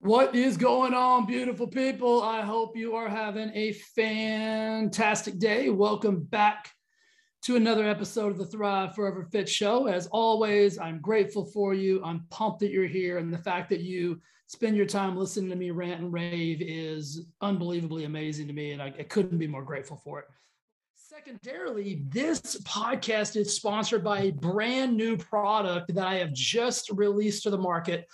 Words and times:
What 0.00 0.34
is 0.34 0.56
going 0.56 0.94
on, 0.94 1.26
beautiful 1.26 1.68
people? 1.68 2.22
I 2.22 2.40
hope 2.40 2.76
you 2.76 2.96
are 2.96 3.08
having 3.08 3.52
a 3.54 3.72
fantastic 3.72 5.38
day. 5.38 5.70
Welcome 5.70 6.24
back 6.24 6.72
to 7.42 7.54
another 7.54 7.88
episode 7.88 8.32
of 8.32 8.38
the 8.38 8.46
Thrive 8.46 8.96
Forever 8.96 9.22
Fit 9.22 9.48
Show. 9.48 9.86
As 9.86 10.08
always, 10.08 10.76
I'm 10.76 11.00
grateful 11.00 11.44
for 11.44 11.72
you. 11.72 12.02
I'm 12.04 12.26
pumped 12.30 12.60
that 12.60 12.72
you're 12.72 12.88
here. 12.88 13.18
And 13.18 13.32
the 13.32 13.38
fact 13.38 13.70
that 13.70 13.80
you 13.80 14.20
spend 14.48 14.76
your 14.76 14.86
time 14.86 15.16
listening 15.16 15.50
to 15.50 15.56
me 15.56 15.70
rant 15.70 16.00
and 16.00 16.12
rave 16.12 16.60
is 16.60 17.26
unbelievably 17.40 18.04
amazing 18.06 18.48
to 18.48 18.52
me. 18.52 18.72
And 18.72 18.82
I, 18.82 18.86
I 18.98 19.04
couldn't 19.04 19.38
be 19.38 19.46
more 19.46 19.62
grateful 19.62 19.96
for 19.96 20.18
it. 20.18 20.26
Secondarily, 21.14 22.02
this 22.08 22.60
podcast 22.62 23.36
is 23.36 23.54
sponsored 23.54 24.02
by 24.02 24.22
a 24.22 24.32
brand 24.32 24.96
new 24.96 25.16
product 25.16 25.94
that 25.94 26.04
I 26.04 26.16
have 26.16 26.32
just 26.32 26.90
released 26.90 27.44
to 27.44 27.50
the 27.50 27.58
market 27.58 28.08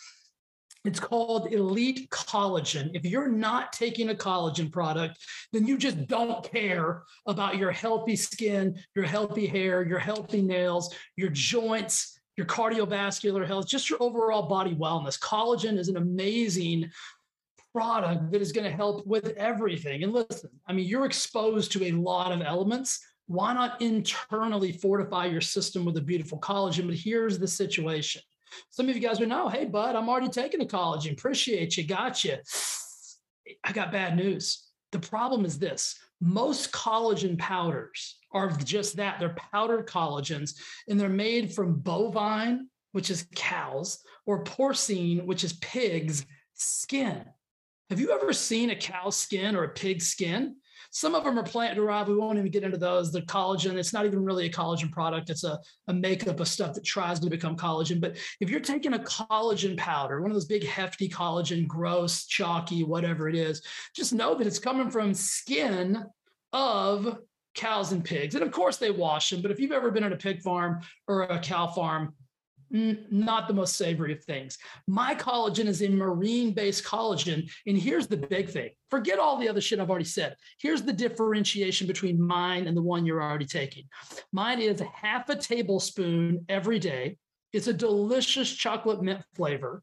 it's 0.85 1.01
called 1.01 1.53
Elite 1.53 2.11
Collagen. 2.11 2.91
If 2.95 3.07
you're 3.07 3.29
not 3.29 3.73
taking 3.73 4.11
a 4.11 4.15
collagen 4.15 4.71
product, 4.71 5.19
then 5.53 5.67
you 5.67 5.79
just 5.79 6.07
don't 6.09 6.43
care 6.51 7.05
about 7.27 7.57
your 7.57 7.71
healthy 7.71 8.17
skin, 8.17 8.79
your 8.95 9.05
healthy 9.05 9.47
hair, 9.47 9.83
your 9.83 9.99
healthy 9.99 10.43
nails, 10.43 10.95
your 11.17 11.31
joints, 11.31 12.19
your 12.37 12.47
cardiovascular 12.47 13.47
health, 13.47 13.67
just 13.67 13.91
your 13.91 14.03
overall 14.03 14.49
body 14.49 14.75
wellness. 14.75 15.19
Collagen 15.19 15.79
is 15.79 15.89
an 15.89 15.99
amazing 15.99 16.91
product 17.73 18.31
that 18.33 18.41
is 18.41 18.53
going 18.53 18.69
to 18.69 18.77
help 18.77 19.07
with 19.07 19.29
everything. 19.37 20.03
And 20.03 20.13
listen, 20.13 20.51
I 20.67 20.73
mean, 20.73 20.87
you're 20.87 21.07
exposed 21.07 21.73
to 21.73 21.85
a 21.85 21.93
lot 21.93 22.33
of 22.33 22.43
elements. 22.43 23.01
Why 23.27 23.53
not 23.55 23.81
internally 23.81 24.73
fortify 24.73 25.27
your 25.27 25.41
system 25.41 25.85
with 25.85 25.97
a 25.97 26.01
beautiful 26.01 26.41
collagen? 26.41 26.87
But 26.87 26.97
here's 26.97 27.39
the 27.39 27.49
situation 27.49 28.23
some 28.71 28.89
of 28.89 28.97
you 28.97 29.01
guys 29.01 29.21
would 29.21 29.29
know, 29.29 29.49
hey, 29.49 29.65
bud, 29.65 29.95
I'm 29.95 30.09
already 30.09 30.29
taking 30.29 30.61
a 30.61 30.67
collagen. 30.67 31.13
Appreciate 31.13 31.77
you. 31.77 31.85
Got 31.85 32.25
you. 32.25 32.37
I 33.65 33.73
got 33.73 33.93
bad 33.93 34.17
news. 34.17 34.67
The 34.93 34.99
problem 34.99 35.45
is 35.45 35.59
this 35.59 35.99
most 36.21 36.73
collagen 36.73 37.39
powders 37.39 38.19
are 38.33 38.51
just 38.51 38.97
that 38.97 39.19
they're 39.19 39.37
powdered 39.53 39.87
collagens, 39.87 40.55
and 40.89 41.01
they're 41.01 41.09
made 41.09 41.53
from 41.53 41.81
bovine, 41.81 42.69
which 42.93 43.11
is 43.11 43.27
cows, 43.35 43.99
or 44.27 44.45
porcine, 44.45 45.25
which 45.25 45.45
is 45.45 45.55
pigs' 45.55 46.27
skin. 46.55 47.25
Have 47.91 47.99
you 47.99 48.13
ever 48.13 48.33
seen 48.33 48.71
a 48.71 48.77
cow's 48.77 49.17
skin 49.17 49.57
or 49.57 49.65
a 49.65 49.69
pig's 49.69 50.07
skin? 50.07 50.55
Some 50.93 51.17
of 51.17 51.25
them 51.25 51.39
are 51.39 51.45
plant 51.45 51.75
derived. 51.75 52.09
We 52.09 52.15
won't 52.15 52.39
even 52.39 52.51
get 52.51 52.63
into 52.63 52.77
those. 52.77 53.11
The 53.11 53.23
collagen, 53.23 53.75
it's 53.75 53.93
not 53.93 54.07
even 54.07 54.25
really 54.25 54.47
a 54.47 54.51
collagen 54.51 54.93
product. 54.93 55.29
It's 55.29 55.43
a, 55.43 55.59
a 55.89 55.93
makeup 55.93 56.39
of 56.39 56.47
stuff 56.47 56.75
that 56.75 56.85
tries 56.85 57.19
to 57.21 57.29
become 57.29 57.57
collagen. 57.57 58.01
But 58.01 58.17
if 58.41 58.49
you're 58.49 58.61
taking 58.61 58.95
a 58.95 58.99
collagen 59.01 59.77
powder, 59.77 60.21
one 60.21 60.31
of 60.31 60.37
those 60.37 60.47
big 60.47 60.65
hefty 60.65 61.09
collagen, 61.09 61.67
gross, 61.67 62.27
chalky, 62.27 62.85
whatever 62.85 63.29
it 63.29 63.35
is, 63.35 63.61
just 63.95 64.13
know 64.13 64.37
that 64.37 64.47
it's 64.47 64.61
coming 64.61 64.89
from 64.89 65.13
skin 65.13 66.05
of 66.53 67.19
cows 67.57 67.91
and 67.91 68.05
pigs. 68.05 68.37
And 68.37 68.45
of 68.45 68.53
course 68.53 68.77
they 68.77 68.93
wash 68.93 69.31
them, 69.31 69.43
but 69.43 69.51
if 69.51 69.59
you've 69.59 69.73
ever 69.73 69.91
been 69.91 70.05
at 70.05 70.13
a 70.13 70.17
pig 70.17 70.43
farm 70.43 70.81
or 71.09 71.23
a 71.23 71.41
cow 71.41 71.67
farm, 71.67 72.15
not 72.71 73.49
the 73.49 73.55
most 73.55 73.77
savory 73.77 74.13
of 74.13 74.23
things. 74.25 74.59
My 74.87 75.15
collagen 75.15 75.67
is 75.67 75.83
a 75.83 75.89
marine 75.89 76.53
based 76.53 76.85
collagen. 76.85 77.51
And 77.67 77.77
here's 77.77 78.07
the 78.07 78.17
big 78.17 78.49
thing 78.49 78.71
forget 78.91 79.19
all 79.19 79.39
the 79.39 79.49
other 79.49 79.61
shit 79.61 79.81
I've 79.81 79.91
already 79.91 80.05
said. 80.05 80.37
Here's 80.61 80.83
the 80.83 80.93
differentiation 80.93 81.87
between 81.87 82.21
mine 82.21 82.67
and 82.67 82.77
the 82.77 82.83
one 82.83 83.07
you're 83.07 83.23
already 83.23 83.47
taking. 83.47 83.85
Mine 84.33 84.61
is 84.61 84.83
half 84.95 85.29
a 85.29 85.37
tablespoon 85.37 86.45
every 86.49 86.79
day. 86.79 87.17
It's 87.53 87.67
a 87.67 87.73
delicious 87.73 88.51
chocolate 88.51 89.03
mint 89.03 89.23
flavor. 89.35 89.83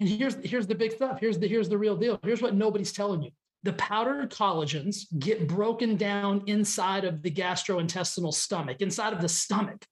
And 0.00 0.08
here's, 0.08 0.34
here's 0.42 0.66
the 0.66 0.74
big 0.74 0.92
stuff. 0.92 1.20
Here's 1.20 1.38
the, 1.38 1.46
here's 1.46 1.68
the 1.68 1.78
real 1.78 1.96
deal. 1.96 2.18
Here's 2.24 2.42
what 2.42 2.54
nobody's 2.54 2.92
telling 2.92 3.22
you. 3.22 3.30
The 3.62 3.74
powdered 3.74 4.30
collagens 4.30 5.04
get 5.20 5.46
broken 5.46 5.96
down 5.96 6.42
inside 6.46 7.04
of 7.04 7.22
the 7.22 7.30
gastrointestinal 7.30 8.34
stomach, 8.34 8.78
inside 8.80 9.12
of 9.12 9.20
the 9.20 9.28
stomach. 9.28 9.86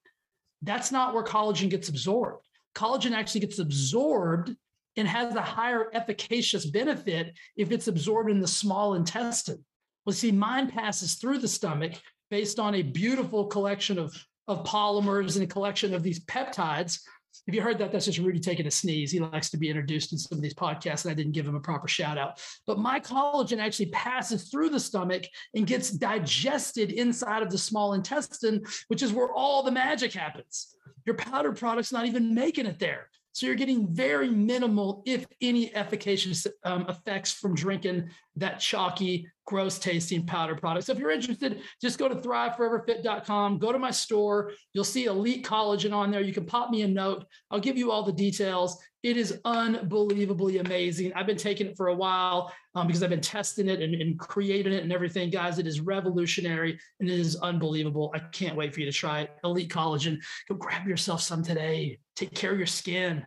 That's 0.61 0.91
not 0.91 1.13
where 1.13 1.23
collagen 1.23 1.69
gets 1.69 1.89
absorbed. 1.89 2.45
Collagen 2.75 3.11
actually 3.11 3.41
gets 3.41 3.59
absorbed 3.59 4.55
and 4.97 5.07
has 5.07 5.35
a 5.35 5.41
higher 5.41 5.89
efficacious 5.93 6.65
benefit 6.65 7.33
if 7.55 7.71
it's 7.71 7.87
absorbed 7.87 8.29
in 8.29 8.39
the 8.39 8.47
small 8.47 8.95
intestine. 8.95 9.63
Well, 10.05 10.13
see, 10.13 10.31
mine 10.31 10.69
passes 10.69 11.15
through 11.15 11.39
the 11.39 11.47
stomach 11.47 11.93
based 12.29 12.59
on 12.59 12.75
a 12.75 12.81
beautiful 12.81 13.45
collection 13.45 13.97
of, 13.97 14.15
of 14.47 14.65
polymers 14.65 15.35
and 15.35 15.43
a 15.43 15.47
collection 15.47 15.93
of 15.93 16.03
these 16.03 16.23
peptides 16.25 16.99
if 17.47 17.55
you 17.55 17.61
heard 17.61 17.77
that, 17.79 17.91
that's 17.91 18.05
just 18.05 18.19
Rudy 18.19 18.39
taking 18.39 18.67
a 18.67 18.71
sneeze. 18.71 19.11
He 19.11 19.19
likes 19.19 19.49
to 19.49 19.57
be 19.57 19.69
introduced 19.69 20.11
in 20.11 20.19
some 20.19 20.37
of 20.37 20.41
these 20.41 20.53
podcasts, 20.53 21.05
and 21.05 21.11
I 21.11 21.15
didn't 21.15 21.31
give 21.31 21.47
him 21.47 21.55
a 21.55 21.59
proper 21.59 21.87
shout 21.87 22.17
out. 22.17 22.41
But 22.67 22.79
my 22.79 22.99
collagen 22.99 23.59
actually 23.59 23.87
passes 23.87 24.49
through 24.49 24.69
the 24.69 24.79
stomach 24.79 25.23
and 25.55 25.65
gets 25.65 25.91
digested 25.91 26.91
inside 26.91 27.41
of 27.41 27.49
the 27.49 27.57
small 27.57 27.93
intestine, 27.93 28.63
which 28.87 29.01
is 29.01 29.13
where 29.13 29.33
all 29.33 29.63
the 29.63 29.71
magic 29.71 30.13
happens. 30.13 30.75
Your 31.05 31.15
powder 31.15 31.51
product's 31.51 31.91
not 31.91 32.05
even 32.05 32.35
making 32.35 32.67
it 32.67 32.79
there. 32.79 33.09
So 33.33 33.45
you're 33.45 33.55
getting 33.55 33.87
very 33.87 34.29
minimal, 34.29 35.03
if 35.05 35.25
any, 35.39 35.73
efficacious 35.73 36.45
um, 36.65 36.85
effects 36.89 37.31
from 37.31 37.55
drinking 37.55 38.09
that 38.35 38.59
chalky, 38.59 39.27
gross 39.51 39.77
tasting 39.77 40.25
powder 40.25 40.55
product. 40.55 40.85
So 40.85 40.93
if 40.93 40.97
you're 40.97 41.11
interested, 41.11 41.59
just 41.81 41.99
go 41.99 42.07
to 42.07 42.15
thriveforeverfit.com, 42.15 43.57
go 43.57 43.73
to 43.73 43.77
my 43.77 43.91
store. 43.91 44.53
You'll 44.71 44.85
see 44.85 45.05
Elite 45.05 45.45
Collagen 45.45 45.91
on 45.91 46.09
there. 46.09 46.21
You 46.21 46.31
can 46.31 46.45
pop 46.45 46.69
me 46.69 46.83
a 46.83 46.87
note. 46.87 47.25
I'll 47.51 47.59
give 47.59 47.77
you 47.77 47.91
all 47.91 48.01
the 48.01 48.13
details. 48.13 48.81
It 49.03 49.17
is 49.17 49.41
unbelievably 49.43 50.59
amazing. 50.59 51.11
I've 51.15 51.25
been 51.25 51.35
taking 51.35 51.67
it 51.67 51.75
for 51.75 51.87
a 51.87 51.93
while 51.93 52.53
um, 52.75 52.87
because 52.87 53.03
I've 53.03 53.09
been 53.09 53.19
testing 53.19 53.67
it 53.67 53.81
and, 53.81 53.93
and 53.93 54.17
creating 54.17 54.71
it 54.71 54.83
and 54.83 54.93
everything. 54.93 55.29
Guys, 55.29 55.59
it 55.59 55.67
is 55.67 55.81
revolutionary 55.81 56.79
and 57.01 57.09
it 57.09 57.19
is 57.19 57.35
unbelievable. 57.35 58.09
I 58.15 58.19
can't 58.19 58.55
wait 58.55 58.73
for 58.73 58.79
you 58.79 58.85
to 58.85 58.93
try 58.93 59.23
it. 59.23 59.31
Elite 59.43 59.69
Collagen. 59.69 60.17
Go 60.47 60.55
grab 60.55 60.87
yourself 60.87 61.21
some 61.21 61.43
today. 61.43 61.99
Take 62.15 62.33
care 62.33 62.53
of 62.53 62.57
your 62.57 62.67
skin. 62.67 63.25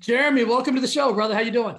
Jeremy, 0.00 0.42
welcome 0.42 0.74
to 0.74 0.80
the 0.80 0.88
show, 0.88 1.12
brother. 1.12 1.34
How 1.34 1.42
you 1.42 1.52
doing? 1.52 1.78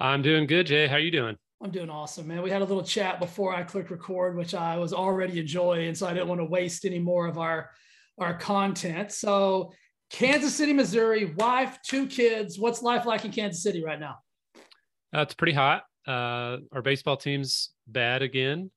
I'm 0.00 0.22
doing 0.22 0.46
good, 0.46 0.66
Jay. 0.66 0.86
How 0.86 0.96
are 0.96 1.00
you 1.00 1.10
doing? 1.10 1.36
I'm 1.62 1.70
doing 1.70 1.90
awesome, 1.90 2.26
man. 2.26 2.40
We 2.40 2.50
had 2.50 2.62
a 2.62 2.64
little 2.64 2.82
chat 2.82 3.20
before 3.20 3.54
I 3.54 3.62
clicked 3.62 3.90
record, 3.90 4.34
which 4.34 4.54
I 4.54 4.78
was 4.78 4.94
already 4.94 5.38
enjoying, 5.38 5.94
so 5.94 6.06
I 6.06 6.14
didn't 6.14 6.28
want 6.28 6.40
to 6.40 6.46
waste 6.46 6.86
any 6.86 6.98
more 6.98 7.26
of 7.26 7.36
our 7.36 7.70
our 8.18 8.34
content. 8.34 9.12
So, 9.12 9.72
Kansas 10.10 10.54
City, 10.54 10.72
Missouri, 10.72 11.26
wife, 11.36 11.78
two 11.84 12.06
kids. 12.06 12.58
What's 12.58 12.82
life 12.82 13.04
like 13.04 13.26
in 13.26 13.30
Kansas 13.30 13.62
City 13.62 13.84
right 13.84 14.00
now? 14.00 14.16
Uh, 15.14 15.20
it's 15.20 15.34
pretty 15.34 15.52
hot. 15.52 15.84
Uh, 16.06 16.58
our 16.72 16.80
baseball 16.82 17.18
team's 17.18 17.70
bad 17.86 18.22
again, 18.22 18.70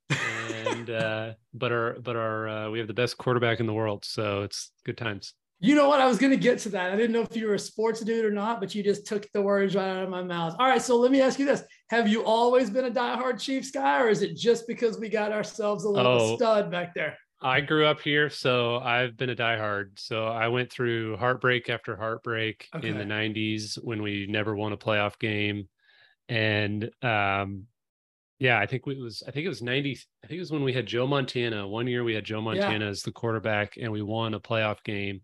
and 0.68 0.90
uh, 0.90 1.34
but 1.54 1.72
our 1.72 1.98
but 2.02 2.18
our 2.18 2.50
uh, 2.50 2.70
we 2.70 2.80
have 2.80 2.88
the 2.88 2.94
best 2.94 3.18
quarterback 3.18 3.62
in 3.62 3.66
the 3.66 3.74
world, 3.74 4.04
so 4.04 4.42
it's 4.42 4.72
good 4.86 4.98
times. 4.98 5.36
You 5.64 5.76
know 5.76 5.88
what? 5.88 6.02
I 6.02 6.08
was 6.08 6.18
going 6.18 6.32
to 6.32 6.38
get 6.38 6.60
to 6.60 6.70
that. 6.70 6.92
I 6.92 6.98
didn't 6.98 7.14
know 7.14 7.22
if 7.22 7.38
you 7.38 7.48
were 7.48 7.54
a 7.54 7.60
sports 7.60 8.02
dude 8.02 8.26
or 8.26 8.32
not, 8.32 8.60
but 8.60 8.76
you 8.76 8.84
just 8.84 9.06
took 9.06 9.32
the 9.32 9.42
words 9.42 9.76
right 9.76 9.88
out 9.88 10.04
of 10.04 10.10
my 10.10 10.22
mouth. 10.22 10.58
All 10.60 10.68
right, 10.68 10.82
so 10.82 10.98
let 10.98 11.10
me 11.10 11.22
ask 11.22 11.40
you 11.40 11.46
this: 11.46 11.64
Have 11.90 12.06
you 12.06 12.22
always 12.26 12.70
been 12.70 12.84
a 12.84 12.92
diehard 12.92 13.40
Chiefs 13.40 13.72
guy, 13.72 14.02
or 14.02 14.10
is 14.10 14.22
it 14.24 14.36
just 14.36 14.68
because 14.68 15.00
we 15.00 15.08
got 15.08 15.32
ourselves 15.32 15.86
a 15.86 15.90
little 15.90 16.12
oh, 16.12 16.36
stud 16.36 16.70
back 16.70 16.94
there? 16.94 17.18
I 17.42 17.62
grew 17.62 17.86
up 17.86 18.02
here, 18.02 18.30
so 18.30 18.80
I've 18.80 19.16
been 19.16 19.30
a 19.30 19.36
diehard. 19.38 19.92
So 20.00 20.26
I 20.26 20.50
went 20.50 20.70
through 20.70 21.16
heartbreak 21.16 21.70
after 21.70 21.96
heartbreak 21.96 22.68
okay. 22.76 22.90
in 22.90 22.98
the 22.98 23.06
'90s 23.06 23.82
when 23.82 24.02
we 24.02 24.28
never 24.30 24.58
won 24.58 24.74
a 24.74 24.78
playoff 24.78 25.18
game, 25.18 25.70
and 26.28 26.92
um, 27.02 27.68
yeah, 28.40 28.60
I 28.60 28.66
think 28.66 28.84
it 28.88 29.00
was 29.00 29.24
I 29.28 29.32
think 29.32 29.46
it 29.46 29.50
was 29.50 29.62
90 29.62 30.00
I 30.24 30.28
think 30.28 30.38
it 30.38 30.42
was 30.42 30.52
when 30.52 30.64
we 30.64 30.74
had 30.74 30.86
Joe 30.86 31.08
Montana. 31.08 31.68
One 31.68 31.88
year 31.88 32.04
we 32.04 32.14
had 32.14 32.26
Joe 32.26 32.42
Montana 32.42 32.86
yeah. 32.86 32.92
as 32.92 33.04
the 33.04 33.12
quarterback 33.12 33.78
and 33.78 33.92
we 33.92 34.02
won 34.02 34.34
a 34.34 34.40
playoff 34.40 34.84
game 34.84 35.22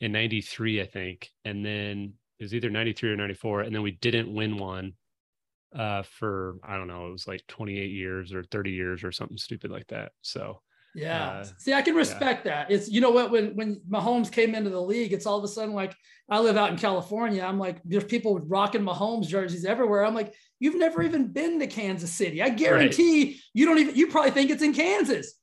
in 0.00 0.12
93 0.12 0.80
I 0.80 0.86
think. 0.86 1.30
And 1.44 1.64
then 1.64 2.14
it 2.38 2.44
was 2.44 2.54
either 2.54 2.70
93 2.70 3.10
or 3.10 3.16
94 3.16 3.62
and 3.62 3.74
then 3.74 3.82
we 3.82 3.92
didn't 3.92 4.32
win 4.32 4.56
one 4.56 4.92
uh 5.76 6.02
for 6.02 6.56
I 6.62 6.76
don't 6.76 6.88
know, 6.88 7.08
it 7.08 7.12
was 7.12 7.26
like 7.26 7.46
28 7.48 7.90
years 7.90 8.32
or 8.32 8.44
30 8.44 8.70
years 8.70 9.04
or 9.04 9.12
something 9.12 9.38
stupid 9.38 9.70
like 9.70 9.88
that. 9.88 10.12
So 10.22 10.60
yeah. 10.94 11.28
Uh, 11.28 11.44
See, 11.58 11.72
I 11.72 11.82
can 11.82 11.94
respect 11.94 12.46
yeah. 12.46 12.64
that. 12.64 12.70
It's 12.70 12.88
you 12.88 13.00
know 13.00 13.10
what 13.10 13.30
when 13.30 13.56
when 13.56 13.80
Mahomes 13.88 14.30
came 14.30 14.54
into 14.54 14.70
the 14.70 14.80
league, 14.80 15.12
it's 15.12 15.26
all 15.26 15.38
of 15.38 15.44
a 15.44 15.48
sudden 15.48 15.74
like 15.74 15.94
I 16.28 16.40
live 16.40 16.56
out 16.56 16.70
in 16.70 16.76
California. 16.76 17.42
I'm 17.42 17.58
like, 17.58 17.80
there's 17.84 18.04
people 18.04 18.38
rocking 18.38 18.82
Mahomes 18.82 19.26
jerseys 19.26 19.64
everywhere. 19.64 20.04
I'm 20.04 20.14
like, 20.14 20.34
you've 20.58 20.76
never 20.76 21.02
even 21.02 21.28
been 21.28 21.58
to 21.60 21.66
Kansas 21.66 22.10
City. 22.10 22.42
I 22.42 22.48
guarantee 22.48 23.24
right. 23.24 23.36
you 23.52 23.66
don't 23.66 23.78
even 23.78 23.94
you 23.94 24.06
probably 24.06 24.30
think 24.30 24.50
it's 24.50 24.62
in 24.62 24.72
Kansas. 24.72 25.34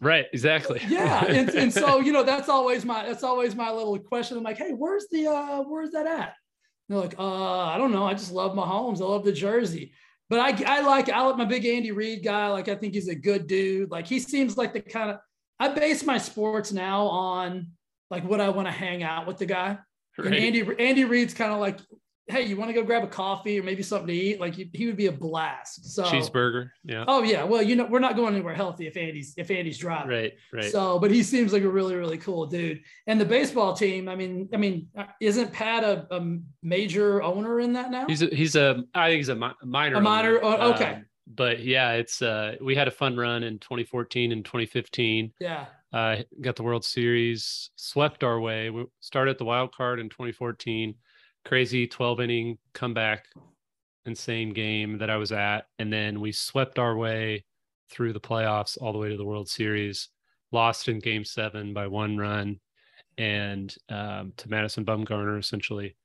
Right, 0.00 0.26
exactly. 0.32 0.80
yeah. 0.88 1.24
And, 1.24 1.48
and 1.54 1.72
so, 1.72 2.00
you 2.00 2.12
know, 2.12 2.24
that's 2.24 2.48
always 2.48 2.84
my 2.84 3.06
that's 3.06 3.22
always 3.22 3.54
my 3.54 3.70
little 3.70 3.98
question. 3.98 4.36
I'm 4.36 4.42
like, 4.42 4.58
hey, 4.58 4.72
where's 4.72 5.06
the 5.10 5.28
uh 5.28 5.62
where's 5.62 5.90
that 5.92 6.06
at? 6.06 6.34
And 6.88 6.96
they're 6.96 6.98
like, 6.98 7.18
uh, 7.18 7.58
I 7.66 7.78
don't 7.78 7.92
know. 7.92 8.04
I 8.04 8.12
just 8.14 8.32
love 8.32 8.56
Mahomes. 8.56 9.00
I 9.00 9.04
love 9.04 9.24
the 9.24 9.32
jersey. 9.32 9.92
But 10.30 10.40
I, 10.40 10.78
I 10.78 10.80
like 10.80 11.08
I 11.08 11.22
like 11.22 11.36
my 11.36 11.44
big 11.44 11.66
Andy 11.66 11.92
Reid 11.92 12.24
guy. 12.24 12.48
Like 12.48 12.68
I 12.68 12.74
think 12.74 12.94
he's 12.94 13.08
a 13.08 13.14
good 13.14 13.46
dude. 13.46 13.90
Like 13.90 14.06
he 14.06 14.18
seems 14.18 14.56
like 14.56 14.72
the 14.72 14.80
kind 14.80 15.10
of 15.10 15.18
I 15.60 15.68
base 15.68 16.04
my 16.04 16.18
sports 16.18 16.72
now 16.72 17.06
on 17.06 17.68
like 18.10 18.24
what 18.24 18.40
I 18.40 18.48
want 18.48 18.68
to 18.68 18.72
hang 18.72 19.02
out 19.02 19.26
with 19.26 19.38
the 19.38 19.46
guy. 19.46 19.78
Right. 20.16 20.26
And 20.26 20.34
Andy 20.34 20.66
Andy 20.78 21.04
Reid's 21.04 21.34
kind 21.34 21.52
of 21.52 21.60
like 21.60 21.80
hey, 22.26 22.42
you 22.42 22.56
want 22.56 22.70
to 22.70 22.72
go 22.72 22.82
grab 22.82 23.04
a 23.04 23.06
coffee 23.06 23.58
or 23.60 23.62
maybe 23.62 23.82
something 23.82 24.06
to 24.08 24.14
eat? 24.14 24.40
Like 24.40 24.54
he 24.54 24.86
would 24.86 24.96
be 24.96 25.06
a 25.06 25.12
blast. 25.12 25.92
So 25.94 26.04
cheeseburger. 26.04 26.70
Yeah. 26.84 27.04
Oh 27.06 27.22
yeah. 27.22 27.44
Well, 27.44 27.62
you 27.62 27.76
know, 27.76 27.84
we're 27.84 27.98
not 27.98 28.16
going 28.16 28.34
anywhere 28.34 28.54
healthy 28.54 28.86
if 28.86 28.96
Andy's 28.96 29.34
if 29.36 29.50
Andy's 29.50 29.78
driving. 29.78 30.08
Right. 30.10 30.32
Right. 30.52 30.70
So, 30.70 30.98
but 30.98 31.10
he 31.10 31.22
seems 31.22 31.52
like 31.52 31.62
a 31.62 31.68
really 31.68 31.94
really 31.96 32.18
cool 32.18 32.46
dude. 32.46 32.80
And 33.06 33.20
the 33.20 33.24
baseball 33.24 33.74
team. 33.74 34.08
I 34.08 34.16
mean, 34.16 34.48
I 34.52 34.56
mean, 34.56 34.88
uh, 34.96 35.04
isn't 35.20 35.52
Pat 35.52 35.84
a, 35.84 36.06
a 36.10 36.38
major 36.62 37.22
owner 37.22 37.60
in 37.60 37.72
that 37.74 37.90
now? 37.90 38.06
He's 38.06 38.22
a, 38.22 38.26
he's 38.26 38.56
a 38.56 38.84
I 38.94 39.10
think 39.10 39.18
he's 39.18 39.28
a 39.28 39.34
minor. 39.34 39.96
A 39.96 40.00
minor. 40.00 40.40
Oh, 40.42 40.72
okay. 40.72 40.92
Um, 40.94 41.06
but 41.26 41.60
yeah, 41.60 41.92
it's 41.92 42.22
uh 42.22 42.56
we 42.60 42.74
had 42.74 42.88
a 42.88 42.90
fun 42.90 43.16
run 43.16 43.42
in 43.42 43.58
2014 43.58 44.32
and 44.32 44.44
2015. 44.44 45.32
Yeah. 45.40 45.66
Uh, 45.92 46.16
got 46.40 46.56
the 46.56 46.62
World 46.64 46.84
Series, 46.84 47.70
swept 47.76 48.24
our 48.24 48.40
way. 48.40 48.68
We 48.68 48.86
started 48.98 49.38
the 49.38 49.44
wild 49.44 49.72
card 49.72 50.00
in 50.00 50.08
2014 50.08 50.96
crazy 51.44 51.86
12 51.86 52.20
inning 52.20 52.58
comeback, 52.72 53.26
insane 54.06 54.52
game 54.52 54.98
that 54.98 55.10
I 55.10 55.16
was 55.16 55.32
at. 55.32 55.66
And 55.78 55.92
then 55.92 56.20
we 56.20 56.32
swept 56.32 56.78
our 56.78 56.96
way 56.96 57.44
through 57.90 58.12
the 58.12 58.20
playoffs 58.20 58.78
all 58.80 58.92
the 58.92 58.98
way 58.98 59.10
to 59.10 59.16
the 59.16 59.24
World 59.24 59.48
Series, 59.48 60.08
lost 60.52 60.88
in 60.88 60.98
game 60.98 61.24
seven 61.24 61.74
by 61.74 61.86
one 61.86 62.16
run 62.16 62.60
and 63.18 63.74
um, 63.88 64.32
to 64.36 64.48
Madison 64.48 64.84
Bumgarner 64.84 65.38
essentially. 65.38 65.96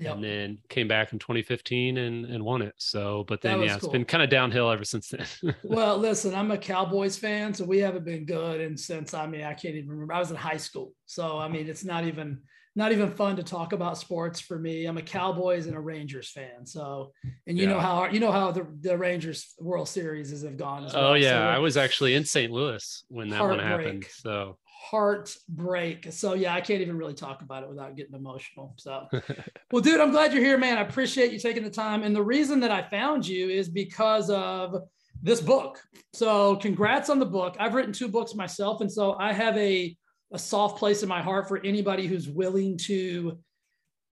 Yep. 0.00 0.14
And 0.14 0.24
then 0.24 0.58
came 0.68 0.86
back 0.86 1.12
in 1.12 1.18
2015 1.18 1.98
and, 1.98 2.24
and 2.26 2.44
won 2.44 2.62
it. 2.62 2.72
So, 2.76 3.24
but 3.26 3.40
then, 3.40 3.60
yeah, 3.60 3.70
cool. 3.70 3.76
it's 3.76 3.88
been 3.88 4.04
kind 4.04 4.22
of 4.22 4.30
downhill 4.30 4.70
ever 4.70 4.84
since 4.84 5.08
then. 5.08 5.26
well, 5.64 5.98
listen, 5.98 6.36
I'm 6.36 6.52
a 6.52 6.58
Cowboys 6.58 7.16
fan, 7.16 7.52
so 7.52 7.64
we 7.64 7.78
haven't 7.78 8.04
been 8.04 8.24
good. 8.24 8.60
And 8.60 8.78
since, 8.78 9.12
I 9.12 9.26
mean, 9.26 9.42
I 9.42 9.54
can't 9.54 9.74
even 9.74 9.90
remember, 9.90 10.14
I 10.14 10.20
was 10.20 10.30
in 10.30 10.36
high 10.36 10.56
school. 10.56 10.92
So, 11.06 11.38
I 11.38 11.48
mean, 11.48 11.68
it's 11.68 11.84
not 11.84 12.04
even, 12.04 12.42
not 12.78 12.92
even 12.92 13.10
fun 13.10 13.34
to 13.34 13.42
talk 13.42 13.72
about 13.72 13.98
sports 13.98 14.40
for 14.40 14.56
me. 14.56 14.86
I'm 14.86 14.96
a 14.98 15.02
Cowboys 15.02 15.66
and 15.66 15.74
a 15.74 15.80
Rangers 15.80 16.30
fan. 16.30 16.64
So, 16.64 17.12
and 17.48 17.58
you 17.58 17.64
yeah. 17.64 17.70
know 17.70 17.80
how 17.80 18.06
you 18.06 18.20
know 18.20 18.30
how 18.30 18.52
the, 18.52 18.66
the 18.80 18.96
Rangers 18.96 19.52
World 19.58 19.88
Series 19.88 20.30
have 20.42 20.56
gone. 20.56 20.84
As 20.84 20.94
oh, 20.94 20.98
well. 20.98 21.10
Oh 21.10 21.14
yeah, 21.14 21.30
so 21.30 21.56
I 21.56 21.58
was 21.58 21.76
actually 21.76 22.14
in 22.14 22.24
St. 22.24 22.52
Louis 22.52 23.04
when 23.08 23.30
that 23.30 23.42
one 23.42 23.58
happened. 23.58 24.06
So 24.10 24.58
heartbreak. 24.90 26.06
So 26.12 26.34
yeah, 26.34 26.54
I 26.54 26.60
can't 26.60 26.80
even 26.80 26.96
really 26.96 27.14
talk 27.14 27.42
about 27.42 27.64
it 27.64 27.68
without 27.68 27.96
getting 27.96 28.14
emotional. 28.14 28.74
So, 28.78 29.08
well, 29.72 29.82
dude, 29.82 30.00
I'm 30.00 30.12
glad 30.12 30.32
you're 30.32 30.44
here, 30.44 30.56
man. 30.56 30.78
I 30.78 30.82
appreciate 30.82 31.32
you 31.32 31.40
taking 31.40 31.64
the 31.64 31.70
time. 31.70 32.04
And 32.04 32.14
the 32.14 32.22
reason 32.22 32.60
that 32.60 32.70
I 32.70 32.82
found 32.82 33.26
you 33.26 33.50
is 33.50 33.68
because 33.68 34.30
of 34.30 34.76
this 35.20 35.40
book. 35.40 35.82
So, 36.12 36.54
congrats 36.56 37.10
on 37.10 37.18
the 37.18 37.26
book. 37.26 37.56
I've 37.58 37.74
written 37.74 37.92
two 37.92 38.06
books 38.06 38.36
myself, 38.36 38.80
and 38.82 38.90
so 38.90 39.16
I 39.18 39.32
have 39.32 39.56
a 39.56 39.96
a 40.32 40.38
soft 40.38 40.78
place 40.78 41.02
in 41.02 41.08
my 41.08 41.22
heart 41.22 41.48
for 41.48 41.58
anybody 41.64 42.06
who's 42.06 42.28
willing 42.28 42.76
to 42.76 43.38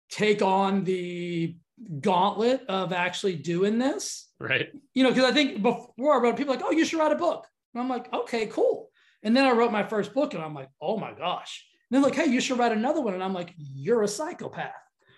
take 0.09 0.41
on 0.41 0.83
the 0.83 1.55
gauntlet 2.01 2.63
of 2.69 2.93
actually 2.93 3.35
doing 3.35 3.79
this. 3.79 4.29
Right. 4.39 4.69
You 4.93 5.03
know, 5.03 5.09
because 5.09 5.25
I 5.25 5.33
think 5.33 5.61
before 5.61 6.13
I 6.13 6.17
wrote, 6.17 6.37
people 6.37 6.53
like, 6.53 6.63
oh, 6.63 6.71
you 6.71 6.85
should 6.85 6.99
write 6.99 7.11
a 7.11 7.15
book. 7.15 7.47
And 7.73 7.81
I'm 7.81 7.89
like, 7.89 8.13
okay, 8.13 8.45
cool. 8.47 8.89
And 9.23 9.35
then 9.35 9.45
I 9.45 9.51
wrote 9.51 9.71
my 9.71 9.83
first 9.83 10.13
book 10.13 10.33
and 10.33 10.43
I'm 10.43 10.53
like, 10.53 10.69
oh 10.81 10.97
my 10.97 11.13
gosh. 11.13 11.65
And 11.89 11.95
they're 11.95 12.09
like, 12.09 12.19
hey, 12.19 12.31
you 12.31 12.41
should 12.41 12.59
write 12.59 12.71
another 12.71 13.01
one. 13.01 13.13
And 13.13 13.23
I'm 13.23 13.33
like, 13.33 13.53
you're 13.57 14.03
a 14.03 14.07
psychopath. 14.07 14.71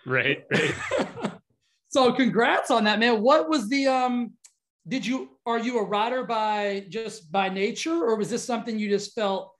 Right. 0.06 0.44
right. 0.52 0.74
so 1.88 2.12
congrats 2.12 2.70
on 2.70 2.84
that, 2.84 2.98
man. 2.98 3.20
What 3.20 3.48
was 3.48 3.68
the 3.68 3.86
um 3.88 4.32
did 4.88 5.04
you 5.04 5.30
are 5.44 5.58
you 5.58 5.78
a 5.78 5.84
writer 5.84 6.24
by 6.24 6.86
just 6.88 7.32
by 7.32 7.48
nature 7.48 8.04
or 8.04 8.16
was 8.16 8.30
this 8.30 8.44
something 8.44 8.78
you 8.78 8.88
just 8.88 9.14
felt 9.14 9.55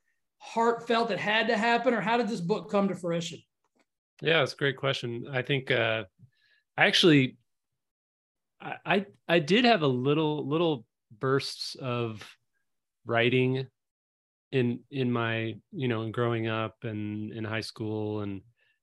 heartfelt 0.47 1.11
it 1.11 1.19
had 1.19 1.49
to 1.49 1.57
happen, 1.57 1.93
or 1.95 2.01
how 2.01 2.17
did 2.17 2.29
this 2.29 2.41
book 2.41 2.71
come 2.71 2.89
to 2.89 2.95
fruition? 2.95 3.41
Yeah, 4.23 4.43
it's 4.43 4.55
a 4.55 4.57
great 4.57 4.77
question. 4.77 5.27
I 5.31 5.43
think 5.43 5.71
uh, 5.71 6.05
actually 6.79 7.37
I, 8.61 9.07
I 9.29 9.39
did 9.39 9.65
have 9.65 9.83
a 9.83 9.87
little 9.87 10.47
little 10.47 10.87
bursts 11.19 11.77
of 11.77 12.23
writing 13.05 13.67
in 14.53 14.81
in 14.91 15.11
my 15.13 15.55
you 15.73 15.89
know 15.89 16.03
in 16.03 16.13
growing 16.13 16.47
up 16.47 16.77
and 16.83 17.33
in 17.33 17.45
high 17.45 17.61
school 17.61 18.21
and 18.21 18.41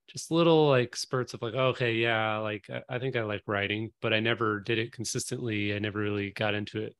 just 0.08 0.30
little 0.30 0.68
like 0.68 0.94
spurts 0.94 1.34
of 1.34 1.42
like 1.42 1.54
okay 1.54 1.94
yeah 1.94 2.38
like 2.38 2.68
I, 2.70 2.82
I 2.96 2.98
think 2.98 3.16
i 3.16 3.22
like 3.22 3.42
writing 3.46 3.90
but 4.02 4.12
i 4.12 4.20
never 4.20 4.60
did 4.60 4.78
it 4.78 4.92
consistently 4.92 5.74
i 5.74 5.78
never 5.78 5.98
really 5.98 6.30
got 6.30 6.54
into 6.54 6.82
it 6.82 6.94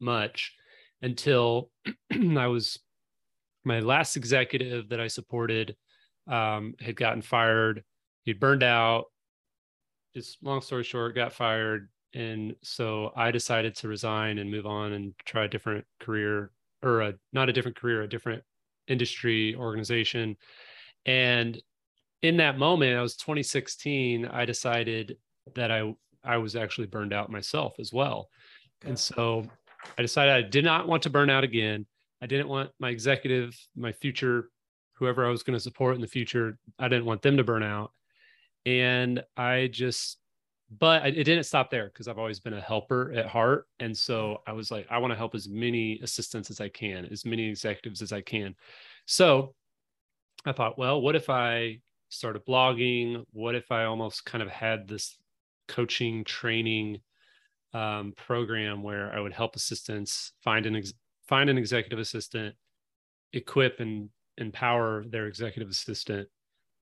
much 0.00 0.54
until 1.02 1.70
i 2.12 2.46
was 2.46 2.78
my 3.66 3.80
last 3.80 4.16
executive 4.16 4.88
that 4.90 5.00
I 5.00 5.08
supported 5.08 5.76
um, 6.28 6.74
had 6.80 6.94
gotten 6.94 7.20
fired. 7.20 7.82
He'd 8.22 8.38
burned 8.38 8.62
out. 8.62 9.06
Just 10.14 10.38
long 10.42 10.60
story 10.60 10.84
short, 10.84 11.16
got 11.16 11.32
fired. 11.32 11.88
And 12.14 12.54
so 12.62 13.10
I 13.16 13.32
decided 13.32 13.74
to 13.76 13.88
resign 13.88 14.38
and 14.38 14.50
move 14.50 14.66
on 14.66 14.92
and 14.92 15.14
try 15.24 15.44
a 15.44 15.48
different 15.48 15.84
career 15.98 16.52
or 16.82 17.02
a, 17.02 17.14
not 17.32 17.48
a 17.48 17.52
different 17.52 17.76
career, 17.76 18.02
a 18.02 18.08
different 18.08 18.42
industry 18.86 19.56
organization. 19.56 20.36
And 21.04 21.60
in 22.22 22.36
that 22.36 22.58
moment, 22.58 22.96
I 22.96 23.02
was 23.02 23.16
2016, 23.16 24.26
I 24.26 24.44
decided 24.44 25.16
that 25.56 25.72
I, 25.72 25.92
I 26.24 26.36
was 26.36 26.54
actually 26.54 26.86
burned 26.86 27.12
out 27.12 27.30
myself 27.30 27.74
as 27.80 27.92
well. 27.92 28.28
Okay. 28.80 28.90
And 28.90 28.98
so 28.98 29.44
I 29.98 30.02
decided 30.02 30.34
I 30.34 30.48
did 30.48 30.64
not 30.64 30.86
want 30.86 31.02
to 31.02 31.10
burn 31.10 31.30
out 31.30 31.44
again. 31.44 31.84
I 32.22 32.26
didn't 32.26 32.48
want 32.48 32.70
my 32.78 32.90
executive, 32.90 33.56
my 33.76 33.92
future, 33.92 34.50
whoever 34.94 35.26
I 35.26 35.30
was 35.30 35.42
going 35.42 35.56
to 35.56 35.60
support 35.60 35.94
in 35.94 36.00
the 36.00 36.06
future, 36.06 36.58
I 36.78 36.88
didn't 36.88 37.04
want 37.04 37.22
them 37.22 37.36
to 37.36 37.44
burn 37.44 37.62
out. 37.62 37.92
And 38.64 39.22
I 39.36 39.68
just, 39.70 40.18
but 40.78 41.06
it 41.06 41.24
didn't 41.24 41.44
stop 41.44 41.70
there 41.70 41.86
because 41.86 42.08
I've 42.08 42.18
always 42.18 42.40
been 42.40 42.54
a 42.54 42.60
helper 42.60 43.12
at 43.12 43.26
heart. 43.26 43.66
And 43.78 43.96
so 43.96 44.42
I 44.46 44.52
was 44.52 44.70
like, 44.70 44.86
I 44.90 44.98
want 44.98 45.12
to 45.12 45.16
help 45.16 45.34
as 45.34 45.48
many 45.48 46.00
assistants 46.02 46.50
as 46.50 46.60
I 46.60 46.68
can, 46.68 47.06
as 47.06 47.24
many 47.24 47.48
executives 47.48 48.02
as 48.02 48.12
I 48.12 48.22
can. 48.22 48.56
So 49.04 49.54
I 50.44 50.52
thought, 50.52 50.78
well, 50.78 51.00
what 51.00 51.14
if 51.14 51.30
I 51.30 51.80
started 52.08 52.44
blogging? 52.46 53.24
What 53.32 53.54
if 53.54 53.70
I 53.70 53.84
almost 53.84 54.24
kind 54.24 54.42
of 54.42 54.48
had 54.48 54.88
this 54.88 55.16
coaching 55.68 56.24
training 56.24 57.00
um, 57.72 58.14
program 58.16 58.82
where 58.82 59.12
I 59.12 59.20
would 59.20 59.32
help 59.32 59.54
assistants 59.54 60.32
find 60.42 60.66
an 60.66 60.76
ex- 60.76 60.94
find 61.28 61.50
an 61.50 61.58
executive 61.58 61.98
assistant, 61.98 62.54
equip 63.32 63.80
and 63.80 64.08
empower 64.38 65.04
their 65.08 65.26
executive 65.26 65.68
assistant, 65.68 66.28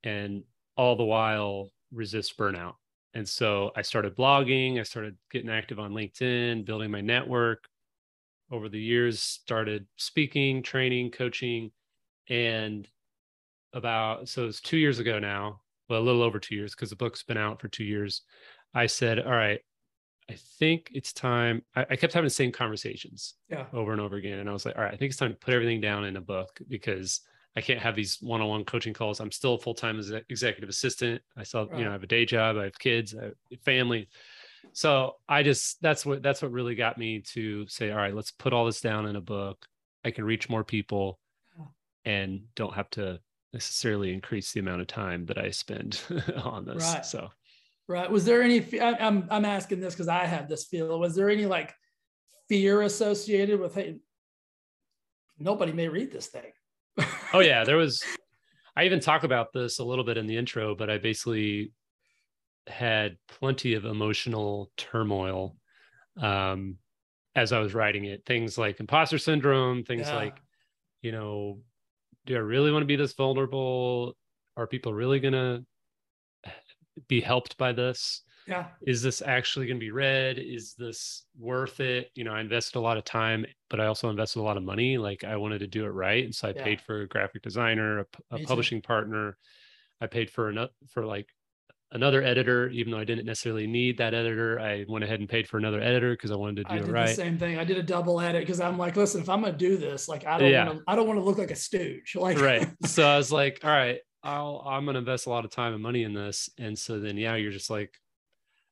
and 0.03 0.43
all 0.77 0.97
the 0.97 1.05
while 1.05 1.71
resist 1.93 2.37
burnout. 2.37 2.75
And 3.15 3.29
so 3.29 3.71
I 3.77 3.83
started 3.83 4.17
blogging, 4.17 4.81
I 4.81 4.83
started 4.83 5.17
getting 5.31 5.51
active 5.51 5.79
on 5.79 5.93
LinkedIn, 5.93 6.65
building 6.65 6.91
my 6.91 7.01
network. 7.01 7.65
Over 8.51 8.69
the 8.69 8.81
years, 8.81 9.21
started 9.21 9.87
speaking, 9.97 10.63
training, 10.63 11.13
coaching, 11.13 11.71
and 12.29 12.87
about 13.73 14.29
so 14.29 14.47
it's 14.47 14.61
two 14.61 14.77
years 14.77 14.99
ago 14.99 15.19
now, 15.19 15.61
well, 15.89 16.01
a 16.01 16.03
little 16.03 16.23
over 16.23 16.39
two 16.39 16.55
years 16.55 16.75
because 16.75 16.91
the 16.91 16.97
book's 16.97 17.23
been 17.23 17.37
out 17.39 17.61
for 17.61 17.69
two 17.69 17.85
years. 17.85 18.23
I 18.75 18.87
said, 18.87 19.19
All 19.19 19.33
right, 19.33 19.61
I 20.31 20.35
think 20.59 20.91
it's 20.95 21.13
time. 21.13 21.63
I, 21.77 21.87
I, 21.91 21.97
kept 21.97 22.15
having 22.15 22.27
the 22.27 22.31
same 22.31 22.51
conversations 22.51 23.35
yeah. 23.51 23.67
over 23.73 23.93
and 23.93 24.01
over 24.01 24.17
again. 24.17 24.39
And 24.39 24.49
I 24.49 24.53
was 24.53 24.65
like, 24.65 24.77
all 24.77 24.83
right, 24.83 24.95
I 24.95 24.97
think 24.97 25.11
it's 25.11 25.19
time 25.19 25.33
to 25.33 25.39
put 25.39 25.53
everything 25.53 25.81
down 25.81 26.05
in 26.05 26.17
a 26.17 26.21
book 26.21 26.59
because 26.69 27.21
I 27.57 27.61
can't 27.61 27.81
have 27.81 27.95
these 27.95 28.19
one-on-one 28.21 28.65
coaching 28.65 28.95
calls. 28.95 29.21
I'm 29.21 29.31
still 29.31 29.55
a 29.55 29.59
full-time 29.59 29.99
as 29.99 30.11
an 30.11 30.23
executive 30.31 30.71
assistant. 30.71 31.21
I 31.37 31.43
still, 31.43 31.67
right. 31.67 31.79
you 31.79 31.85
know, 31.85 31.91
I 31.91 31.93
have 31.93 32.03
a 32.03 32.09
day 32.09 32.25
job, 32.25 32.57
I 32.57 32.65
have 32.65 32.79
kids, 32.79 33.15
I 33.15 33.25
have 33.25 33.35
family. 33.65 34.09
So 34.73 35.17
I 35.29 35.43
just, 35.43 35.81
that's 35.83 36.07
what, 36.07 36.23
that's 36.23 36.41
what 36.41 36.53
really 36.53 36.75
got 36.75 36.97
me 36.97 37.21
to 37.33 37.67
say, 37.69 37.91
all 37.91 37.99
right, 37.99 38.15
let's 38.15 38.31
put 38.31 38.53
all 38.53 38.65
this 38.65 38.81
down 38.81 39.07
in 39.07 39.17
a 39.17 39.21
book. 39.21 39.67
I 40.05 40.11
can 40.11 40.25
reach 40.25 40.49
more 40.49 40.65
people 40.65 41.19
and 42.05 42.43
don't 42.55 42.75
have 42.75 42.91
to 42.91 43.21
necessarily 43.53 44.13
increase 44.13 44.53
the 44.53 44.61
amount 44.61 44.81
of 44.81 44.87
time 44.87 45.27
that 45.27 45.39
I 45.39 45.51
spend 45.51 46.01
on 46.43 46.65
this. 46.65 46.83
Right. 46.83 47.07
So 47.07 47.31
Right. 47.87 48.11
Was 48.11 48.25
there 48.25 48.43
any, 48.43 48.65
I'm, 48.81 49.27
I'm 49.31 49.45
asking 49.45 49.81
this 49.81 49.95
because 49.95 50.09
I 50.09 50.25
had 50.25 50.49
this 50.49 50.65
feel, 50.65 50.99
was 50.99 51.15
there 51.15 51.29
any 51.29 51.45
like 51.45 51.75
fear 52.49 52.83
associated 52.83 53.61
with, 53.61 53.75
hey, 53.75 53.99
nobody 55.39 55.73
may 55.73 55.89
read 55.89 56.11
this 56.11 56.29
thing? 56.29 56.53
oh, 57.33 57.41
yeah. 57.41 57.65
There 57.65 57.77
was, 57.77 58.03
I 58.77 58.85
even 58.85 59.01
talk 59.01 59.25
about 59.25 59.53
this 59.53 59.79
a 59.79 59.85
little 59.85 60.05
bit 60.05 60.17
in 60.17 60.27
the 60.27 60.37
intro, 60.37 60.75
but 60.75 60.89
I 60.89 60.99
basically 60.99 61.73
had 62.67 63.17
plenty 63.29 63.75
of 63.75 63.85
emotional 63.85 64.71
turmoil 64.77 65.57
um, 66.21 66.79
as 67.37 67.53
I 67.53 67.59
was 67.59 67.75
writing 67.75 68.05
it. 68.05 68.25
Things 68.25 68.57
like 68.57 68.81
imposter 68.81 69.19
syndrome, 69.19 69.85
things 69.85 70.09
yeah. 70.09 70.17
like, 70.17 70.37
you 71.03 71.13
know, 71.13 71.59
do 72.27 72.35
I 72.35 72.39
really 72.39 72.73
want 72.73 72.83
to 72.83 72.87
be 72.87 72.97
this 72.97 73.13
vulnerable? 73.13 74.17
Are 74.57 74.67
people 74.67 74.95
really 74.95 75.21
going 75.21 75.35
to 75.35 75.65
be 77.09 77.21
helped 77.21 77.57
by 77.57 77.73
this 77.73 78.23
Yeah. 78.47 78.67
Is 78.87 79.03
this 79.03 79.23
actually 79.25 79.67
going 79.67 79.79
to 79.79 79.85
be 79.85 79.91
read? 79.91 80.39
Is 80.39 80.75
this 80.75 81.25
worth 81.39 81.81
it? 81.81 82.11
You 82.15 82.25
know, 82.25 82.33
I 82.33 82.41
invested 82.41 82.79
a 82.79 82.81
lot 82.81 82.99
of 82.99 83.05
time, 83.05 83.47
but 83.71 83.81
I 83.81 83.87
also 83.87 84.11
invested 84.11 84.41
a 84.41 84.43
lot 84.43 84.57
of 84.57 84.63
money. 84.63 84.99
Like 84.99 85.25
I 85.25 85.37
wanted 85.37 85.61
to 85.61 85.67
do 85.67 85.85
it 85.87 85.91
right. 85.91 86.25
And 86.25 86.35
so 86.35 86.49
I 86.49 86.53
yeah. 86.55 86.63
paid 86.63 86.81
for 86.81 87.03
a 87.03 87.09
graphic 87.09 87.43
designer, 87.43 88.01
a, 88.01 88.07
a 88.33 88.39
publishing 88.45 88.83
partner. 88.83 89.39
I 90.01 90.07
paid 90.09 90.31
for 90.31 90.51
another, 90.51 90.73
for 90.91 91.07
like 91.07 91.27
another 91.95 92.23
editor, 92.23 92.69
even 92.69 92.93
though 92.93 92.99
I 92.99 93.05
didn't 93.05 93.25
necessarily 93.25 93.67
need 93.67 93.99
that 93.99 94.13
editor. 94.13 94.61
I 94.61 94.85
went 94.89 95.05
ahead 95.05 95.21
and 95.21 95.29
paid 95.29 95.49
for 95.49 95.57
another 95.57 95.81
editor 95.81 96.13
because 96.13 96.31
I 96.31 96.37
wanted 96.37 96.57
to 96.57 96.63
do 96.65 96.75
I 96.75 96.77
it 96.79 96.93
right. 96.93 97.09
The 97.09 97.15
same 97.15 97.39
thing. 97.39 97.59
I 97.59 97.65
did 97.65 97.79
a 97.79 97.83
double 97.83 98.21
edit 98.21 98.43
because 98.43 98.61
I'm 98.61 98.77
like, 98.77 98.97
listen, 98.97 99.23
if 99.23 99.29
I'm 99.29 99.41
gonna 99.41 99.57
do 99.57 99.77
this, 99.77 100.09
like 100.09 100.27
I 100.27 100.39
don't 100.39 100.51
yeah. 100.51 100.67
want 100.67 100.79
to, 100.79 100.85
I 100.89 100.97
don't 100.97 101.07
want 101.07 101.21
to 101.21 101.25
look 101.25 101.39
like 101.39 101.53
a 101.53 101.57
stooge. 101.57 102.17
Like 102.25 102.41
right. 102.41 102.69
So 102.87 103.07
I 103.07 103.17
was 103.17 103.31
like, 103.31 103.61
all 103.65 103.71
right, 103.71 103.99
I'll 104.25 104.63
I'm 104.67 104.87
gonna 104.87 104.99
invest 104.99 105.27
a 105.27 105.31
lot 105.31 105.45
of 105.45 105.51
time 105.51 105.75
and 105.75 105.83
money 105.83 106.03
in 106.03 106.15
this. 106.15 106.51
And 106.59 106.79
so 106.79 106.99
then 106.99 107.17
yeah, 107.17 107.37
you're 107.37 107.53
just 107.53 107.71
like, 107.71 107.95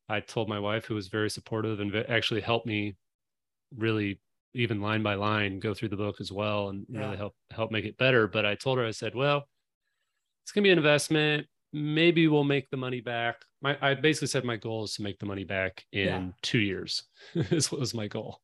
I 0.08 0.20
told 0.20 0.48
my 0.48 0.58
wife, 0.58 0.86
who 0.86 0.94
was 0.94 1.08
very 1.08 1.30
supportive 1.30 1.80
and 1.80 1.94
actually 2.08 2.40
helped 2.40 2.66
me 2.66 2.96
really 3.76 4.20
even 4.54 4.82
line 4.82 5.02
by 5.02 5.14
line 5.14 5.58
go 5.60 5.72
through 5.72 5.88
the 5.88 5.96
book 5.96 6.20
as 6.20 6.30
well 6.30 6.68
and 6.68 6.84
yeah. 6.88 7.00
really 7.00 7.16
help 7.16 7.34
help 7.50 7.70
make 7.70 7.84
it 7.84 7.98
better. 7.98 8.26
But 8.26 8.46
I 8.46 8.54
told 8.56 8.78
her, 8.78 8.86
I 8.86 8.90
said, 8.90 9.14
well, 9.14 9.44
it's 10.42 10.52
gonna 10.52 10.64
be 10.64 10.70
an 10.70 10.78
investment 10.78 11.46
maybe 11.72 12.28
we'll 12.28 12.44
make 12.44 12.70
the 12.70 12.76
money 12.76 13.00
back. 13.00 13.36
My 13.60 13.76
I 13.80 13.94
basically 13.94 14.28
said 14.28 14.44
my 14.44 14.56
goal 14.56 14.84
is 14.84 14.94
to 14.94 15.02
make 15.02 15.18
the 15.18 15.26
money 15.26 15.44
back 15.44 15.84
in 15.92 16.06
yeah. 16.06 16.22
two 16.42 16.58
years. 16.58 17.04
this 17.34 17.72
was 17.72 17.94
my 17.94 18.08
goal. 18.08 18.40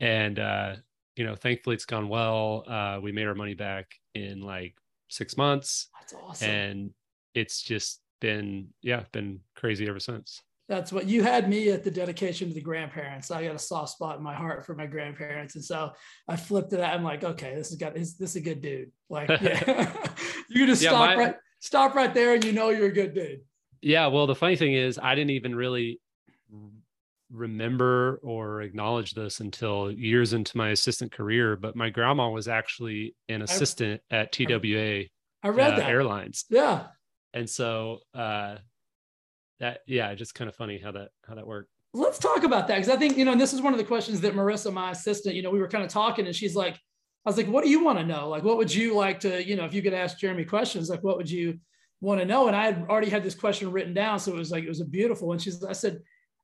And 0.00 0.38
uh, 0.38 0.76
you 1.16 1.24
know, 1.24 1.34
thankfully 1.34 1.74
it's 1.74 1.84
gone 1.84 2.08
well. 2.08 2.64
Uh, 2.66 3.00
we 3.02 3.12
made 3.12 3.26
our 3.26 3.34
money 3.34 3.54
back 3.54 3.86
in 4.14 4.40
like 4.40 4.74
six 5.12 5.36
months. 5.36 5.88
That's 6.00 6.14
awesome. 6.14 6.48
And 6.50 6.90
it's 7.34 7.62
just 7.62 8.00
been, 8.20 8.68
yeah, 8.82 9.04
been 9.12 9.40
crazy 9.56 9.88
ever 9.88 10.00
since. 10.00 10.40
That's 10.68 10.92
what 10.92 11.06
you 11.06 11.22
had 11.22 11.50
me 11.50 11.70
at 11.70 11.84
the 11.84 11.90
dedication 11.90 12.48
to 12.48 12.54
the 12.54 12.60
grandparents. 12.60 13.30
I 13.30 13.44
got 13.44 13.54
a 13.54 13.58
soft 13.58 13.90
spot 13.90 14.16
in 14.16 14.22
my 14.22 14.34
heart 14.34 14.64
for 14.64 14.74
my 14.74 14.86
grandparents. 14.86 15.54
And 15.54 15.64
so 15.64 15.92
I 16.28 16.36
flipped 16.36 16.72
it 16.72 16.80
out. 16.80 16.94
I'm 16.94 17.02
like, 17.02 17.24
okay, 17.24 17.54
this 17.54 17.70
has 17.70 17.78
got 17.78 17.94
this, 17.94 18.14
this 18.14 18.30
is 18.30 18.36
a 18.36 18.40
good 18.40 18.62
dude. 18.62 18.90
Like, 19.10 19.28
yeah. 19.42 19.92
you 20.48 20.60
can 20.60 20.68
just 20.68 20.82
yeah, 20.82 20.90
stop 20.90 21.06
my, 21.10 21.16
right 21.16 21.34
stop 21.60 21.94
right 21.94 22.12
there 22.12 22.34
and 22.34 22.44
you 22.44 22.52
know 22.52 22.70
you're 22.70 22.88
a 22.88 22.92
good 22.92 23.14
dude. 23.14 23.40
Yeah. 23.82 24.06
Well, 24.06 24.26
the 24.26 24.34
funny 24.34 24.56
thing 24.56 24.74
is, 24.74 24.98
I 24.98 25.14
didn't 25.14 25.30
even 25.30 25.54
really 25.54 26.00
remember 27.32 28.20
or 28.22 28.62
acknowledge 28.62 29.14
this 29.14 29.40
until 29.40 29.90
years 29.90 30.32
into 30.32 30.56
my 30.56 30.70
assistant 30.70 31.12
career. 31.12 31.56
But 31.56 31.76
my 31.76 31.90
grandma 31.90 32.30
was 32.30 32.48
actually 32.48 33.14
an 33.28 33.42
assistant 33.42 34.00
I, 34.10 34.16
at 34.16 34.32
TWA. 34.32 35.04
I 35.42 35.48
read 35.48 35.74
uh, 35.74 35.76
that 35.76 35.88
airlines. 35.88 36.44
Yeah. 36.50 36.86
And 37.34 37.48
so 37.48 37.98
uh, 38.14 38.56
that 39.60 39.80
yeah, 39.86 40.14
just 40.14 40.34
kind 40.34 40.48
of 40.48 40.54
funny 40.54 40.78
how 40.78 40.92
that 40.92 41.08
how 41.26 41.34
that 41.34 41.46
worked. 41.46 41.70
Let's 41.94 42.18
talk 42.18 42.44
about 42.44 42.68
that 42.68 42.76
because 42.76 42.88
I 42.88 42.96
think 42.96 43.16
you 43.16 43.24
know, 43.24 43.32
and 43.32 43.40
this 43.40 43.52
is 43.52 43.60
one 43.60 43.72
of 43.72 43.78
the 43.78 43.84
questions 43.84 44.20
that 44.22 44.34
Marissa, 44.34 44.72
my 44.72 44.90
assistant, 44.90 45.34
you 45.34 45.42
know, 45.42 45.50
we 45.50 45.58
were 45.58 45.68
kind 45.68 45.84
of 45.84 45.90
talking, 45.90 46.26
and 46.26 46.34
she's 46.34 46.54
like, 46.54 46.78
I 47.24 47.28
was 47.28 47.36
like, 47.36 47.46
what 47.46 47.62
do 47.62 47.70
you 47.70 47.84
want 47.84 47.98
to 47.98 48.04
know? 48.04 48.28
Like, 48.28 48.42
what 48.42 48.56
would 48.56 48.74
you 48.74 48.96
like 48.96 49.20
to, 49.20 49.46
you 49.46 49.54
know, 49.56 49.64
if 49.64 49.72
you 49.72 49.82
could 49.82 49.94
ask 49.94 50.18
Jeremy 50.18 50.44
questions, 50.44 50.88
like, 50.90 51.04
what 51.04 51.16
would 51.16 51.30
you 51.30 51.60
want 52.00 52.20
to 52.20 52.26
know? 52.26 52.48
And 52.48 52.56
I 52.56 52.64
had 52.64 52.86
already 52.88 53.10
had 53.10 53.22
this 53.22 53.36
question 53.36 53.70
written 53.70 53.94
down. 53.94 54.18
So 54.18 54.32
it 54.32 54.38
was 54.38 54.50
like, 54.50 54.64
it 54.64 54.68
was 54.68 54.80
a 54.80 54.84
beautiful 54.84 55.28
one. 55.28 55.38
She's, 55.38 55.62
I 55.62 55.72
said, 55.72 56.00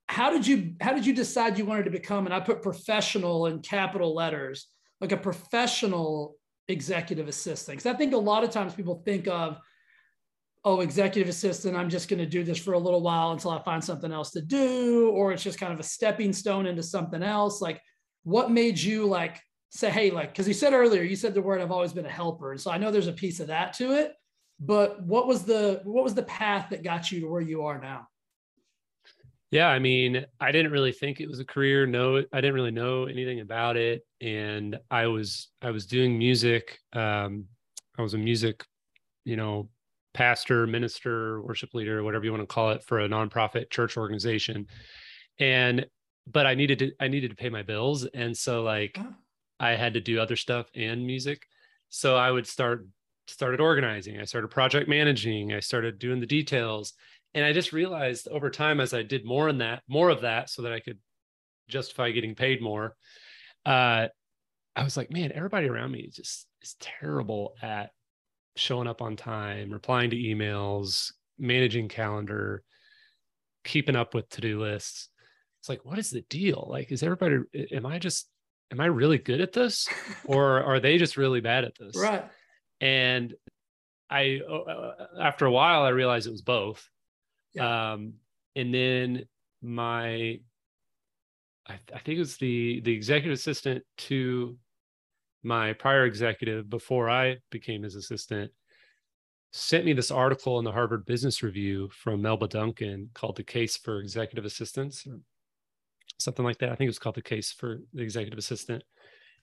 how 0.09 0.31
did 0.31 0.47
you, 0.47 0.75
how 0.81 0.95
did 0.95 1.07
you 1.07 1.15
decide 1.15 1.59
you 1.59 1.67
wanted 1.67 1.85
to 1.85 1.91
become? 1.91 2.27
And 2.27 2.35
I 2.35 2.41
put 2.41 2.63
professional 2.63 3.47
in 3.47 3.61
capital 3.61 4.15
letters, 4.15 4.67
like 5.01 5.13
a 5.13 5.17
professional 5.17 6.37
executive 6.69 7.29
assistant. 7.29 7.79
Cause 7.79 7.87
I 7.87 7.95
think 7.95 8.15
a 8.15 8.19
lot 8.19 8.45
of 8.45 8.51
times 8.51 8.75
people 8.75 9.03
think 9.05 9.29
of, 9.29 9.59
oh, 10.65 10.81
executive 10.81 11.29
assistant, 11.29 11.77
I'm 11.77 11.89
just 11.89 12.09
going 12.09 12.19
to 12.19 12.27
do 12.27 12.43
this 12.43 12.59
for 12.59 12.73
a 12.75 12.79
little 12.79 13.01
while 13.01 13.33
until 13.33 13.51
I 13.51 13.63
find 13.63 13.83
something 13.83 14.13
else 14.13 14.31
to 14.33 14.41
do, 14.41 15.11
or 15.11 15.33
it's 15.33 15.43
just 15.43 15.59
kind 15.59 15.73
of 15.73 15.81
a 15.81 15.85
stepping 15.85 16.33
stone 16.33 16.67
into 16.67 16.83
something 16.83 17.23
else. 17.23 17.61
Like, 17.61 17.81
what 18.25 18.51
made 18.51 18.79
you 18.79 19.07
like 19.07 19.41
say, 19.71 19.91
hey, 19.91 20.11
like, 20.11 20.33
because 20.33 20.49
you 20.49 20.55
said 20.55 20.73
earlier, 20.73 21.03
you 21.03 21.17
said 21.17 21.33
the 21.33 21.43
word 21.43 21.61
I've 21.61 21.71
always 21.71 21.93
been 21.93 22.07
a 22.07 22.11
helper. 22.11 22.53
And 22.53 22.61
so 22.61 22.71
I 22.71 22.79
know 22.79 22.91
there's 22.91 23.07
a 23.07 23.13
piece 23.13 23.41
of 23.41 23.47
that 23.47 23.73
to 23.75 23.93
it. 23.93 24.15
But 24.61 25.03
what 25.03 25.27
was 25.27 25.45
the 25.45 25.83
what 25.85 26.03
was 26.03 26.15
the 26.15 26.25
path 26.25 26.71
that 26.71 26.83
got 26.83 27.13
you 27.13 27.21
to 27.21 27.29
where 27.29 27.41
you 27.41 27.63
are 27.63 27.81
now? 27.81 28.09
Yeah, 29.51 29.69
I 29.69 29.79
mean, 29.79 30.27
I 30.41 30.53
didn't 30.53 30.73
really 30.73 30.93
think 30.93 31.21
it 31.21 31.29
was 31.29 31.41
a 31.41 31.45
career. 31.45 31.87
No, 31.87 32.19
I 32.19 32.41
didn't 32.41 32.55
really 32.55 32.71
know 32.71 33.07
anything 33.07 33.41
about 33.41 33.77
it. 33.77 34.03
And 34.21 34.79
I 34.91 35.07
was 35.07 35.49
I 35.63 35.71
was 35.71 35.87
doing 35.87 36.19
music. 36.19 36.79
Um, 36.93 37.47
I 37.99 38.03
was 38.03 38.15
a 38.15 38.19
music, 38.19 38.65
you 39.25 39.37
know, 39.37 39.71
pastor, 40.13 40.67
minister, 40.67 41.41
worship 41.43 41.73
leader, 41.73 42.03
whatever 42.03 42.25
you 42.25 42.31
want 42.31 42.43
to 42.43 42.47
call 42.47 42.73
it, 42.73 42.85
for 42.85 43.01
a 43.01 43.09
nonprofit 43.09 43.71
church 43.71 43.97
organization. 43.97 44.67
And 45.39 45.87
but 46.27 46.47
I 46.47 46.55
needed 46.55 46.79
to 46.81 46.93
I 47.01 47.09
needed 47.09 47.31
to 47.31 47.37
pay 47.37 47.49
my 47.49 47.63
bills. 47.63 48.05
And 48.05 48.37
so 48.37 48.63
like 48.63 48.99
oh 49.01 49.15
I 49.61 49.71
had 49.71 49.95
to 49.95 50.01
do 50.01 50.21
other 50.21 50.37
stuff 50.37 50.67
and 50.75 51.07
music. 51.07 51.43
So 51.89 52.17
I 52.17 52.31
would 52.31 52.47
start 52.47 52.87
started 53.27 53.61
organizing. 53.61 54.21
I 54.21 54.25
started 54.25 54.49
project 54.49 54.89
managing. 54.89 55.53
I 55.53 55.61
started 55.61 55.99
doing 55.99 56.21
the 56.21 56.27
details. 56.27 56.95
And 57.35 57.45
I 57.45 57.53
just 57.53 57.73
realized 57.73 58.29
over 58.29 58.51
time 58.51 58.81
as 58.81 58.95
I 58.95 59.03
did 59.03 59.25
more 59.25 59.49
in 59.49 59.59
that, 59.59 59.83
more 59.89 60.09
of 60.09 60.23
that 60.23 60.51
so 60.51 60.63
that 60.63 60.73
I 60.73 60.81
could 60.81 60.99
justify 61.69 62.11
getting 62.11 62.35
paid 62.35 62.63
more. 62.63 62.97
Uh, 63.65 64.09
I 64.75 64.85
was 64.85 64.97
like, 64.97 65.11
man, 65.11 65.33
everybody 65.35 65.69
around 65.69 65.93
me 65.93 66.01
is 66.01 66.15
just 66.15 66.47
is 66.63 66.77
terrible 66.81 67.55
at 67.63 67.91
showing 68.57 68.89
up 68.89 69.03
on 69.03 69.17
time, 69.17 69.71
replying 69.71 70.11
to 70.11 70.17
emails, 70.17 71.13
managing 71.39 71.89
calendar, 71.89 72.63
keeping 73.65 73.97
up 73.97 74.15
with 74.15 74.29
to-do 74.31 74.61
lists. 74.61 75.09
It's 75.61 75.69
like, 75.69 75.85
what 75.85 75.99
is 75.99 76.11
the 76.11 76.23
deal? 76.23 76.67
Like, 76.71 76.91
is 76.93 77.03
everybody, 77.03 77.39
am 77.73 77.87
I 77.87 77.99
just 77.99 78.29
am 78.71 78.81
I 78.81 78.87
really 78.87 79.19
good 79.19 79.41
at 79.41 79.53
this 79.53 79.89
or 80.25 80.63
are 80.63 80.81
they 80.81 80.99
just 80.99 81.17
really 81.17 81.41
bad 81.41 81.65
at 81.65 81.75
this? 81.79 81.97
Right. 81.97 82.25
And 82.81 83.35
I, 84.11 84.41
uh, 84.49 84.55
uh, 84.55 85.07
after 85.21 85.47
a 85.47 85.51
while, 85.51 85.83
I 85.83 85.91
realized 85.91 86.27
it 86.27 86.33
was 86.33 86.43
both. 86.43 86.89
Um, 87.59 88.15
and 88.57 88.75
then 88.75 89.25
my, 89.63 90.41
I, 91.67 91.79
I 91.95 91.99
think 91.99 92.17
it 92.17 92.19
was 92.19 92.37
the, 92.37 92.81
the 92.81 92.93
executive 92.93 93.39
assistant 93.39 93.85
to 93.99 94.57
my 95.43 95.73
prior 95.73 96.05
executive 96.05 96.69
before 96.69 97.09
I 97.09 97.39
became 97.51 97.83
his 97.83 97.95
assistant 97.95 98.53
sent 99.51 99.85
me 99.87 99.95
this 99.95 100.11
article 100.11 100.59
in 100.59 100.65
the 100.65 100.73
Harvard 100.73 101.07
Business 101.07 101.43
Review 101.43 101.89
from 101.91 102.21
Melba 102.21 102.49
Duncan 102.49 103.09
called 103.15 103.37
The 103.37 103.43
Case 103.43 103.79
for 103.79 103.99
Executive 103.99 104.45
Assistants 104.45 105.07
something 106.19 106.45
like 106.45 106.59
that. 106.59 106.71
I 106.71 106.75
think 106.75 106.87
it 106.87 106.91
was 106.91 106.99
called 106.99 107.15
the 107.15 107.23
case 107.23 107.53
for 107.53 107.81
the 107.95 108.03
executive 108.03 108.39
assistant. 108.39 108.83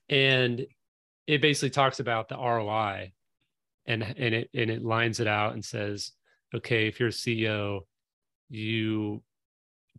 And 0.10 0.66
it 1.28 1.42
basically 1.42 1.72
talks 1.72 2.00
about 2.00 2.30
the 2.30 2.38
ROI 2.38 3.14
and 3.88 4.04
and 4.04 4.36
it 4.36 4.50
and 4.54 4.70
it 4.70 4.84
lines 4.84 5.20
it 5.20 5.28
out 5.28 5.54
and 5.54 5.64
says, 5.64 6.12
okay, 6.54 6.88
if 6.88 7.00
you're 7.00 7.10
a 7.10 7.12
CEO, 7.12 7.82
you 8.50 9.22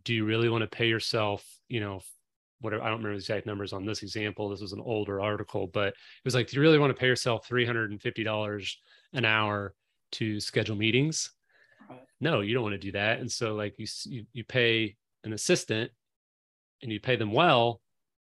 do 0.04 0.14
you 0.14 0.24
really 0.24 0.48
want 0.48 0.62
to 0.62 0.76
pay 0.76 0.88
yourself, 0.88 1.44
you 1.68 1.80
know, 1.80 2.00
whatever 2.60 2.82
I 2.82 2.86
don't 2.86 2.98
remember 2.98 3.14
the 3.14 3.20
exact 3.20 3.46
numbers 3.46 3.72
on 3.72 3.84
this 3.84 4.02
example. 4.02 4.48
This 4.48 4.60
was 4.60 4.72
an 4.72 4.80
older 4.80 5.20
article, 5.20 5.66
but 5.66 5.88
it 5.88 5.94
was 6.24 6.34
like, 6.34 6.48
do 6.48 6.56
you 6.56 6.62
really 6.62 6.78
want 6.78 6.94
to 6.94 7.00
pay 7.00 7.06
yourself 7.06 7.48
$350 7.48 8.72
an 9.14 9.24
hour 9.24 9.74
to 10.12 10.40
schedule 10.40 10.76
meetings? 10.76 11.32
No, 12.20 12.40
you 12.40 12.54
don't 12.54 12.62
want 12.62 12.74
to 12.74 12.78
do 12.78 12.92
that. 12.92 13.18
And 13.18 13.30
so 13.30 13.54
like 13.54 13.74
you 13.78 13.86
you, 14.04 14.26
you 14.32 14.44
pay 14.44 14.96
an 15.24 15.32
assistant 15.32 15.90
and 16.82 16.92
you 16.92 17.00
pay 17.00 17.16
them 17.16 17.32
well 17.32 17.80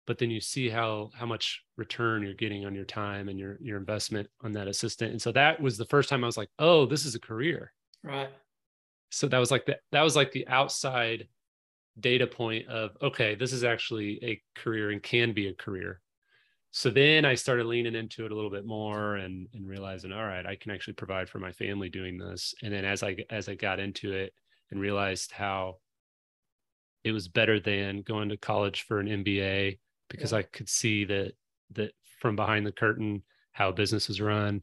but 0.07 0.17
then 0.17 0.29
you 0.29 0.41
see 0.41 0.69
how 0.69 1.09
how 1.13 1.25
much 1.25 1.63
return 1.77 2.23
you're 2.23 2.33
getting 2.33 2.65
on 2.65 2.75
your 2.75 2.85
time 2.85 3.29
and 3.29 3.39
your 3.39 3.57
your 3.61 3.77
investment 3.77 4.27
on 4.41 4.51
that 4.51 4.67
assistant 4.67 5.11
and 5.11 5.21
so 5.21 5.31
that 5.31 5.61
was 5.61 5.77
the 5.77 5.85
first 5.85 6.09
time 6.09 6.23
i 6.23 6.27
was 6.27 6.37
like 6.37 6.49
oh 6.59 6.85
this 6.85 7.05
is 7.05 7.15
a 7.15 7.19
career 7.19 7.71
right 8.03 8.29
so 9.11 9.27
that 9.27 9.37
was 9.37 9.51
like 9.51 9.65
the, 9.65 9.77
that 9.91 10.01
was 10.01 10.15
like 10.15 10.31
the 10.31 10.47
outside 10.47 11.27
data 11.99 12.25
point 12.25 12.67
of 12.67 12.91
okay 13.01 13.35
this 13.35 13.53
is 13.53 13.63
actually 13.63 14.19
a 14.23 14.41
career 14.59 14.91
and 14.91 15.03
can 15.03 15.33
be 15.33 15.47
a 15.47 15.53
career 15.53 15.99
so 16.71 16.89
then 16.89 17.25
i 17.25 17.35
started 17.35 17.65
leaning 17.65 17.95
into 17.95 18.25
it 18.25 18.31
a 18.31 18.35
little 18.35 18.49
bit 18.49 18.65
more 18.65 19.15
and 19.15 19.47
and 19.53 19.67
realizing 19.67 20.11
all 20.11 20.25
right 20.25 20.45
i 20.45 20.55
can 20.55 20.71
actually 20.71 20.93
provide 20.93 21.27
for 21.27 21.39
my 21.39 21.51
family 21.51 21.89
doing 21.89 22.17
this 22.17 22.55
and 22.63 22.73
then 22.73 22.85
as 22.85 23.03
i 23.03 23.15
as 23.29 23.49
i 23.49 23.55
got 23.55 23.79
into 23.79 24.13
it 24.13 24.33
and 24.71 24.79
realized 24.79 25.33
how 25.33 25.75
it 27.03 27.11
was 27.11 27.27
better 27.27 27.59
than 27.59 28.01
going 28.01 28.29
to 28.29 28.37
college 28.37 28.83
for 28.83 28.99
an 28.99 29.07
MBA 29.07 29.79
because 30.09 30.31
yeah. 30.31 30.39
I 30.39 30.43
could 30.43 30.69
see 30.69 31.05
that 31.05 31.33
that 31.73 31.91
from 32.19 32.35
behind 32.35 32.65
the 32.65 32.71
curtain 32.71 33.23
how 33.53 33.71
business 33.71 34.09
is 34.09 34.21
run, 34.21 34.61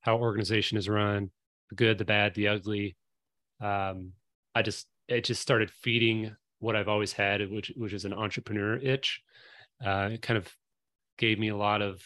how 0.00 0.18
organization 0.18 0.78
is 0.78 0.88
run, 0.88 1.30
the 1.68 1.74
good, 1.74 1.98
the 1.98 2.04
bad, 2.04 2.34
the 2.34 2.48
ugly. 2.48 2.96
Um, 3.60 4.12
I 4.54 4.62
just 4.62 4.86
it 5.08 5.24
just 5.24 5.42
started 5.42 5.70
feeding 5.70 6.34
what 6.58 6.76
I've 6.76 6.88
always 6.88 7.12
had, 7.12 7.50
which 7.50 7.72
which 7.76 7.92
is 7.92 8.04
an 8.04 8.12
entrepreneur 8.12 8.76
itch. 8.76 9.22
Uh, 9.84 10.10
it 10.12 10.22
kind 10.22 10.38
of 10.38 10.48
gave 11.18 11.38
me 11.38 11.48
a 11.48 11.56
lot 11.56 11.82
of 11.82 12.02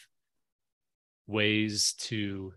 ways 1.27 1.95
to 1.99 2.53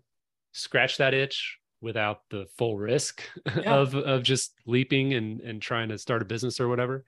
scratch 0.52 0.98
that 0.98 1.14
itch 1.14 1.60
without 1.82 2.22
the 2.30 2.48
full 2.58 2.78
risk 2.78 3.22
yeah. 3.56 3.76
of 3.76 3.96
of 3.96 4.24
just 4.24 4.54
leaping 4.66 5.14
and 5.14 5.42
and 5.42 5.62
trying 5.62 5.90
to 5.90 5.98
start 5.98 6.22
a 6.22 6.26
business 6.26 6.60
or 6.60 6.68
whatever 6.68 7.06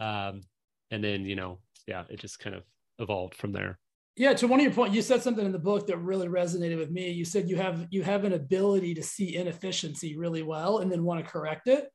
um 0.00 0.40
and 0.90 1.02
then 1.02 1.24
you 1.24 1.36
know 1.36 1.58
yeah 1.86 2.02
it 2.10 2.18
just 2.18 2.40
kind 2.40 2.56
of 2.56 2.64
evolved 2.98 3.34
from 3.34 3.52
there 3.52 3.78
yeah 4.16 4.34
to 4.34 4.46
one 4.46 4.60
of 4.60 4.64
your 4.64 4.74
point 4.74 4.92
you 4.92 5.02
said 5.02 5.22
something 5.22 5.44
in 5.44 5.52
the 5.52 5.58
book 5.58 5.86
that 5.86 5.96
really 5.98 6.28
resonated 6.28 6.78
with 6.78 6.90
me. 6.90 7.10
You 7.10 7.24
said 7.24 7.48
you 7.48 7.56
have 7.56 7.86
you 7.90 8.02
have 8.02 8.24
an 8.24 8.34
ability 8.34 8.94
to 8.94 9.02
see 9.02 9.36
inefficiency 9.36 10.16
really 10.16 10.42
well 10.42 10.78
and 10.78 10.90
then 10.90 11.04
want 11.04 11.24
to 11.24 11.30
correct 11.30 11.68
it. 11.68 11.88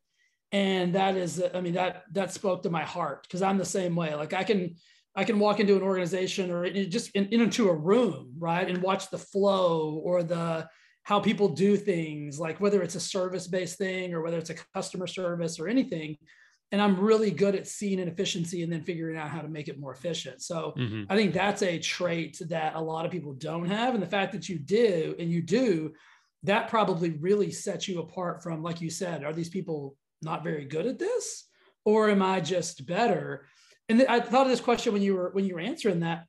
And 0.52 0.96
that 0.96 1.16
is 1.16 1.44
i 1.54 1.62
mean 1.62 1.74
that 1.74 2.04
that 2.14 2.34
spoke 2.34 2.64
to 2.64 2.70
my 2.70 2.84
heart 2.84 3.24
because 3.24 3.42
i'm 3.42 3.58
the 3.58 3.66
same 3.66 3.96
way. 3.96 4.16
Like 4.16 4.34
i 4.34 4.44
can 4.44 4.76
i 5.16 5.24
can 5.24 5.40
walk 5.40 5.60
into 5.60 5.76
an 5.76 5.82
organization 5.82 6.52
or 6.52 6.70
just 6.70 7.12
in, 7.12 7.26
into 7.28 7.70
a 7.70 7.76
room 7.76 8.34
right 8.38 8.70
and 8.70 8.82
watch 8.82 9.10
the 9.10 9.18
flow 9.18 10.02
or 10.04 10.24
the 10.24 10.68
how 11.04 11.20
people 11.20 11.48
do 11.48 11.78
things 11.78 12.40
like 12.40 12.60
whether 12.60 12.82
it's 12.82 12.96
a 12.96 13.00
service 13.00 13.48
based 13.48 13.78
thing 13.78 14.14
or 14.14 14.22
whether 14.22 14.38
it's 14.38 14.50
a 14.50 14.56
customer 14.74 15.08
service 15.08 15.60
or 15.60 15.68
anything 15.68 16.18
and 16.72 16.82
i'm 16.82 17.00
really 17.00 17.32
good 17.32 17.56
at 17.56 17.68
seeing 17.68 18.00
an 18.00 18.08
efficiency 18.08 18.64
and 18.64 18.72
then 18.72 18.84
figuring 18.84 19.18
out 19.18 19.30
how 19.30 19.42
to 19.42 19.48
make 19.48 19.68
it 19.68 19.80
more 19.80 19.94
efficient. 19.94 20.42
So 20.42 20.74
mm-hmm. 20.78 21.04
i 21.10 21.16
think 21.16 21.34
that's 21.34 21.64
a 21.64 21.80
trait 21.80 22.42
that 22.50 22.76
a 22.76 22.82
lot 22.82 23.06
of 23.06 23.12
people 23.12 23.34
don't 23.34 23.68
have. 23.68 23.94
And 23.94 24.04
the 24.04 24.08
fact 24.08 24.34
that 24.34 24.50
you 24.50 24.60
do 24.60 25.16
and 25.20 25.32
you 25.32 25.42
do 25.42 25.94
that 26.44 26.70
probably 26.70 27.12
really 27.12 27.52
sets 27.52 27.88
you 27.88 28.00
apart 28.00 28.44
from 28.44 28.62
like 28.62 28.82
you 28.82 28.90
said 28.90 29.24
are 29.24 29.34
these 29.34 29.50
people 29.50 29.96
not 30.22 30.44
very 30.44 30.66
good 30.66 30.86
at 30.86 31.00
this? 31.00 31.46
Or 31.86 32.10
am 32.10 32.22
i 32.22 32.40
just 32.40 32.86
better? 32.86 33.46
And 33.90 34.06
i 34.10 34.20
thought 34.20 34.46
of 34.46 34.52
this 34.52 34.62
question 34.62 34.94
when 34.94 35.02
you 35.02 35.16
were 35.16 35.30
when 35.32 35.46
you 35.46 35.56
were 35.56 35.62
answering 35.62 36.02
that. 36.02 36.26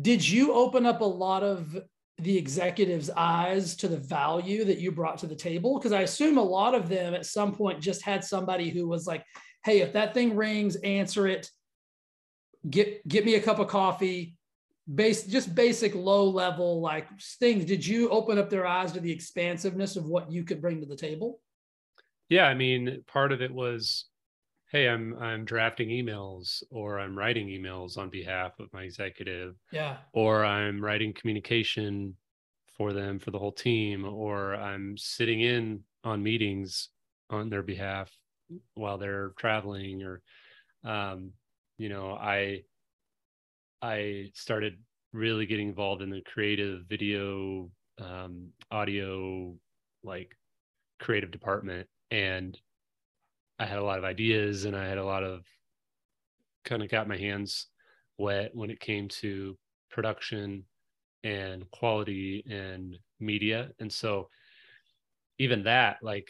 Did 0.00 0.26
you 0.26 0.52
open 0.52 0.86
up 0.86 1.00
a 1.00 1.04
lot 1.04 1.42
of 1.42 1.76
the 2.18 2.36
executives 2.36 3.08
eyes 3.16 3.74
to 3.76 3.88
the 3.88 3.96
value 3.96 4.64
that 4.64 4.78
you 4.78 4.92
brought 4.92 5.18
to 5.18 5.26
the 5.26 5.34
table? 5.36 5.78
Because 5.78 5.92
i 5.92 6.02
assume 6.02 6.38
a 6.38 6.42
lot 6.42 6.74
of 6.74 6.88
them 6.88 7.14
at 7.14 7.26
some 7.26 7.52
point 7.52 7.80
just 7.80 8.02
had 8.02 8.24
somebody 8.24 8.68
who 8.70 8.88
was 8.88 9.06
like 9.06 9.24
hey 9.64 9.80
if 9.80 9.92
that 9.92 10.14
thing 10.14 10.36
rings 10.36 10.76
answer 10.76 11.26
it. 11.26 11.50
Get 12.68 13.06
get 13.08 13.24
me 13.24 13.34
a 13.34 13.40
cup 13.40 13.58
of 13.58 13.68
coffee. 13.68 14.36
Base 14.92 15.24
just 15.24 15.54
basic 15.54 15.94
low 15.94 16.28
level 16.28 16.80
like 16.80 17.08
things. 17.20 17.64
Did 17.64 17.86
you 17.86 18.08
open 18.10 18.38
up 18.38 18.50
their 18.50 18.66
eyes 18.66 18.92
to 18.92 19.00
the 19.00 19.12
expansiveness 19.12 19.96
of 19.96 20.04
what 20.06 20.30
you 20.30 20.44
could 20.44 20.60
bring 20.60 20.80
to 20.80 20.86
the 20.86 20.96
table? 20.96 21.40
Yeah, 22.28 22.46
I 22.46 22.54
mean, 22.54 23.02
part 23.06 23.32
of 23.32 23.40
it 23.40 23.52
was, 23.52 24.06
hey, 24.70 24.88
I'm 24.88 25.16
I'm 25.18 25.44
drafting 25.44 25.88
emails 25.88 26.62
or 26.70 26.98
I'm 26.98 27.16
writing 27.16 27.48
emails 27.48 27.98
on 27.98 28.10
behalf 28.10 28.58
of 28.58 28.72
my 28.72 28.82
executive. 28.82 29.54
Yeah. 29.72 29.98
Or 30.12 30.44
I'm 30.44 30.84
writing 30.84 31.12
communication 31.12 32.16
for 32.76 32.92
them 32.92 33.18
for 33.18 33.30
the 33.30 33.38
whole 33.38 33.52
team 33.52 34.04
or 34.04 34.54
I'm 34.54 34.96
sitting 34.96 35.40
in 35.40 35.84
on 36.02 36.22
meetings 36.22 36.88
on 37.28 37.48
their 37.50 37.62
behalf 37.62 38.10
while 38.74 38.98
they're 38.98 39.30
traveling 39.38 40.02
or 40.02 40.22
um 40.84 41.32
you 41.78 41.88
know, 41.88 42.12
I 42.12 42.62
I 43.82 44.30
started 44.34 44.78
really 45.12 45.46
getting 45.46 45.68
involved 45.68 46.02
in 46.02 46.10
the 46.10 46.22
creative 46.22 46.84
video 46.88 47.70
um 47.98 48.48
audio 48.70 49.54
like 50.02 50.36
creative 50.98 51.30
department 51.30 51.88
and 52.10 52.58
I 53.58 53.66
had 53.66 53.78
a 53.78 53.84
lot 53.84 53.98
of 53.98 54.04
ideas 54.04 54.64
and 54.64 54.76
I 54.76 54.86
had 54.86 54.98
a 54.98 55.04
lot 55.04 55.22
of 55.22 55.44
kind 56.64 56.82
of 56.82 56.90
got 56.90 57.08
my 57.08 57.16
hands 57.16 57.66
wet 58.18 58.50
when 58.54 58.70
it 58.70 58.80
came 58.80 59.08
to 59.08 59.56
production 59.90 60.64
and 61.24 61.70
quality 61.70 62.44
and 62.48 62.98
media. 63.18 63.70
And 63.78 63.92
so 63.92 64.28
even 65.38 65.64
that, 65.64 65.98
like 66.02 66.28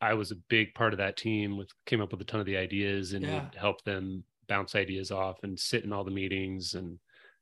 I 0.00 0.14
was 0.14 0.30
a 0.30 0.36
big 0.48 0.74
part 0.74 0.92
of 0.92 0.98
that 0.98 1.16
team 1.16 1.56
with 1.56 1.70
came 1.86 2.00
up 2.00 2.10
with 2.10 2.20
a 2.20 2.24
ton 2.24 2.40
of 2.40 2.46
the 2.46 2.56
ideas 2.56 3.12
and 3.12 3.24
yeah. 3.24 3.44
help 3.56 3.82
them 3.84 4.24
bounce 4.48 4.74
ideas 4.74 5.10
off 5.10 5.38
and 5.42 5.58
sit 5.58 5.84
in 5.84 5.92
all 5.92 6.04
the 6.04 6.10
meetings. 6.10 6.74
And 6.74 6.98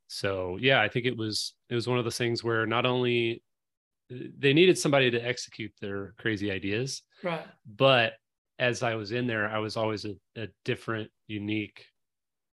so 0.08 0.58
yeah, 0.60 0.80
I 0.80 0.88
think 0.88 1.06
it 1.06 1.16
was 1.16 1.54
it 1.68 1.74
was 1.74 1.86
one 1.86 1.98
of 1.98 2.04
those 2.04 2.18
things 2.18 2.42
where 2.42 2.66
not 2.66 2.84
only 2.84 3.42
uh, 4.12 4.16
they 4.38 4.52
needed 4.52 4.78
somebody 4.78 5.10
to 5.10 5.18
execute 5.18 5.72
their 5.80 6.14
crazy 6.18 6.50
ideas. 6.50 7.02
Right. 7.22 7.46
But 7.76 8.14
as 8.58 8.82
I 8.82 8.94
was 8.96 9.12
in 9.12 9.26
there, 9.26 9.48
I 9.48 9.58
was 9.58 9.76
always 9.76 10.04
a, 10.04 10.14
a 10.36 10.48
different, 10.64 11.10
unique 11.28 11.84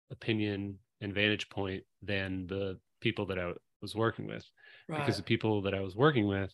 opinion 0.09 0.79
and 0.99 1.13
vantage 1.13 1.49
point 1.49 1.83
than 2.01 2.47
the 2.47 2.79
people 3.01 3.25
that 3.27 3.39
I 3.39 3.53
was 3.81 3.95
working 3.95 4.27
with. 4.27 4.45
Right. 4.87 4.99
Because 4.99 5.17
the 5.17 5.23
people 5.23 5.61
that 5.63 5.73
I 5.73 5.81
was 5.81 5.95
working 5.95 6.27
with 6.27 6.51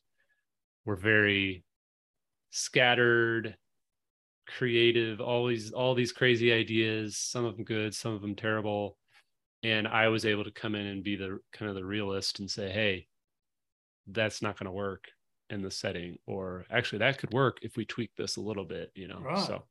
were 0.86 0.96
very 0.96 1.64
scattered, 2.50 3.56
creative, 4.48 5.22
all 5.22 5.48
these 5.48 5.72
all 5.72 5.96
these 5.96 6.12
crazy 6.12 6.52
ideas, 6.52 7.18
some 7.18 7.46
of 7.46 7.56
them 7.56 7.66
good, 7.66 7.94
some 7.94 8.14
of 8.14 8.22
them 8.22 8.36
terrible. 8.36 8.98
And 9.64 9.88
I 9.88 10.08
was 10.08 10.26
able 10.26 10.44
to 10.44 10.52
come 10.52 10.76
in 10.76 10.86
and 10.86 11.04
be 11.04 11.16
the 11.16 11.40
kind 11.52 11.70
of 11.70 11.76
the 11.76 11.84
realist 11.84 12.40
and 12.40 12.50
say, 12.50 12.70
hey, 12.70 13.08
that's 14.08 14.42
not 14.42 14.58
going 14.58 14.66
to 14.66 14.72
work 14.72 15.06
in 15.50 15.62
the 15.62 15.72
setting 15.72 16.18
or 16.26 16.66
actually 16.70 17.00
that 17.00 17.18
could 17.18 17.34
work 17.34 17.60
if 17.62 17.78
we 17.78 17.86
tweak 17.86 18.12
this 18.18 18.36
a 18.36 18.42
little 18.42 18.66
bit 18.66 18.92
you 18.96 19.08
know 19.08 19.20
right. 19.22 19.46
so 19.46 19.64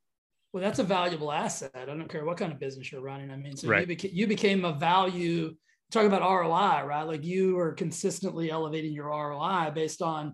well 0.53 0.63
that's 0.63 0.79
a 0.79 0.83
valuable 0.83 1.31
asset 1.31 1.71
i 1.75 1.85
don't 1.85 2.09
care 2.09 2.25
what 2.25 2.37
kind 2.37 2.51
of 2.51 2.59
business 2.59 2.91
you're 2.91 3.01
running 3.01 3.29
i 3.29 3.35
mean 3.35 3.55
so 3.55 3.67
right. 3.67 3.87
you, 3.87 3.95
beca- 3.95 4.13
you 4.13 4.25
became 4.25 4.65
a 4.65 4.73
value 4.73 5.53
talking 5.91 6.07
about 6.07 6.21
roi 6.21 6.83
right 6.83 7.03
like 7.03 7.23
you 7.23 7.57
are 7.59 7.73
consistently 7.73 8.49
elevating 8.49 8.91
your 8.91 9.07
roi 9.07 9.69
based 9.73 10.01
on 10.01 10.33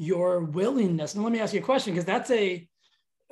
your 0.00 0.44
willingness 0.44 1.14
and 1.14 1.22
let 1.22 1.32
me 1.32 1.40
ask 1.40 1.52
you 1.52 1.60
a 1.60 1.62
question 1.62 1.92
because 1.92 2.06
that's 2.06 2.30
a 2.30 2.66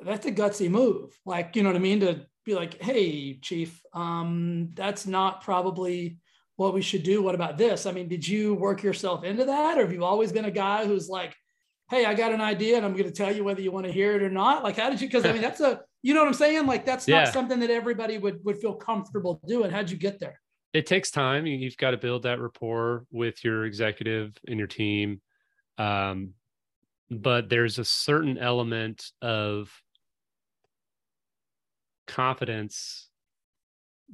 that's 0.05 0.25
a 0.25 0.31
gutsy 0.31 0.69
move 0.69 1.17
like 1.25 1.55
you 1.55 1.63
know 1.63 1.69
what 1.69 1.75
i 1.75 1.79
mean 1.79 1.99
to 1.99 2.21
be 2.45 2.53
like 2.53 2.81
hey 2.81 3.33
chief 3.39 3.81
um 3.93 4.69
that's 4.75 5.07
not 5.07 5.41
probably 5.41 6.19
what 6.59 6.73
we 6.73 6.81
should 6.81 7.03
do. 7.03 7.23
What 7.23 7.35
about 7.35 7.57
this? 7.57 7.85
I 7.85 7.93
mean, 7.93 8.09
did 8.09 8.27
you 8.27 8.53
work 8.53 8.83
yourself 8.83 9.23
into 9.23 9.45
that? 9.45 9.77
Or 9.77 9.81
have 9.81 9.93
you 9.93 10.03
always 10.03 10.33
been 10.33 10.43
a 10.43 10.51
guy 10.51 10.85
who's 10.85 11.07
like, 11.07 11.33
hey, 11.89 12.03
I 12.03 12.13
got 12.13 12.33
an 12.33 12.41
idea 12.41 12.75
and 12.75 12.85
I'm 12.85 12.91
going 12.91 13.05
to 13.05 13.11
tell 13.11 13.33
you 13.33 13.45
whether 13.45 13.61
you 13.61 13.71
want 13.71 13.85
to 13.85 13.91
hear 13.93 14.13
it 14.13 14.21
or 14.21 14.29
not? 14.29 14.61
Like, 14.61 14.75
how 14.75 14.89
did 14.89 14.99
you, 14.99 15.07
because 15.07 15.23
I 15.23 15.31
mean, 15.31 15.41
that's 15.47 15.61
a, 15.61 15.79
you 16.01 16.13
know 16.13 16.19
what 16.19 16.27
I'm 16.27 16.33
saying? 16.33 16.67
Like, 16.67 16.85
that's 16.85 17.07
not 17.07 17.29
something 17.29 17.61
that 17.61 17.69
everybody 17.69 18.17
would, 18.17 18.43
would 18.43 18.57
feel 18.57 18.73
comfortable 18.73 19.39
doing. 19.47 19.71
How'd 19.71 19.89
you 19.89 19.95
get 19.95 20.19
there? 20.19 20.41
It 20.73 20.85
takes 20.85 21.11
time. 21.11 21.45
You've 21.45 21.77
got 21.77 21.91
to 21.91 21.97
build 21.97 22.23
that 22.23 22.41
rapport 22.41 23.05
with 23.09 23.41
your 23.45 23.63
executive 23.63 24.37
and 24.45 24.59
your 24.59 24.67
team. 24.67 25.21
Um, 25.77 26.33
but 27.09 27.49
there's 27.49 27.79
a 27.79 27.85
certain 27.85 28.37
element 28.37 29.11
of 29.21 29.71
confidence 32.07 33.09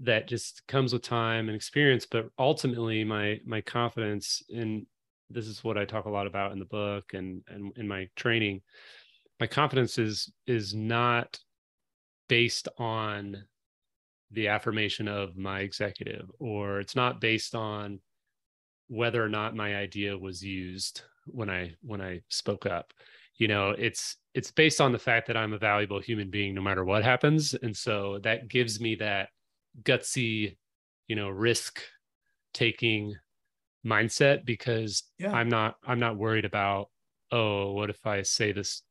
that 0.02 0.28
just 0.28 0.62
comes 0.68 0.92
with 0.92 1.02
time 1.02 1.48
and 1.48 1.56
experience 1.56 2.06
but 2.06 2.28
ultimately 2.38 3.04
my 3.04 3.40
my 3.46 3.62
confidence 3.62 4.44
in 4.50 4.86
this 5.30 5.48
is 5.48 5.64
what 5.64 5.78
i 5.78 5.86
talk 5.86 6.06
a 6.06 6.10
lot 6.10 6.28
about 6.28 6.52
in 6.52 6.60
the 6.60 6.66
book 6.66 7.14
and 7.14 7.42
and 7.48 7.72
in 7.78 7.88
my 7.88 8.08
training 8.16 8.62
my 9.40 9.48
confidence 9.48 9.98
is 9.98 10.32
is 10.48 10.74
not 10.74 11.40
based 12.28 12.68
on 12.78 13.42
the 14.32 14.50
affirmation 14.50 15.08
of 15.08 15.38
my 15.38 15.62
executive 15.62 16.30
or 16.40 16.80
it's 16.80 16.96
not 16.96 17.22
based 17.22 17.56
on 17.56 18.00
whether 18.88 19.24
or 19.24 19.30
not 19.30 19.56
my 19.56 19.76
idea 19.76 20.18
was 20.18 20.44
used 20.44 21.04
when 21.26 21.50
i 21.50 21.74
when 21.82 22.02
i 22.02 22.22
spoke 22.30 22.66
up. 22.66 22.94
You 23.38 23.48
know 23.50 23.72
it's 23.72 24.18
it's 24.34 24.52
based 24.52 24.80
on 24.80 24.92
the 24.92 25.00
fact 25.00 25.28
that 25.28 25.38
i'm 25.38 25.54
a 25.54 25.58
valuable 25.58 26.00
human 26.00 26.30
being 26.30 26.56
no 26.56 26.62
matter 26.62 26.86
what 26.86 27.04
happens. 27.04 27.54
And 27.54 27.76
so 27.76 28.20
that 28.24 28.48
gives 28.48 28.80
me 28.80 28.96
that 28.96 29.30
gutsy, 29.84 30.58
you 31.08 31.16
know, 31.16 31.30
risk 31.30 31.82
taking 32.54 33.16
mindset 33.86 34.46
because 34.46 35.04
yeah. 35.20 35.32
I'm 35.32 35.50
not 35.50 35.76
I'm 35.86 36.00
not 36.00 36.18
worried 36.18 36.46
about 36.46 36.90
oh 37.32 37.74
what 37.74 37.90
if 37.90 38.06
I 38.06 38.24
say 38.24 38.52
this 38.52 38.82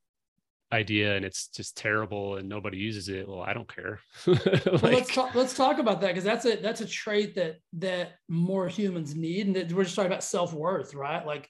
idea 0.72 1.14
and 1.14 1.24
it's 1.24 1.48
just 1.48 1.76
terrible 1.76 2.36
and 2.36 2.48
nobody 2.48 2.78
uses 2.78 3.08
it? 3.08 3.28
Well 3.28 3.42
I 3.42 3.52
don't 3.54 3.72
care. 3.72 4.00
Like, 4.26 4.66
well, 4.66 4.92
let's 4.92 5.14
talk 5.14 5.34
let's 5.34 5.54
talk 5.54 5.78
about 5.78 6.00
that 6.02 6.08
because 6.08 6.24
that's 6.24 6.44
a 6.44 6.56
that's 6.56 6.80
a 6.80 6.86
trait 6.86 7.34
that 7.34 7.56
that 7.74 8.12
more 8.28 8.68
humans 8.68 9.14
need. 9.16 9.46
And 9.46 9.72
we're 9.72 9.84
just 9.84 9.96
talking 9.96 10.10
about 10.10 10.24
self-worth 10.24 10.94
right? 10.94 11.26
Like 11.26 11.48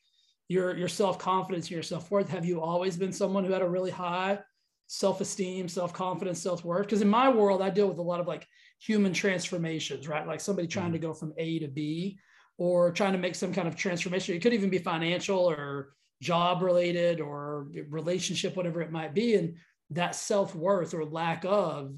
your 0.48 0.76
your 0.76 0.88
self-confidence 0.88 1.70
your 1.70 1.83
self-worth 1.83 2.28
have 2.28 2.44
you 2.44 2.61
always 2.61 2.96
been 2.96 3.12
someone 3.12 3.44
who 3.44 3.52
had 3.52 3.62
a 3.62 3.68
really 3.68 3.90
high 3.90 4.38
self-esteem 4.87 5.68
self-confidence 5.68 6.40
self-worth 6.40 6.87
because 6.87 7.02
in 7.02 7.09
my 7.09 7.28
world 7.28 7.62
I 7.62 7.70
deal 7.70 7.88
with 7.88 7.98
a 7.98 8.02
lot 8.02 8.20
of 8.20 8.26
like 8.26 8.46
human 8.85 9.12
transformations, 9.12 10.09
right? 10.09 10.26
Like 10.26 10.40
somebody 10.40 10.68
trying 10.68 10.87
mm-hmm. 10.87 10.94
to 10.94 10.98
go 10.98 11.14
from 11.14 11.33
A 11.38 11.59
to 11.61 11.68
B 11.68 12.18
or 12.59 12.92
trying 12.92 13.12
to 13.12 13.18
make 13.18 13.35
some 13.35 13.52
kind 13.52 13.66
of 13.66 13.76
transformation. 13.76 14.35
It 14.35 14.42
could 14.42 14.52
even 14.52 14.70
be 14.70 14.78
financial 14.78 15.38
or 15.38 15.94
job 16.20 16.62
related 16.62 17.20
or 17.20 17.68
relationship, 17.88 18.57
whatever 18.57 18.83
it 18.83 18.92
might 18.92 19.14
be. 19.14 19.35
And 19.37 19.57
that 19.90 20.14
self 20.14 20.54
worth 20.54 20.94
or 20.94 21.04
lack 21.04 21.44
of 21.46 21.94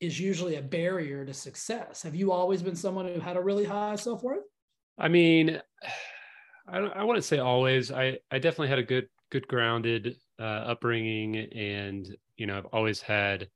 is 0.00 0.18
usually 0.18 0.56
a 0.56 0.62
barrier 0.62 1.24
to 1.24 1.32
success. 1.32 2.02
Have 2.02 2.14
you 2.14 2.32
always 2.32 2.62
been 2.62 2.76
someone 2.76 3.06
who 3.06 3.20
had 3.20 3.36
a 3.36 3.42
really 3.42 3.64
high 3.64 3.94
self 3.96 4.22
worth? 4.22 4.44
I 4.98 5.08
mean, 5.08 5.60
I, 6.66 6.78
I 6.78 7.04
wouldn't 7.04 7.24
say 7.24 7.38
always. 7.38 7.90
I, 7.90 8.18
I 8.30 8.38
definitely 8.38 8.68
had 8.68 8.78
a 8.78 8.84
good 8.84 9.08
good 9.30 9.46
grounded 9.48 10.16
uh, 10.38 10.42
upbringing, 10.42 11.36
and 11.36 12.06
you 12.36 12.46
know 12.46 12.58
I've 12.58 12.66
always 12.66 13.00
had 13.00 13.48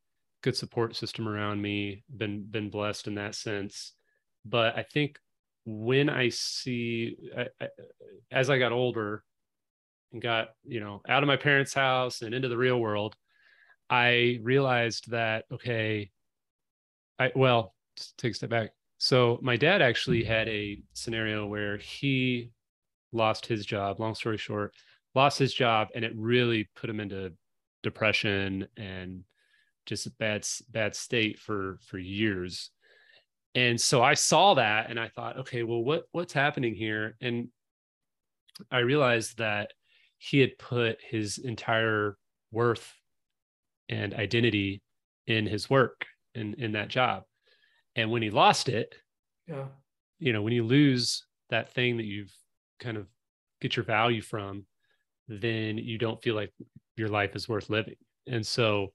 good 0.43 0.57
support 0.57 0.95
system 0.97 1.29
around 1.29 1.61
me. 1.61 2.05
Been 2.15 2.45
been 2.45 2.71
blessed 2.71 3.07
in 3.07 3.15
that 3.17 3.35
sense. 3.35 3.93
But 4.45 4.77
I 4.77 4.83
think 4.83 5.19
when 5.65 6.09
I 6.09 6.29
see 6.29 7.17
I, 7.37 7.47
I, 7.61 7.69
as 8.31 8.51
I 8.51 8.59
got 8.59 8.73
older 8.73 9.25
and 10.13 10.21
got 10.21 10.49
you 10.65 10.81
know 10.81 11.01
out 11.09 11.23
of 11.23 11.27
my 11.27 11.37
parents' 11.37 11.75
house 11.75 12.23
and 12.23 12.35
into 12.35 12.49
the 12.49 12.59
real 12.59 12.79
world, 12.79 13.17
I 13.89 14.39
realized 14.43 15.11
that 15.11 15.45
okay, 15.53 16.11
I 17.19 17.33
well 17.35 17.75
take 18.19 18.33
a 18.33 18.35
step 18.35 18.51
back. 18.51 18.71
So 18.99 19.39
my 19.43 19.57
dad 19.57 19.81
actually 19.81 20.25
had 20.25 20.49
a 20.49 20.83
scenario 20.93 21.47
where 21.47 21.79
he 21.79 22.51
lost 23.13 23.47
his 23.47 23.65
job. 23.65 24.01
Long 24.01 24.15
story 24.15 24.39
short, 24.39 24.75
lost 25.15 25.39
his 25.39 25.53
job, 25.53 25.89
and 25.95 26.05
it 26.05 26.13
really 26.17 26.69
put 26.77 26.91
him 26.91 27.01
into 27.01 27.33
depression 27.83 28.67
and 28.77 29.25
just 29.87 30.07
a 30.07 30.11
bad 30.19 30.47
bad 30.71 30.95
state 30.95 31.39
for 31.39 31.79
for 31.87 31.99
years. 31.99 32.71
And 33.55 33.81
so 33.81 34.03
I 34.03 34.15
saw 34.15 34.55
that, 34.55 34.91
and 34.91 35.01
I 35.01 35.09
thought, 35.09 35.39
okay, 35.39 35.63
well, 35.63 35.83
what 35.83 36.05
what's 36.13 36.33
happening 36.33 36.75
here? 36.75 37.17
And 37.21 37.49
I 38.71 38.81
realized 38.81 39.39
that 39.39 39.73
he 40.19 40.41
had 40.41 40.59
put 40.59 40.99
his 41.01 41.39
entire 41.39 42.17
worth 42.51 42.93
and 43.89 44.15
identity 44.15 44.83
in 45.27 45.47
his 45.47 45.71
work 45.71 46.07
in 46.35 46.55
in 46.55 46.73
that 46.73 46.89
job 46.89 47.23
and 47.97 48.11
when 48.11 48.23
he 48.23 48.31
lost 48.31 48.69
it 48.69 48.95
yeah 49.47 49.67
you 50.19 50.33
know 50.33 50.43
when 50.43 50.53
you 50.53 50.65
lose 50.65 51.27
that 51.51 51.73
thing 51.73 51.97
that 51.97 52.05
you've 52.05 52.33
kind 52.79 52.97
of 52.97 53.07
get 53.61 53.77
your 53.77 53.85
value 53.85 54.23
from 54.23 54.65
then 55.29 55.77
you 55.77 55.99
don't 55.99 56.23
feel 56.23 56.35
like 56.35 56.53
your 56.97 57.09
life 57.09 57.37
is 57.37 57.49
worth 57.49 57.69
living. 57.69 57.97
And 58.27 58.47
so 58.47 58.93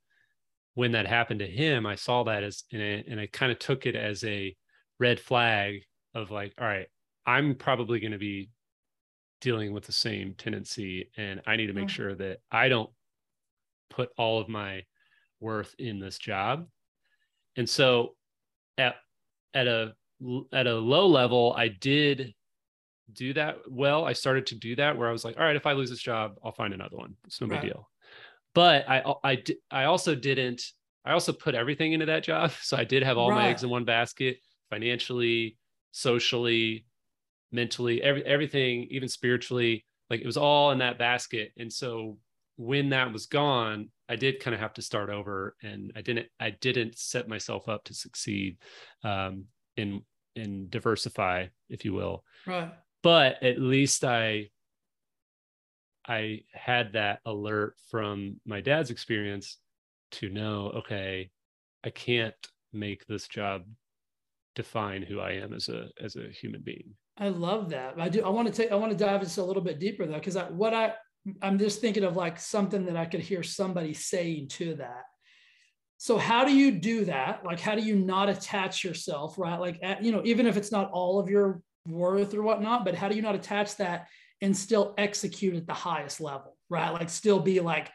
when 0.76 0.92
that 0.94 1.06
happened 1.06 1.40
to 1.40 1.46
him 1.46 1.86
i 1.86 1.94
saw 1.94 2.24
that 2.24 2.42
as 2.42 2.64
and 2.72 2.82
I, 2.82 3.04
and 3.08 3.20
I 3.20 3.28
kind 3.28 3.52
of 3.52 3.60
took 3.60 3.86
it 3.86 3.96
as 3.96 4.24
a 4.24 4.56
red 5.00 5.20
flag 5.20 5.82
of 6.16 6.32
like 6.32 6.52
all 6.60 6.66
right 6.66 6.88
i'm 7.28 7.54
probably 7.54 8.00
going 8.00 8.12
to 8.12 8.18
be 8.18 8.50
dealing 9.40 9.72
with 9.72 9.84
the 9.86 9.92
same 9.92 10.34
tendency 10.36 11.12
and 11.16 11.42
i 11.46 11.56
need 11.58 11.68
to 11.68 11.74
make 11.74 11.90
mm. 11.90 11.92
sure 11.92 12.16
that 12.16 12.40
i 12.52 12.70
don't 12.70 12.90
put 13.94 14.10
all 14.18 14.42
of 14.42 14.50
my 14.50 14.82
worth 15.40 15.76
in 15.78 16.00
this 16.00 16.18
job. 16.18 16.66
And 17.56 17.70
so 17.70 18.16
at 18.78 18.96
at 19.54 19.68
a 19.68 19.94
at 20.52 20.68
a 20.68 20.74
low 20.74 21.06
level 21.06 21.54
i 21.56 21.68
did 21.68 22.34
do 23.12 23.34
that 23.34 23.58
well 23.70 24.06
i 24.06 24.14
started 24.14 24.46
to 24.46 24.56
do 24.56 24.76
that 24.76 24.98
where 24.98 25.10
i 25.10 25.12
was 25.12 25.26
like 25.26 25.38
all 25.38 25.44
right 25.44 25.56
if 25.56 25.66
i 25.66 25.74
lose 25.74 25.90
this 25.90 26.00
job 26.00 26.36
i'll 26.44 26.52
find 26.52 26.74
another 26.74 26.98
one 26.98 27.16
it's 27.26 27.42
no 27.42 27.48
right. 27.48 27.62
big 27.62 27.72
deal 27.72 27.90
but 28.54 28.88
i 28.90 29.04
i 29.24 29.44
i 29.72 29.84
also 29.86 30.16
didn't 30.16 30.62
i 31.06 31.12
also 31.12 31.34
put 31.34 31.56
everything 31.56 31.94
into 31.94 32.06
that 32.06 32.24
job 32.24 32.52
so 32.62 32.78
i 32.78 32.84
did 32.84 33.04
have 33.04 33.18
all 33.18 33.30
right. 33.30 33.36
my 33.36 33.48
eggs 33.50 33.64
in 33.64 33.70
one 33.70 33.86
basket 33.86 34.38
financially 34.70 35.58
socially 35.92 36.86
mentally 37.52 38.02
every, 38.02 38.26
everything 38.26 38.88
even 38.90 39.08
spiritually 39.08 39.86
like 40.10 40.22
it 40.22 40.26
was 40.26 40.38
all 40.38 40.72
in 40.72 40.80
that 40.80 40.98
basket 40.98 41.52
and 41.58 41.72
so 41.72 42.18
when 42.56 42.90
that 42.90 43.12
was 43.12 43.26
gone 43.26 43.90
I 44.10 44.16
did 44.16 44.40
kind 44.40 44.54
of 44.54 44.60
have 44.60 44.74
to 44.74 44.82
start 44.82 45.10
over, 45.10 45.56
and 45.64 45.92
I 45.96 46.02
didn't 46.02 46.28
I 46.40 46.52
didn't 46.52 46.98
set 46.98 47.28
myself 47.28 47.70
up 47.70 47.84
to 47.86 47.94
succeed 47.94 48.58
um, 49.04 49.46
in 49.78 50.02
in 50.36 50.68
diversify, 50.70 51.48
if 51.70 51.86
you 51.86 51.94
will. 51.94 52.24
Right. 52.46 52.72
But 53.04 53.44
at 53.44 53.60
least 53.60 54.04
I 54.04 54.50
I 56.08 56.42
had 56.54 56.94
that 56.94 57.20
alert 57.26 57.76
from 57.92 58.40
my 58.46 58.62
dad's 58.62 58.92
experience 58.92 59.58
to 60.12 60.30
know, 60.30 60.72
okay, 60.78 61.30
I 61.86 61.90
can't 61.90 62.34
make 62.72 63.06
this 63.06 63.28
job 63.28 63.64
define 64.56 65.02
who 65.02 65.20
I 65.20 65.32
am 65.34 65.54
as 65.54 65.70
a 65.70 65.90
as 66.02 66.16
a 66.16 66.30
human 66.30 66.62
being. 66.62 66.96
I 67.18 67.30
love 67.30 67.70
that. 67.70 67.96
I 68.00 68.10
do. 68.10 68.24
I 68.24 68.30
want 68.30 68.48
to 68.48 68.54
take. 68.54 68.72
I 68.72 68.76
want 68.76 68.92
to 68.92 68.98
dive 68.98 69.22
into 69.22 69.42
a 69.42 69.44
little 69.44 69.62
bit 69.62 69.80
deeper 69.80 70.06
though, 70.06 70.14
because 70.14 70.38
what 70.52 70.74
I 70.74 70.94
I'm 71.42 71.58
just 71.58 71.82
thinking 71.82 72.04
of 72.04 72.16
like 72.16 72.40
something 72.40 72.86
that 72.86 72.98
I 72.98 73.06
could 73.06 73.22
hear 73.22 73.44
somebody 73.44 73.94
saying 73.94 74.50
to 74.50 74.76
that. 74.76 75.04
So 75.98 76.18
how 76.18 76.44
do 76.44 76.54
you 76.54 76.72
do 76.72 77.06
that? 77.06 77.46
Like, 77.46 77.62
how 77.62 77.76
do 77.76 77.82
you 77.82 77.96
not 77.96 78.28
attach 78.28 78.84
yourself, 78.84 79.38
right? 79.38 79.58
Like, 79.58 79.80
at, 79.82 80.04
you 80.04 80.12
know, 80.12 80.22
even 80.26 80.48
if 80.48 80.58
it's 80.58 80.72
not 80.72 80.92
all 80.92 81.18
of 81.18 81.30
your 81.30 81.62
worth 81.88 82.34
or 82.34 82.42
whatnot, 82.42 82.86
but 82.86 82.96
how 82.96 83.10
do 83.10 83.16
you 83.16 83.22
not 83.22 83.36
attach 83.36 83.78
that 83.78 84.08
and 84.42 84.56
still 84.56 84.94
execute 84.98 85.56
at 85.56 85.68
the 85.68 85.74
highest 85.74 86.22
level, 86.22 86.58
right? 86.70 86.90
Like, 86.90 87.10
still 87.10 87.40
be 87.40 87.60
like, 87.60 87.90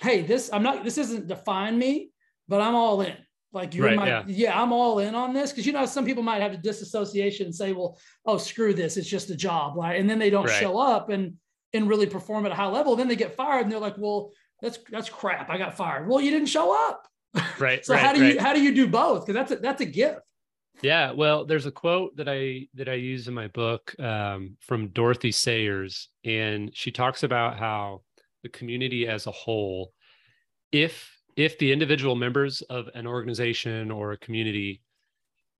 hey, 0.00 0.22
this 0.22 0.50
I'm 0.52 0.62
not. 0.62 0.84
This 0.84 0.98
isn't 0.98 1.26
define 1.26 1.78
me, 1.78 2.10
but 2.48 2.60
I'm 2.60 2.74
all 2.74 3.00
in. 3.00 3.16
Like 3.52 3.74
you're 3.74 3.86
right, 3.86 3.96
my 3.96 4.06
yeah. 4.06 4.22
yeah. 4.26 4.60
I'm 4.60 4.72
all 4.72 4.98
in 4.98 5.14
on 5.14 5.34
this 5.34 5.50
because 5.50 5.66
you 5.66 5.72
know 5.72 5.84
some 5.84 6.06
people 6.06 6.22
might 6.22 6.40
have 6.40 6.52
a 6.52 6.56
disassociation 6.56 7.46
and 7.46 7.54
say, 7.54 7.72
well, 7.72 7.98
oh 8.24 8.38
screw 8.38 8.72
this, 8.72 8.96
it's 8.96 9.08
just 9.08 9.28
a 9.30 9.36
job, 9.36 9.76
right? 9.76 10.00
And 10.00 10.08
then 10.08 10.18
they 10.18 10.30
don't 10.30 10.46
right. 10.46 10.60
show 10.60 10.78
up 10.78 11.10
and 11.10 11.34
and 11.74 11.88
really 11.88 12.06
perform 12.06 12.46
at 12.46 12.52
a 12.52 12.54
high 12.54 12.68
level. 12.68 12.96
Then 12.96 13.08
they 13.08 13.16
get 13.16 13.36
fired 13.36 13.62
and 13.62 13.72
they're 13.72 13.78
like, 13.78 13.98
well, 13.98 14.30
that's 14.62 14.78
that's 14.90 15.10
crap. 15.10 15.50
I 15.50 15.58
got 15.58 15.76
fired. 15.76 16.08
Well, 16.08 16.20
you 16.20 16.30
didn't 16.30 16.48
show 16.48 16.74
up. 16.88 17.06
Right. 17.58 17.84
so 17.84 17.92
right, 17.92 18.02
how 18.02 18.12
do 18.14 18.24
you 18.24 18.40
how 18.40 18.54
do 18.54 18.62
you 18.62 18.74
do 18.74 18.86
both? 18.86 19.26
Because 19.26 19.34
that's 19.34 19.52
a, 19.52 19.62
that's 19.62 19.82
a 19.82 19.86
gift. 19.86 20.20
Yeah. 20.80 21.12
Well, 21.12 21.44
there's 21.44 21.66
a 21.66 21.70
quote 21.70 22.16
that 22.16 22.28
I 22.28 22.68
that 22.74 22.88
I 22.88 22.94
use 22.94 23.28
in 23.28 23.34
my 23.34 23.48
book 23.48 23.94
um, 24.00 24.56
from 24.60 24.88
Dorothy 24.88 25.30
Sayers, 25.30 26.08
and 26.24 26.70
she 26.74 26.90
talks 26.90 27.22
about 27.22 27.58
how 27.58 28.02
the 28.42 28.48
community 28.48 29.06
as 29.06 29.26
a 29.26 29.30
whole, 29.30 29.92
if 30.72 31.16
if 31.36 31.58
the 31.58 31.72
individual 31.72 32.16
members 32.16 32.62
of 32.62 32.88
an 32.94 33.06
organization 33.06 33.90
or 33.90 34.12
a 34.12 34.18
community, 34.18 34.82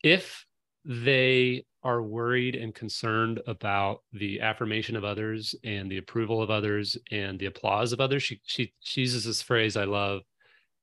if 0.03 0.45
they 0.85 1.65
are 1.85 2.03
worried 2.03 2.55
and 2.55 2.75
concerned 2.75 3.41
about 3.47 4.03
the 4.13 4.41
affirmation 4.41 4.95
of 4.95 5.05
others 5.05 5.55
and 5.65 5.91
the 5.91 5.99
approval 5.99 6.41
of 6.41 6.51
others 6.51 6.97
and 7.11 7.39
the 7.39 7.47
applause 7.47 7.93
of 7.93 8.01
others. 8.01 8.23
She 8.23 8.41
she, 8.45 8.73
she 8.81 9.03
uses 9.03 9.25
this 9.25 9.43
phrase 9.43 9.77
I 9.77 9.85
love. 9.85 10.23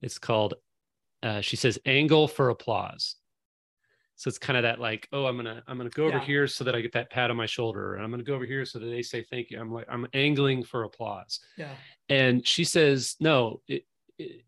It's 0.02 0.20
called 0.20 0.56
uh, 1.24 1.42
she 1.42 1.56
says 1.56 1.80
angle 1.86 2.28
for 2.28 2.50
applause. 2.50 3.16
So 4.20 4.28
it's 4.28 4.38
kind 4.38 4.58
of 4.58 4.64
that 4.64 4.82
like, 4.82 5.08
oh, 5.14 5.28
I'm 5.28 5.38
gonna 5.38 5.64
I'm 5.66 5.78
gonna 5.78 5.90
go 5.90 6.04
over 6.04 6.18
yeah. 6.18 6.26
here 6.26 6.46
so 6.46 6.66
that 6.66 6.76
I 6.76 6.82
get 6.82 6.92
that 6.92 7.10
pat 7.10 7.32
on 7.32 7.38
my 7.38 7.46
shoulder, 7.46 7.96
and 7.96 8.04
I'm 8.04 8.12
gonna 8.12 8.24
go 8.24 8.36
over 8.36 8.46
here 8.46 8.66
so 8.66 8.78
that 8.78 8.88
they 8.88 9.02
say 9.02 9.24
thank 9.24 9.50
you. 9.50 9.58
I'm 9.58 9.72
like 9.72 9.86
I'm 9.90 10.06
angling 10.14 10.64
for 10.66 10.84
applause. 10.84 11.40
Yeah. 11.56 11.72
And 12.10 12.46
she 12.46 12.66
says 12.66 13.16
no. 13.22 13.62
It, 13.70 13.86
it, 14.18 14.44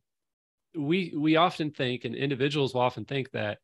we 0.76 1.14
we 1.16 1.38
often 1.38 1.72
think, 1.72 2.04
and 2.04 2.16
individuals 2.16 2.74
will 2.74 2.82
often 2.82 3.06
think 3.06 3.32
that 3.32 3.60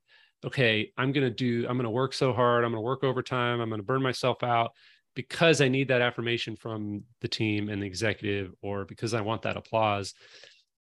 okay, 0.46 0.93
I'm 0.98 1.12
going 1.12 1.26
to 1.26 1.34
do, 1.34 1.67
I'm 1.67 1.80
to 1.80 1.89
work 1.89 2.13
so 2.13 2.32
hard. 2.32 2.63
I'm 2.63 2.72
going 2.72 2.82
to 2.82 2.86
work 2.86 3.04
overtime. 3.04 3.60
I'm 3.60 3.70
going 3.70 3.82
to 3.82 3.86
burn 3.86 4.04
myself 4.04 4.43
out 4.43 4.72
because 5.15 5.62
I 5.62 5.67
need 5.67 5.88
that 5.88 6.02
affirmation 6.02 6.56
from 6.56 7.04
the 7.22 7.28
team 7.28 7.70
and 7.70 7.82
the 7.82 7.88
executive, 7.88 8.54
or 8.62 8.86
because 8.86 9.13
I 9.15 9.22
want 9.22 9.41
that 9.41 9.58
applause. 9.58 10.13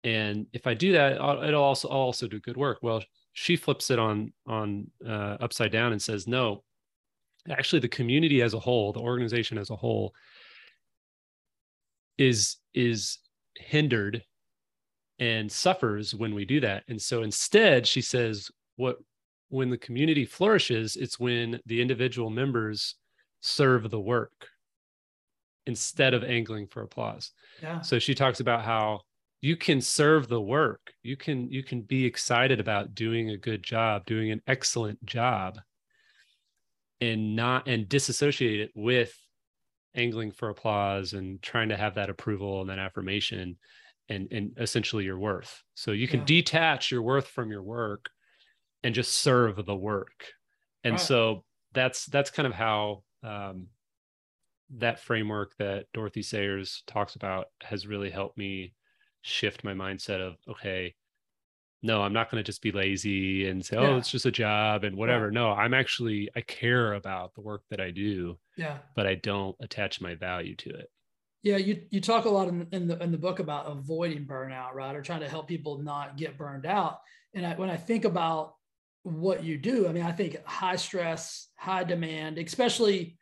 And 0.03 0.45
if 0.51 0.67
I 0.67 0.73
do 0.73 0.91
that, 0.91 1.13
it'll 1.13 1.63
also 1.63 1.87
I'll 1.87 1.97
also 1.97 2.27
do 2.27 2.39
good 2.39 2.57
work. 2.57 2.79
Well, 2.81 3.01
she 3.35 3.57
flips 3.57 3.91
it 3.91 3.99
on 3.99 4.31
on 4.47 4.89
uh, 5.05 5.37
upside 5.41 5.71
down 5.71 5.91
and 5.91 6.01
says, 6.01 6.25
no, 6.25 6.63
actually, 7.49 7.81
the 7.81 7.87
community 7.87 8.41
as 8.41 8.53
a 8.53 8.59
whole, 8.59 8.93
the 8.93 9.01
organization 9.01 9.57
as 9.57 9.69
a 9.69 9.75
whole, 9.75 10.13
is 12.17 12.57
is 12.73 13.19
hindered 13.57 14.23
and 15.19 15.51
suffers 15.51 16.15
when 16.15 16.33
we 16.33 16.45
do 16.45 16.61
that. 16.61 16.83
And 16.87 17.01
so 17.01 17.23
instead, 17.23 17.85
she 17.85 18.01
says, 18.01 18.49
what 18.77 18.97
when 19.49 19.69
the 19.69 19.77
community 19.77 20.25
flourishes, 20.25 20.95
it's 20.95 21.19
when 21.19 21.59
the 21.65 21.81
individual 21.81 22.29
members 22.29 22.95
serve 23.41 23.91
the 23.91 23.99
work 23.99 24.47
instead 25.67 26.13
of 26.13 26.23
angling 26.23 26.67
for 26.67 26.83
applause. 26.83 27.31
Yeah. 27.61 27.81
So 27.81 27.99
she 27.99 28.15
talks 28.15 28.39
about 28.39 28.63
how 28.63 29.01
you 29.41 29.55
can 29.55 29.81
serve 29.81 30.27
the 30.27 30.41
work. 30.41 30.93
You 31.03 31.17
can 31.17 31.49
you 31.51 31.63
can 31.63 31.81
be 31.81 32.05
excited 32.05 32.59
about 32.59 32.95
doing 32.95 33.29
a 33.29 33.37
good 33.37 33.63
job, 33.63 34.05
doing 34.05 34.31
an 34.31 34.41
excellent 34.47 35.03
job 35.05 35.59
and 37.01 37.35
not 37.35 37.67
and 37.67 37.87
disassociate 37.87 38.59
it 38.59 38.71
with 38.75 39.15
angling 39.95 40.31
for 40.31 40.49
applause 40.49 41.13
and 41.13 41.41
trying 41.41 41.69
to 41.69 41.77
have 41.77 41.95
that 41.95 42.09
approval 42.09 42.61
and 42.61 42.69
that 42.69 42.79
affirmation 42.79 43.57
and 44.09 44.27
and 44.31 44.53
essentially 44.57 45.03
your 45.03 45.19
worth. 45.19 45.63
So 45.75 45.91
you 45.91 46.07
can 46.07 46.21
yeah. 46.21 46.25
detach 46.25 46.91
your 46.91 47.01
worth 47.01 47.27
from 47.27 47.51
your 47.51 47.63
work 47.63 48.09
and 48.83 48.93
just 48.93 49.13
serve 49.13 49.65
the 49.65 49.75
work. 49.75 50.25
And 50.83 50.93
right. 50.93 51.01
so 51.01 51.43
that's 51.73 52.05
that's 52.05 52.29
kind 52.29 52.47
of 52.47 52.53
how 52.53 53.03
um, 53.23 53.67
that 54.77 54.99
framework 54.99 55.55
that 55.57 55.85
Dorothy 55.93 56.21
Sayers 56.21 56.83
talks 56.87 57.15
about 57.15 57.47
has 57.61 57.87
really 57.87 58.09
helped 58.09 58.37
me 58.37 58.73
shift 59.25 59.63
my 59.63 59.73
mindset 59.73 60.21
of 60.21 60.35
okay, 60.47 60.93
no, 61.81 62.01
I'm 62.01 62.13
not 62.13 62.31
going 62.31 62.43
to 62.43 62.45
just 62.45 62.61
be 62.61 62.71
lazy 62.71 63.47
and 63.47 63.65
say, 63.65 63.77
oh, 63.77 63.97
it's 63.97 64.09
just 64.09 64.25
a 64.25 64.31
job 64.31 64.83
and 64.83 64.95
whatever. 64.95 65.31
No, 65.31 65.51
I'm 65.51 65.73
actually 65.73 66.29
I 66.35 66.41
care 66.41 66.93
about 66.93 67.33
the 67.33 67.41
work 67.41 67.63
that 67.69 67.81
I 67.81 67.91
do. 67.91 68.37
Yeah. 68.57 68.77
But 68.95 69.07
I 69.07 69.15
don't 69.15 69.55
attach 69.59 70.01
my 70.01 70.15
value 70.15 70.55
to 70.57 70.69
it. 70.69 70.89
Yeah, 71.43 71.57
you 71.57 71.83
you 71.91 72.01
talk 72.01 72.25
a 72.25 72.29
lot 72.29 72.47
in, 72.47 72.67
in 72.71 72.87
the 72.87 73.01
in 73.03 73.11
the 73.11 73.19
book 73.19 73.39
about 73.39 73.69
avoiding 73.69 74.25
burnout, 74.25 74.73
right? 74.73 74.95
Or 74.95 75.01
trying 75.01 75.19
to 75.19 75.29
help 75.29 75.47
people 75.47 75.77
not 75.77 76.17
get 76.17 76.37
burned 76.37 76.65
out. 76.65 76.99
And 77.35 77.45
I, 77.45 77.53
when 77.53 77.69
I 77.69 77.77
think 77.77 78.05
about 78.05 78.55
what 79.03 79.43
you 79.43 79.57
do, 79.57 79.87
I 79.87 79.91
mean, 79.91 80.03
I 80.03 80.11
think 80.11 80.43
high 80.45 80.77
stress, 80.77 81.49
high 81.55 81.83
demand, 81.83 82.39
especially 82.39 83.17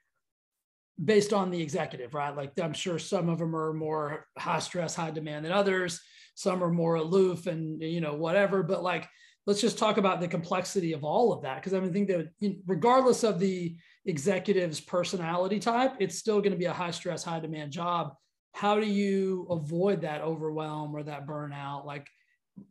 based 1.04 1.34
on 1.34 1.52
the 1.52 1.62
executive, 1.62 2.14
right? 2.14 2.36
Like 2.36 2.60
I'm 2.60 2.74
sure 2.74 3.00
some 3.00 3.30
of 3.30 3.40
them 3.40 3.56
are 3.56 3.74
more 3.74 4.28
high 4.38 4.60
stress, 4.60 4.96
high 4.96 5.12
demand 5.12 5.46
than 5.46 5.52
others. 5.52 6.00
Some 6.36 6.64
are 6.64 6.72
more 6.72 6.96
aloof 6.96 7.48
and 7.48 7.82
you 7.82 8.02
know 8.02 8.16
whatever. 8.16 8.64
But 8.64 8.84
like, 8.84 9.08
let's 9.46 9.62
just 9.62 9.78
talk 9.78 9.98
about 9.98 10.20
the 10.20 10.28
complexity 10.28 10.94
of 10.94 11.04
all 11.04 11.34
of 11.34 11.44
that 11.44 11.58
because 11.58 11.74
I 11.74 11.80
mean, 11.80 11.94
think 11.94 12.08
that 12.10 12.30
regardless 12.66 13.24
of 13.24 13.40
the 13.40 13.76
executive's 14.06 14.80
personality 14.80 15.60
type, 15.60 15.94
it's 16.00 16.18
still 16.18 16.40
going 16.42 16.52
to 16.52 16.58
be 16.58 16.66
a 16.66 16.74
high 16.74 16.92
stress, 16.92 17.24
high 17.24 17.40
demand 17.40 17.72
job. 17.72 18.14
How 18.54 18.80
do 18.80 18.86
you 18.86 19.48
avoid 19.50 20.02
that 20.02 20.22
overwhelm 20.22 20.96
or 20.96 21.04
that 21.04 21.26
burnout? 21.26 21.86
Like 21.86 22.08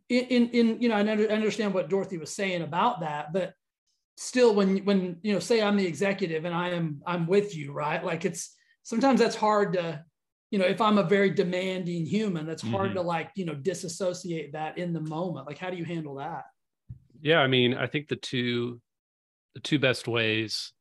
in, 0.08 0.48
in 0.50 0.80
you 0.80 0.88
know, 0.88 0.94
I 0.94 1.00
understand 1.00 1.74
what 1.74 1.88
Dorothy 1.88 2.18
was 2.18 2.34
saying 2.34 2.62
about 2.62 3.00
that, 3.00 3.32
but 3.32 3.54
still 4.22 4.54
when, 4.54 4.78
when, 4.84 5.16
you 5.22 5.32
know, 5.32 5.40
say 5.40 5.60
I'm 5.60 5.76
the 5.76 5.86
executive 5.86 6.44
and 6.44 6.54
I 6.54 6.70
am, 6.70 7.02
I'm 7.06 7.26
with 7.26 7.56
you, 7.56 7.72
right? 7.72 8.04
Like 8.04 8.24
it's, 8.24 8.54
sometimes 8.84 9.20
that's 9.20 9.34
hard 9.34 9.72
to, 9.74 10.04
you 10.52 10.58
know, 10.58 10.64
if 10.64 10.80
I'm 10.80 10.98
a 10.98 11.02
very 11.02 11.30
demanding 11.30 12.06
human, 12.06 12.46
that's 12.46 12.62
hard 12.62 12.90
mm-hmm. 12.90 12.98
to 12.98 13.02
like, 13.02 13.30
you 13.34 13.44
know, 13.44 13.54
disassociate 13.54 14.52
that 14.52 14.78
in 14.78 14.92
the 14.92 15.00
moment. 15.00 15.46
Like, 15.46 15.58
how 15.58 15.70
do 15.70 15.76
you 15.76 15.84
handle 15.84 16.14
that? 16.16 16.44
Yeah. 17.20 17.40
I 17.40 17.48
mean, 17.48 17.74
I 17.74 17.86
think 17.86 18.08
the 18.08 18.16
two, 18.16 18.80
the 19.54 19.60
two 19.60 19.78
best 19.78 20.06
ways 20.06 20.72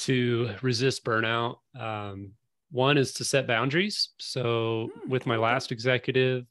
to 0.00 0.50
resist 0.60 1.04
burnout. 1.04 1.56
Um, 1.78 2.32
one 2.70 2.98
is 2.98 3.14
to 3.14 3.24
set 3.24 3.46
boundaries. 3.46 4.10
So 4.18 4.90
hmm, 4.92 5.10
with 5.10 5.24
my 5.24 5.36
last 5.36 5.72
executive, 5.72 6.44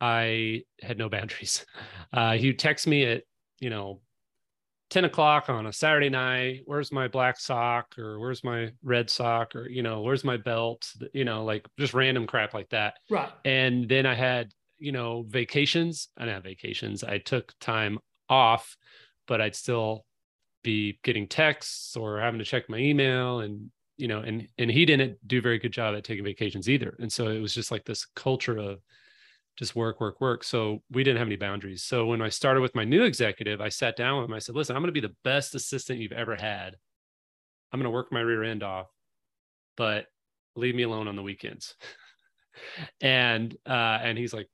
I 0.00 0.64
had 0.80 0.98
no 0.98 1.08
boundaries. 1.16 1.64
Uh, 2.12 2.32
he 2.32 2.48
would 2.48 2.58
text 2.58 2.88
me 2.88 3.04
at, 3.04 3.22
you 3.60 3.70
know, 3.70 4.00
10 4.92 5.06
o'clock 5.06 5.48
on 5.48 5.64
a 5.64 5.72
Saturday 5.72 6.10
night, 6.10 6.60
where's 6.66 6.92
my 6.92 7.08
black 7.08 7.40
sock 7.40 7.98
or 7.98 8.20
where's 8.20 8.44
my 8.44 8.70
red 8.82 9.08
sock 9.08 9.56
or, 9.56 9.66
you 9.66 9.82
know, 9.82 10.02
where's 10.02 10.22
my 10.22 10.36
belt, 10.36 10.86
you 11.14 11.24
know, 11.24 11.44
like 11.44 11.66
just 11.78 11.94
random 11.94 12.26
crap 12.26 12.52
like 12.52 12.68
that. 12.68 12.98
Right. 13.08 13.32
And 13.46 13.88
then 13.88 14.04
I 14.04 14.14
had, 14.14 14.52
you 14.78 14.92
know, 14.92 15.24
vacations. 15.26 16.08
I 16.18 16.26
didn't 16.26 16.34
have 16.34 16.44
vacations. 16.44 17.02
I 17.04 17.16
took 17.16 17.54
time 17.58 18.00
off, 18.28 18.76
but 19.26 19.40
I'd 19.40 19.56
still 19.56 20.04
be 20.62 20.98
getting 21.02 21.26
texts 21.26 21.96
or 21.96 22.20
having 22.20 22.38
to 22.38 22.44
check 22.44 22.68
my 22.68 22.76
email 22.76 23.40
and 23.40 23.70
you 23.96 24.08
know 24.08 24.20
and 24.20 24.46
and 24.58 24.70
he 24.70 24.84
didn't 24.86 25.16
do 25.26 25.38
a 25.38 25.42
very 25.42 25.58
good 25.58 25.72
job 25.72 25.94
at 25.94 26.04
taking 26.04 26.24
vacations 26.24 26.68
either 26.68 26.96
and 27.00 27.12
so 27.12 27.26
it 27.28 27.40
was 27.40 27.52
just 27.52 27.72
like 27.72 27.84
this 27.84 28.06
culture 28.14 28.58
of 28.58 28.78
just 29.58 29.76
work 29.76 30.00
work 30.00 30.20
work. 30.20 30.44
So 30.44 30.82
we 30.90 31.04
didn't 31.04 31.18
have 31.18 31.28
any 31.28 31.36
boundaries. 31.36 31.82
So 31.82 32.06
when 32.06 32.22
i 32.22 32.28
started 32.28 32.60
with 32.60 32.74
my 32.74 32.84
new 32.84 33.04
executive 33.04 33.60
i 33.60 33.68
sat 33.68 33.96
down 33.96 34.20
with 34.20 34.30
him. 34.30 34.34
I 34.34 34.38
said 34.38 34.54
listen 34.54 34.76
i'm 34.76 34.82
going 34.82 34.94
to 34.94 35.00
be 35.00 35.06
the 35.06 35.14
best 35.24 35.54
assistant 35.54 36.00
you've 36.00 36.12
ever 36.12 36.36
had. 36.36 36.76
I'm 37.72 37.80
going 37.80 37.90
to 37.90 37.94
work 37.94 38.12
my 38.12 38.20
rear 38.20 38.42
end 38.44 38.62
off 38.62 38.88
but 39.76 40.06
leave 40.56 40.74
me 40.74 40.82
alone 40.82 41.08
on 41.08 41.16
the 41.16 41.22
weekends. 41.22 41.74
And 43.00 43.56
uh 43.66 43.98
and 44.02 44.18
he's 44.18 44.34
like 44.34 44.46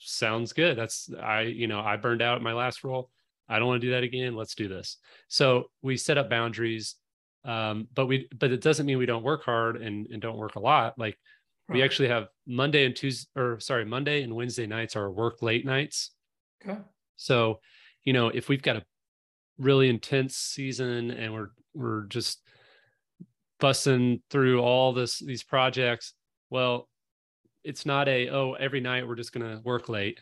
sounds 0.00 0.52
good. 0.52 0.76
That's 0.76 1.08
i 1.22 1.42
you 1.42 1.68
know 1.68 1.80
i 1.80 1.96
burned 1.96 2.20
out 2.20 2.42
my 2.42 2.52
last 2.52 2.82
role. 2.82 3.10
I 3.48 3.58
don't 3.58 3.68
want 3.68 3.80
to 3.80 3.86
do 3.86 3.92
that 3.92 4.02
again. 4.02 4.34
Let's 4.34 4.54
do 4.54 4.68
this. 4.68 4.96
So 5.28 5.70
we 5.80 5.96
set 5.96 6.18
up 6.18 6.30
boundaries, 6.30 6.96
um, 7.44 7.88
but 7.94 8.06
we 8.06 8.28
but 8.36 8.50
it 8.50 8.60
doesn't 8.60 8.86
mean 8.86 8.98
we 8.98 9.06
don't 9.06 9.22
work 9.22 9.44
hard 9.44 9.76
and, 9.76 10.06
and 10.10 10.20
don't 10.20 10.36
work 10.36 10.56
a 10.56 10.60
lot. 10.60 10.98
Like 10.98 11.16
right. 11.68 11.76
we 11.76 11.82
actually 11.82 12.08
have 12.08 12.28
Monday 12.46 12.84
and 12.84 12.94
Tuesday, 12.94 13.28
or 13.36 13.60
sorry, 13.60 13.84
Monday 13.84 14.22
and 14.22 14.34
Wednesday 14.34 14.66
nights 14.66 14.96
are 14.96 15.10
work 15.10 15.42
late 15.42 15.64
nights. 15.64 16.10
Okay. 16.64 16.78
So, 17.16 17.60
you 18.04 18.12
know, 18.12 18.28
if 18.28 18.48
we've 18.48 18.62
got 18.62 18.76
a 18.76 18.84
really 19.58 19.88
intense 19.88 20.36
season 20.36 21.10
and 21.10 21.32
we're 21.32 21.50
we're 21.74 22.04
just 22.04 22.40
busting 23.60 24.22
through 24.30 24.60
all 24.60 24.92
this 24.92 25.18
these 25.18 25.42
projects, 25.42 26.14
well, 26.50 26.88
it's 27.62 27.86
not 27.86 28.08
a 28.08 28.28
oh 28.28 28.52
every 28.54 28.80
night 28.80 29.06
we're 29.06 29.14
just 29.14 29.32
going 29.32 29.48
to 29.48 29.62
work 29.62 29.88
late. 29.88 30.20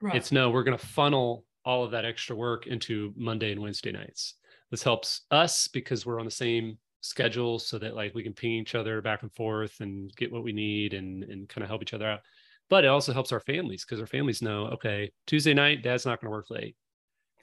Right. 0.00 0.14
It's 0.14 0.32
no, 0.32 0.50
we're 0.50 0.64
going 0.64 0.78
to 0.78 0.86
funnel 0.86 1.44
all 1.64 1.84
of 1.84 1.90
that 1.92 2.04
extra 2.04 2.36
work 2.36 2.66
into 2.66 3.12
Monday 3.16 3.52
and 3.52 3.60
Wednesday 3.60 3.92
nights. 3.92 4.34
This 4.70 4.82
helps 4.82 5.22
us 5.30 5.68
because 5.68 6.04
we're 6.04 6.20
on 6.20 6.26
the 6.26 6.30
same 6.30 6.78
schedule 7.06 7.58
so 7.58 7.78
that 7.78 7.94
like 7.94 8.14
we 8.14 8.22
can 8.22 8.32
ping 8.32 8.52
each 8.52 8.74
other 8.74 9.00
back 9.00 9.22
and 9.22 9.32
forth 9.32 9.80
and 9.80 10.14
get 10.16 10.32
what 10.32 10.44
we 10.44 10.52
need 10.52 10.94
and 10.94 11.24
and 11.24 11.48
kind 11.48 11.62
of 11.62 11.68
help 11.68 11.82
each 11.82 11.94
other 11.94 12.06
out. 12.06 12.20
But 12.68 12.84
it 12.84 12.88
also 12.88 13.12
helps 13.12 13.32
our 13.32 13.40
families 13.40 13.84
because 13.84 14.00
our 14.00 14.06
families 14.06 14.42
know, 14.42 14.66
okay, 14.66 15.12
Tuesday 15.26 15.54
night, 15.54 15.82
dad's 15.82 16.04
not 16.04 16.20
going 16.20 16.26
to 16.26 16.36
work 16.36 16.50
late. 16.50 16.76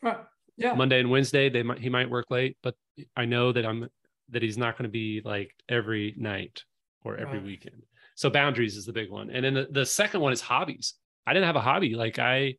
Right. 0.01 0.17
Yeah. 0.57 0.73
Monday 0.73 0.99
and 0.99 1.09
Wednesday, 1.09 1.49
they 1.49 1.63
might 1.63 1.79
he 1.79 1.89
might 1.89 2.09
work 2.09 2.29
late, 2.29 2.57
but 2.61 2.75
I 3.15 3.25
know 3.25 3.51
that 3.51 3.65
I'm 3.65 3.87
that 4.29 4.41
he's 4.41 4.57
not 4.57 4.77
going 4.77 4.83
to 4.83 4.91
be 4.91 5.21
like 5.23 5.51
every 5.69 6.13
night 6.17 6.63
or 7.03 7.17
every 7.17 7.39
right. 7.39 7.45
weekend. 7.45 7.83
So 8.15 8.29
boundaries 8.29 8.77
is 8.77 8.85
the 8.85 8.93
big 8.93 9.09
one. 9.09 9.29
And 9.31 9.43
then 9.43 9.53
the, 9.53 9.67
the 9.71 9.85
second 9.85 10.21
one 10.21 10.33
is 10.33 10.41
hobbies. 10.41 10.93
I 11.25 11.33
didn't 11.33 11.47
have 11.47 11.55
a 11.55 11.61
hobby. 11.61 11.95
Like 11.95 12.19
I 12.19 12.55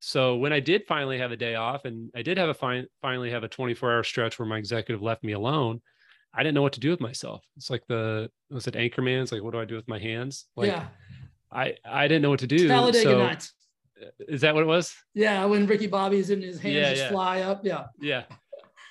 so 0.00 0.36
when 0.36 0.52
I 0.52 0.60
did 0.60 0.86
finally 0.88 1.18
have 1.18 1.30
a 1.30 1.36
day 1.36 1.54
off, 1.54 1.84
and 1.84 2.10
I 2.14 2.22
did 2.22 2.38
have 2.38 2.48
a 2.48 2.54
fine, 2.54 2.86
finally 3.02 3.30
have 3.30 3.44
a 3.44 3.48
24 3.48 3.92
hour 3.92 4.02
stretch 4.02 4.38
where 4.38 4.48
my 4.48 4.56
executive 4.56 5.02
left 5.02 5.22
me 5.22 5.32
alone, 5.32 5.82
I 6.32 6.42
didn't 6.42 6.54
know 6.54 6.62
what 6.62 6.74
to 6.74 6.80
do 6.80 6.90
with 6.90 7.00
myself. 7.00 7.44
It's 7.56 7.70
like 7.70 7.82
the 7.88 8.30
was 8.50 8.66
it 8.66 8.74
Anchorman's 8.74 9.32
like, 9.32 9.42
what 9.42 9.52
do 9.52 9.60
I 9.60 9.64
do 9.64 9.76
with 9.76 9.88
my 9.88 9.98
hands? 9.98 10.46
Like, 10.56 10.68
yeah, 10.68 10.86
I 11.52 11.74
I 11.84 12.08
didn't 12.08 12.22
know 12.22 12.30
what 12.30 12.40
to 12.40 12.46
do. 12.46 12.68
Talladega 12.68 13.02
so, 13.02 13.18
Nights. 13.18 13.52
Uh, 14.00 14.06
is 14.28 14.40
that 14.42 14.54
what 14.54 14.62
it 14.62 14.66
was? 14.66 14.94
Yeah, 15.14 15.44
when 15.44 15.66
Ricky 15.66 15.86
Bobby's 15.86 16.30
in 16.30 16.40
his 16.40 16.60
hands 16.60 16.74
yeah, 16.74 16.90
just 16.90 17.02
yeah. 17.02 17.08
fly 17.10 17.40
up. 17.42 17.64
Yeah. 17.64 17.86
Yeah. 18.00 18.24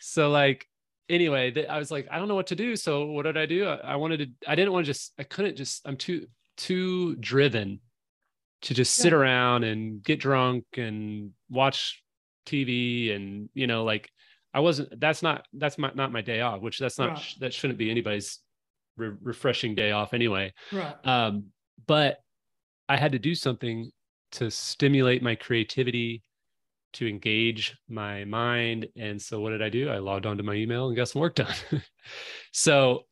So 0.02 0.30
like 0.30 0.66
anyway, 1.10 1.66
I 1.68 1.80
was 1.80 1.92
like, 1.92 2.08
I 2.12 2.20
don't 2.20 2.28
know 2.28 2.36
what 2.36 2.48
to 2.48 2.56
do. 2.56 2.76
So 2.76 3.06
what 3.08 3.24
did 3.24 3.38
I 3.38 3.46
do? 3.46 3.68
I, 3.68 3.76
I 3.76 3.96
wanted 3.96 4.20
to. 4.20 4.50
I 4.50 4.56
didn't 4.56 4.74
want 4.74 4.86
to 4.86 4.90
just. 4.92 5.14
I 5.18 5.24
couldn't 5.24 5.58
just. 5.58 5.88
I'm 5.88 5.98
too 5.98 6.28
too 6.58 7.16
driven 7.16 7.80
to 8.62 8.74
just 8.74 8.96
sit 8.96 9.12
yeah. 9.12 9.18
around 9.18 9.64
and 9.64 10.04
get 10.04 10.20
drunk 10.20 10.66
and 10.76 11.32
watch 11.50 12.04
TV 12.46 13.16
and 13.16 13.50
you 13.54 13.68
know 13.68 13.84
like 13.84 14.10
I 14.60 14.62
wasn't 14.62 15.00
that's 15.00 15.24
not 15.24 15.48
that's 15.54 15.78
my, 15.78 15.90
not 15.96 16.12
my 16.12 16.20
day 16.20 16.42
off 16.42 16.60
which 16.60 16.80
that's 16.80 17.00
not 17.00 17.12
right. 17.12 17.36
that 17.40 17.54
shouldn't 17.54 17.80
be 17.80 17.90
anybody's 17.90 18.40
re- 18.98 19.16
refreshing 19.22 19.74
day 19.74 19.92
off 19.94 20.14
anyway. 20.14 20.54
Right. 20.74 20.96
Um 21.06 21.46
but 21.88 22.18
I 22.90 22.98
had 22.98 23.14
to 23.14 23.20
do 23.20 23.36
something 23.36 23.90
to 24.34 24.52
stimulate 24.52 25.24
my 25.24 25.36
creativity 25.36 26.24
to 26.92 27.08
engage 27.08 27.78
my 27.88 28.26
mind. 28.26 28.90
And 28.98 29.22
so 29.22 29.40
what 29.40 29.52
did 29.52 29.62
I 29.62 29.70
do? 29.70 29.90
I 29.90 30.00
logged 30.00 30.26
onto 30.26 30.44
my 30.44 30.56
email 30.56 30.88
and 30.90 30.98
got 30.98 31.08
some 31.08 31.22
work 31.22 31.36
done. 31.36 31.56
So 32.52 33.06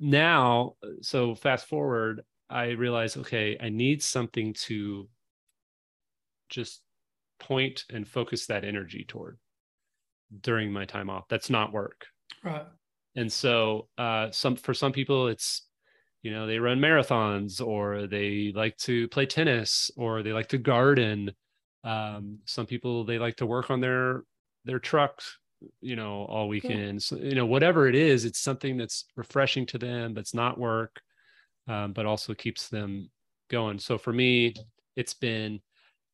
now 0.00 0.74
so 1.00 1.36
fast 1.36 1.68
forward 1.68 2.22
I 2.50 2.70
realized, 2.70 3.18
okay, 3.18 3.56
I 3.60 3.68
need 3.68 4.02
something 4.02 4.52
to 4.64 5.08
just 6.48 6.82
point 7.38 7.84
and 7.88 8.08
focus 8.08 8.46
that 8.46 8.64
energy 8.64 9.04
toward 9.06 9.38
during 10.40 10.72
my 10.72 10.84
time 10.84 11.10
off. 11.10 11.28
That's 11.28 11.50
not 11.50 11.72
work. 11.72 12.06
Right. 12.42 12.66
And 13.16 13.32
so 13.32 13.88
uh, 13.98 14.30
some 14.30 14.56
for 14.56 14.74
some 14.74 14.92
people 14.92 15.28
it's 15.28 15.62
you 16.22 16.30
know 16.30 16.46
they 16.46 16.58
run 16.58 16.78
marathons 16.80 17.64
or 17.64 18.06
they 18.06 18.52
like 18.54 18.76
to 18.78 19.08
play 19.08 19.26
tennis 19.26 19.90
or 19.96 20.22
they 20.22 20.32
like 20.32 20.48
to 20.48 20.58
garden. 20.58 21.32
Um, 21.84 22.38
some 22.46 22.66
people 22.66 23.04
they 23.04 23.18
like 23.18 23.36
to 23.36 23.46
work 23.46 23.70
on 23.70 23.80
their 23.80 24.24
their 24.64 24.78
truck 24.78 25.20
you 25.80 25.96
know 25.96 26.24
all 26.24 26.48
weekend 26.48 27.02
so, 27.02 27.16
you 27.16 27.34
know 27.34 27.46
whatever 27.46 27.88
it 27.88 27.94
is 27.94 28.26
it's 28.26 28.38
something 28.38 28.76
that's 28.76 29.06
refreshing 29.16 29.64
to 29.64 29.78
them 29.78 30.12
that's 30.12 30.34
not 30.34 30.58
work 30.58 31.00
um, 31.68 31.92
but 31.92 32.06
also 32.06 32.34
keeps 32.34 32.68
them 32.68 33.10
going. 33.50 33.78
So 33.78 33.98
for 33.98 34.12
me, 34.12 34.54
it's 34.96 35.14
been 35.14 35.60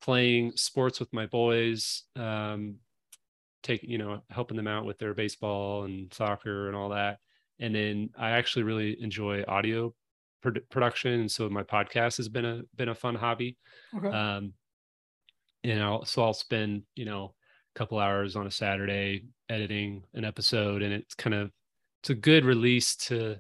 playing 0.01 0.53
sports 0.57 1.01
with 1.01 1.13
my 1.13 1.27
boys, 1.27 2.05
um, 2.17 2.77
take 3.63 3.83
you 3.83 3.99
know 3.99 4.23
helping 4.31 4.57
them 4.57 4.67
out 4.67 4.85
with 4.85 4.99
their 4.99 5.15
baseball 5.15 5.85
and 5.85 6.13
soccer 6.13 6.69
and 6.69 6.77
all 6.77 6.91
that. 6.91 7.19
And 7.59 7.75
then 7.75 8.11
I 8.19 8.31
actually 8.31 8.63
really 8.63 8.97
enjoy 9.01 9.45
audio 9.47 9.95
production, 10.71 11.21
and 11.21 11.31
so 11.31 11.49
my 11.49 11.63
podcast 11.63 12.17
has 12.17 12.29
been 12.29 12.45
a 12.45 12.63
been 12.77 12.89
a 12.89 12.95
fun 12.95 13.15
hobby. 13.15 13.59
Okay. 13.97 14.09
Um, 14.09 14.55
and 15.63 15.83
I'll, 15.83 16.05
so 16.05 16.25
I'll 16.25 16.33
spend 16.33 16.83
you 16.95 17.05
know 17.05 17.35
a 17.75 17.79
couple 17.79 17.99
hours 17.99 18.37
on 18.37 18.47
a 18.47 18.51
Saturday 18.51 19.25
editing 19.49 20.05
an 20.15 20.25
episode, 20.25 20.83
and 20.83 20.93
it's 20.93 21.15
kind 21.15 21.35
of 21.35 21.51
it's 22.03 22.11
a 22.11 22.15
good 22.15 22.45
release 22.45 22.97
to 22.97 23.37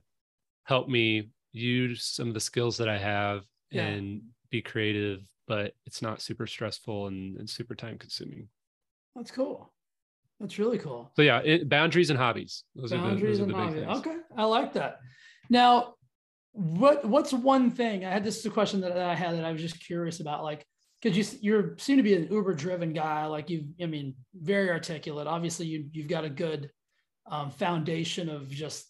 help 0.64 0.88
me 0.88 1.30
use 1.52 2.04
some 2.04 2.28
of 2.28 2.34
the 2.34 2.40
skills 2.40 2.76
that 2.76 2.88
I 2.88 2.98
have 2.98 3.44
yeah. 3.70 3.86
and 3.86 4.22
be 4.50 4.60
creative, 4.62 5.22
but 5.48 5.74
it's 5.86 6.02
not 6.02 6.20
super 6.20 6.46
stressful 6.46 7.06
and, 7.06 7.36
and 7.38 7.48
super 7.48 7.74
time 7.74 7.98
consuming. 7.98 8.48
That's 9.16 9.30
cool. 9.30 9.72
That's 10.40 10.58
really 10.58 10.78
cool. 10.78 11.12
So 11.14 11.22
yeah, 11.22 11.40
it, 11.44 11.68
boundaries 11.68 12.10
and 12.10 12.18
hobbies. 12.18 12.64
Those 12.74 12.90
boundaries 12.92 13.40
are 13.40 13.44
the, 13.44 13.52
those 13.52 13.60
are 13.60 13.70
the 13.70 13.86
things. 13.86 13.98
Okay, 13.98 14.16
I 14.36 14.44
like 14.44 14.72
that. 14.72 15.00
Now, 15.50 15.94
what 16.52 17.04
what's 17.04 17.32
one 17.32 17.70
thing 17.70 18.04
i 18.04 18.10
had 18.10 18.24
this 18.24 18.38
is 18.38 18.46
a 18.46 18.50
question 18.50 18.80
that, 18.80 18.94
that 18.94 19.08
i 19.08 19.14
had 19.14 19.36
that 19.36 19.44
i 19.44 19.52
was 19.52 19.60
just 19.60 19.84
curious 19.84 20.20
about 20.20 20.42
like 20.42 20.66
because 21.00 21.16
you 21.16 21.38
you're 21.40 21.78
seem 21.78 21.96
to 21.96 22.02
be 22.02 22.14
an 22.14 22.28
uber 22.30 22.54
driven 22.54 22.92
guy 22.92 23.24
like 23.26 23.48
you 23.48 23.64
i 23.80 23.86
mean 23.86 24.14
very 24.34 24.70
articulate 24.70 25.26
obviously 25.26 25.66
you 25.66 25.86
you've 25.92 26.08
got 26.08 26.24
a 26.24 26.30
good 26.30 26.70
um, 27.30 27.50
foundation 27.50 28.28
of 28.28 28.48
just 28.48 28.86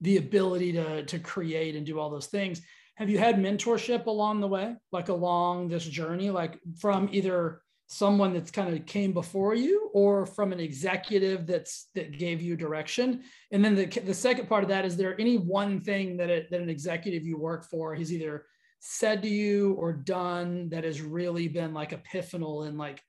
the 0.00 0.16
ability 0.16 0.72
to 0.72 1.04
to 1.04 1.18
create 1.18 1.76
and 1.76 1.84
do 1.84 1.98
all 1.98 2.10
those 2.10 2.26
things 2.26 2.62
have 2.94 3.10
you 3.10 3.18
had 3.18 3.36
mentorship 3.36 4.06
along 4.06 4.40
the 4.40 4.48
way 4.48 4.74
like 4.90 5.10
along 5.10 5.68
this 5.68 5.84
journey 5.84 6.30
like 6.30 6.58
from 6.78 7.08
either 7.12 7.60
someone 7.86 8.32
that's 8.32 8.50
kind 8.50 8.74
of 8.74 8.86
came 8.86 9.12
before 9.12 9.54
you 9.54 9.90
or 9.92 10.24
from 10.24 10.52
an 10.52 10.60
executive 10.60 11.46
that's 11.46 11.88
that 11.94 12.16
gave 12.18 12.40
you 12.40 12.56
direction 12.56 13.22
and 13.52 13.64
then 13.64 13.74
the, 13.74 13.86
the 14.00 14.14
second 14.14 14.48
part 14.48 14.62
of 14.62 14.68
that 14.70 14.84
is 14.84 14.96
there 14.96 15.18
any 15.20 15.36
one 15.36 15.80
thing 15.80 16.16
that 16.16 16.30
it, 16.30 16.50
that 16.50 16.60
an 16.60 16.70
executive 16.70 17.24
you 17.24 17.36
work 17.36 17.64
for 17.64 17.94
has 17.94 18.12
either 18.12 18.46
said 18.80 19.22
to 19.22 19.28
you 19.28 19.74
or 19.74 19.92
done 19.92 20.68
that 20.70 20.82
has 20.82 21.02
really 21.02 21.46
been 21.46 21.74
like 21.74 21.90
epiphanal 21.90 22.66
in 22.66 22.78
like 22.78 23.02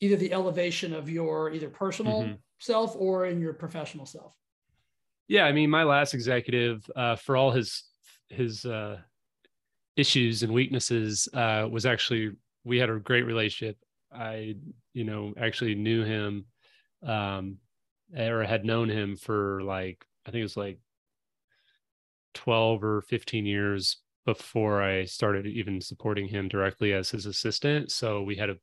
either 0.00 0.16
the 0.16 0.32
elevation 0.32 0.92
of 0.92 1.08
your 1.08 1.52
either 1.52 1.68
personal 1.68 2.22
mm-hmm. 2.22 2.34
self 2.58 2.96
or 2.96 3.26
in 3.26 3.40
your 3.40 3.54
professional 3.54 4.06
self 4.06 4.34
yeah 5.28 5.44
i 5.44 5.52
mean 5.52 5.70
my 5.70 5.84
last 5.84 6.14
executive 6.14 6.84
uh, 6.96 7.14
for 7.14 7.36
all 7.36 7.52
his 7.52 7.84
his 8.28 8.64
uh, 8.64 8.96
issues 9.96 10.42
and 10.42 10.52
weaknesses 10.52 11.28
uh, 11.34 11.68
was 11.70 11.86
actually 11.86 12.32
we 12.64 12.78
had 12.78 12.90
a 12.90 12.98
great 12.98 13.26
relationship. 13.26 13.76
I, 14.12 14.56
you 14.92 15.04
know, 15.04 15.34
actually 15.38 15.74
knew 15.74 16.04
him 16.04 16.46
um, 17.06 17.58
or 18.16 18.44
had 18.44 18.64
known 18.64 18.88
him 18.88 19.16
for 19.16 19.62
like, 19.62 20.04
I 20.26 20.30
think 20.30 20.40
it 20.40 20.44
was 20.44 20.56
like 20.56 20.78
12 22.34 22.82
or 22.82 23.02
15 23.02 23.46
years 23.46 23.98
before 24.24 24.82
I 24.82 25.04
started 25.04 25.46
even 25.46 25.80
supporting 25.80 26.28
him 26.28 26.48
directly 26.48 26.92
as 26.92 27.10
his 27.10 27.26
assistant. 27.26 27.90
So 27.90 28.22
we 28.22 28.36
had 28.36 28.50
a 28.50 28.56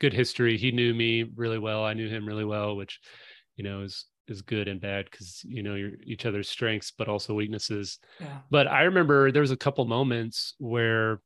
good 0.00 0.12
history. 0.12 0.56
He 0.56 0.70
knew 0.70 0.94
me 0.94 1.24
really 1.34 1.58
well. 1.58 1.84
I 1.84 1.94
knew 1.94 2.08
him 2.08 2.26
really 2.26 2.44
well, 2.44 2.76
which, 2.76 3.00
you 3.56 3.64
know, 3.64 3.82
is 3.82 4.06
is 4.28 4.42
good 4.42 4.68
and 4.68 4.80
bad 4.80 5.06
because 5.10 5.42
you 5.44 5.62
know 5.62 5.74
your 5.74 5.92
each 6.04 6.26
other's 6.26 6.48
strengths 6.48 6.92
but 6.96 7.08
also 7.08 7.34
weaknesses 7.34 7.98
yeah. 8.20 8.38
but 8.50 8.66
i 8.66 8.82
remember 8.82 9.32
there 9.32 9.40
was 9.40 9.50
a 9.50 9.56
couple 9.56 9.84
moments 9.86 10.54
where 10.58 11.20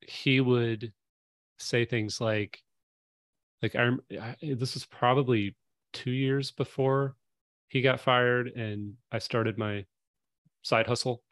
he 0.00 0.40
would 0.40 0.92
say 1.58 1.84
things 1.84 2.20
like 2.20 2.62
like 3.62 3.74
I, 3.74 4.36
this 4.42 4.74
was 4.74 4.86
probably 4.86 5.56
two 5.92 6.10
years 6.10 6.50
before 6.50 7.16
he 7.68 7.80
got 7.80 8.00
fired 8.00 8.48
and 8.48 8.94
i 9.10 9.18
started 9.18 9.58
my 9.58 9.84
side 10.62 10.86
hustle 10.86 11.22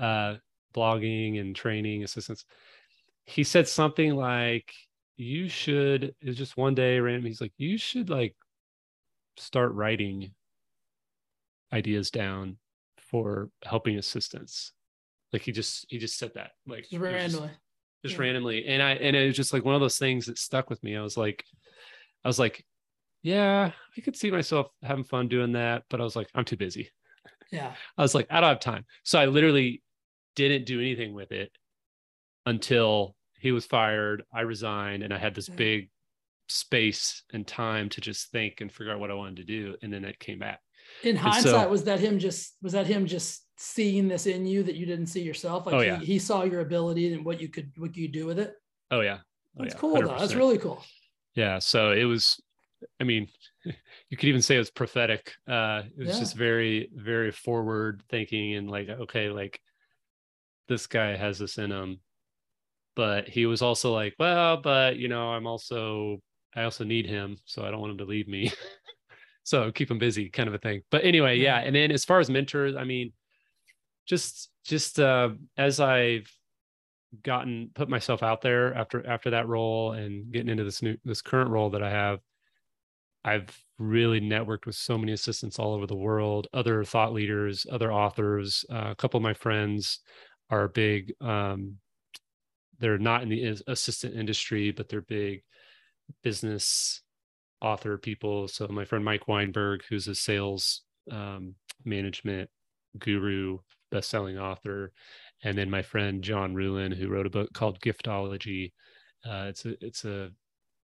uh 0.00 0.36
blogging 0.74 1.40
and 1.40 1.56
training 1.56 2.04
assistance 2.04 2.44
he 3.24 3.42
said 3.42 3.66
something 3.66 4.14
like 4.14 4.72
you 5.16 5.48
should 5.48 6.04
it 6.04 6.26
was 6.26 6.36
just 6.36 6.56
one 6.56 6.74
day 6.74 7.00
random 7.00 7.24
he's 7.24 7.40
like 7.40 7.52
you 7.56 7.78
should 7.78 8.10
like 8.10 8.36
start 9.36 9.72
writing 9.72 10.32
ideas 11.72 12.10
down 12.10 12.56
for 12.98 13.50
helping 13.64 13.98
assistants. 13.98 14.72
Like 15.32 15.42
he 15.42 15.52
just 15.52 15.86
he 15.88 15.98
just 15.98 16.18
said 16.18 16.32
that 16.34 16.52
like 16.66 16.86
randomly. 16.92 17.48
Just, 17.48 17.60
just 18.04 18.16
yeah. 18.16 18.22
randomly. 18.22 18.66
And 18.66 18.82
I 18.82 18.92
and 18.92 19.16
it 19.16 19.26
was 19.26 19.36
just 19.36 19.52
like 19.52 19.64
one 19.64 19.74
of 19.74 19.80
those 19.80 19.98
things 19.98 20.26
that 20.26 20.38
stuck 20.38 20.70
with 20.70 20.82
me. 20.82 20.96
I 20.96 21.02
was 21.02 21.16
like, 21.16 21.44
I 22.24 22.28
was 22.28 22.38
like, 22.38 22.64
yeah, 23.22 23.72
I 23.96 24.00
could 24.00 24.16
see 24.16 24.30
myself 24.30 24.68
having 24.82 25.04
fun 25.04 25.28
doing 25.28 25.52
that, 25.52 25.84
but 25.90 26.00
I 26.00 26.04
was 26.04 26.16
like, 26.16 26.28
I'm 26.34 26.44
too 26.44 26.56
busy. 26.56 26.90
Yeah. 27.50 27.72
I 27.96 28.02
was 28.02 28.14
like, 28.14 28.26
I 28.30 28.40
don't 28.40 28.48
have 28.48 28.60
time. 28.60 28.84
So 29.04 29.18
I 29.18 29.26
literally 29.26 29.82
didn't 30.34 30.66
do 30.66 30.80
anything 30.80 31.14
with 31.14 31.32
it 31.32 31.50
until 32.44 33.14
he 33.38 33.52
was 33.52 33.66
fired. 33.66 34.22
I 34.32 34.42
resigned 34.42 35.02
and 35.02 35.12
I 35.12 35.18
had 35.18 35.34
this 35.34 35.48
big 35.48 35.90
space 36.48 37.22
and 37.32 37.46
time 37.46 37.88
to 37.90 38.00
just 38.00 38.30
think 38.30 38.60
and 38.60 38.70
figure 38.72 38.92
out 38.92 39.00
what 39.00 39.10
I 39.10 39.14
wanted 39.14 39.36
to 39.36 39.44
do. 39.44 39.76
And 39.82 39.92
then 39.92 40.04
it 40.04 40.18
came 40.18 40.38
back. 40.38 40.60
In 41.02 41.16
hindsight, 41.16 41.44
so, 41.44 41.68
was 41.68 41.84
that 41.84 42.00
him 42.00 42.18
just 42.18 42.56
was 42.62 42.72
that 42.72 42.86
him 42.86 43.06
just 43.06 43.45
seeing 43.56 44.08
this 44.08 44.26
in 44.26 44.46
you 44.46 44.62
that 44.62 44.76
you 44.76 44.86
didn't 44.86 45.06
see 45.06 45.22
yourself? 45.22 45.66
Like 45.66 45.74
oh, 45.74 45.80
yeah. 45.80 45.98
he, 45.98 46.06
he 46.06 46.18
saw 46.18 46.44
your 46.44 46.60
ability 46.60 47.12
and 47.12 47.24
what 47.24 47.40
you 47.40 47.48
could 47.48 47.72
what 47.76 47.96
you 47.96 48.08
do 48.08 48.26
with 48.26 48.38
it. 48.38 48.54
Oh 48.90 49.00
yeah. 49.00 49.18
Oh, 49.58 49.62
That's 49.62 49.74
yeah. 49.74 49.80
cool 49.80 49.96
100%. 49.96 50.06
though. 50.06 50.18
That's 50.18 50.34
really 50.34 50.58
cool. 50.58 50.84
Yeah. 51.34 51.58
So 51.58 51.92
it 51.92 52.04
was 52.04 52.40
I 53.00 53.04
mean, 53.04 53.28
you 53.64 54.16
could 54.16 54.28
even 54.28 54.42
say 54.42 54.56
it 54.56 54.58
was 54.58 54.70
prophetic. 54.70 55.32
Uh 55.48 55.82
it 55.98 56.06
was 56.06 56.14
yeah. 56.14 56.20
just 56.20 56.36
very, 56.36 56.90
very 56.94 57.32
forward 57.32 58.02
thinking 58.08 58.54
and 58.54 58.70
like, 58.70 58.88
okay, 58.88 59.30
like 59.30 59.60
this 60.68 60.86
guy 60.86 61.16
has 61.16 61.38
this 61.38 61.58
in 61.58 61.70
him. 61.70 62.00
But 62.94 63.28
he 63.28 63.44
was 63.44 63.60
also 63.60 63.92
like, 63.92 64.14
well, 64.18 64.56
but 64.56 64.96
you 64.96 65.08
know, 65.08 65.28
I'm 65.28 65.46
also 65.46 66.20
I 66.54 66.64
also 66.64 66.84
need 66.84 67.06
him, 67.06 67.36
so 67.44 67.64
I 67.64 67.70
don't 67.70 67.80
want 67.80 67.92
him 67.92 67.98
to 67.98 68.04
leave 68.04 68.28
me. 68.28 68.50
so 69.44 69.70
keep 69.70 69.90
him 69.90 69.98
busy, 69.98 70.30
kind 70.30 70.48
of 70.48 70.54
a 70.54 70.58
thing. 70.58 70.80
But 70.90 71.04
anyway, 71.04 71.38
yeah. 71.38 71.58
And 71.58 71.76
then 71.76 71.92
as 71.92 72.04
far 72.04 72.18
as 72.18 72.30
mentors, 72.30 72.74
I 72.74 72.84
mean, 72.84 73.12
just 74.06 74.50
just 74.64 74.98
uh, 74.98 75.30
as 75.56 75.80
I've 75.80 76.30
gotten 77.22 77.70
put 77.74 77.88
myself 77.88 78.22
out 78.22 78.40
there 78.42 78.74
after 78.74 79.06
after 79.06 79.30
that 79.30 79.48
role 79.48 79.92
and 79.92 80.32
getting 80.32 80.48
into 80.48 80.64
this 80.64 80.82
new 80.82 80.96
this 81.04 81.22
current 81.22 81.50
role 81.50 81.70
that 81.70 81.82
I 81.82 81.90
have, 81.90 82.20
I've 83.24 83.48
really 83.78 84.20
networked 84.20 84.66
with 84.66 84.76
so 84.76 84.96
many 84.96 85.12
assistants 85.12 85.58
all 85.58 85.74
over 85.74 85.86
the 85.86 85.96
world, 85.96 86.48
other 86.52 86.84
thought 86.84 87.12
leaders, 87.12 87.66
other 87.70 87.92
authors. 87.92 88.64
Uh, 88.70 88.88
a 88.90 88.94
couple 88.94 89.18
of 89.18 89.22
my 89.22 89.34
friends 89.34 90.00
are 90.50 90.68
big. 90.68 91.12
Um, 91.20 91.76
they're 92.78 92.98
not 92.98 93.22
in 93.22 93.28
the 93.28 93.56
assistant 93.66 94.14
industry, 94.14 94.70
but 94.70 94.88
they're 94.88 95.00
big 95.00 95.42
business 96.22 97.02
author 97.60 97.98
people. 97.98 98.48
So 98.48 98.68
my 98.68 98.84
friend 98.84 99.04
Mike 99.04 99.28
Weinberg, 99.28 99.82
who's 99.88 100.08
a 100.08 100.14
sales 100.14 100.82
um, 101.10 101.54
management 101.84 102.50
guru, 102.98 103.58
best-selling 103.90 104.38
author, 104.38 104.92
and 105.42 105.56
then 105.56 105.70
my 105.70 105.82
friend 105.82 106.22
John 106.22 106.54
Ruhlin, 106.54 106.94
who 106.96 107.08
wrote 107.08 107.26
a 107.26 107.30
book 107.30 107.52
called 107.52 107.80
Giftology. 107.80 108.72
Uh, 109.24 109.46
it's 109.48 109.64
a 109.64 109.84
it's 109.84 110.04
a 110.04 110.30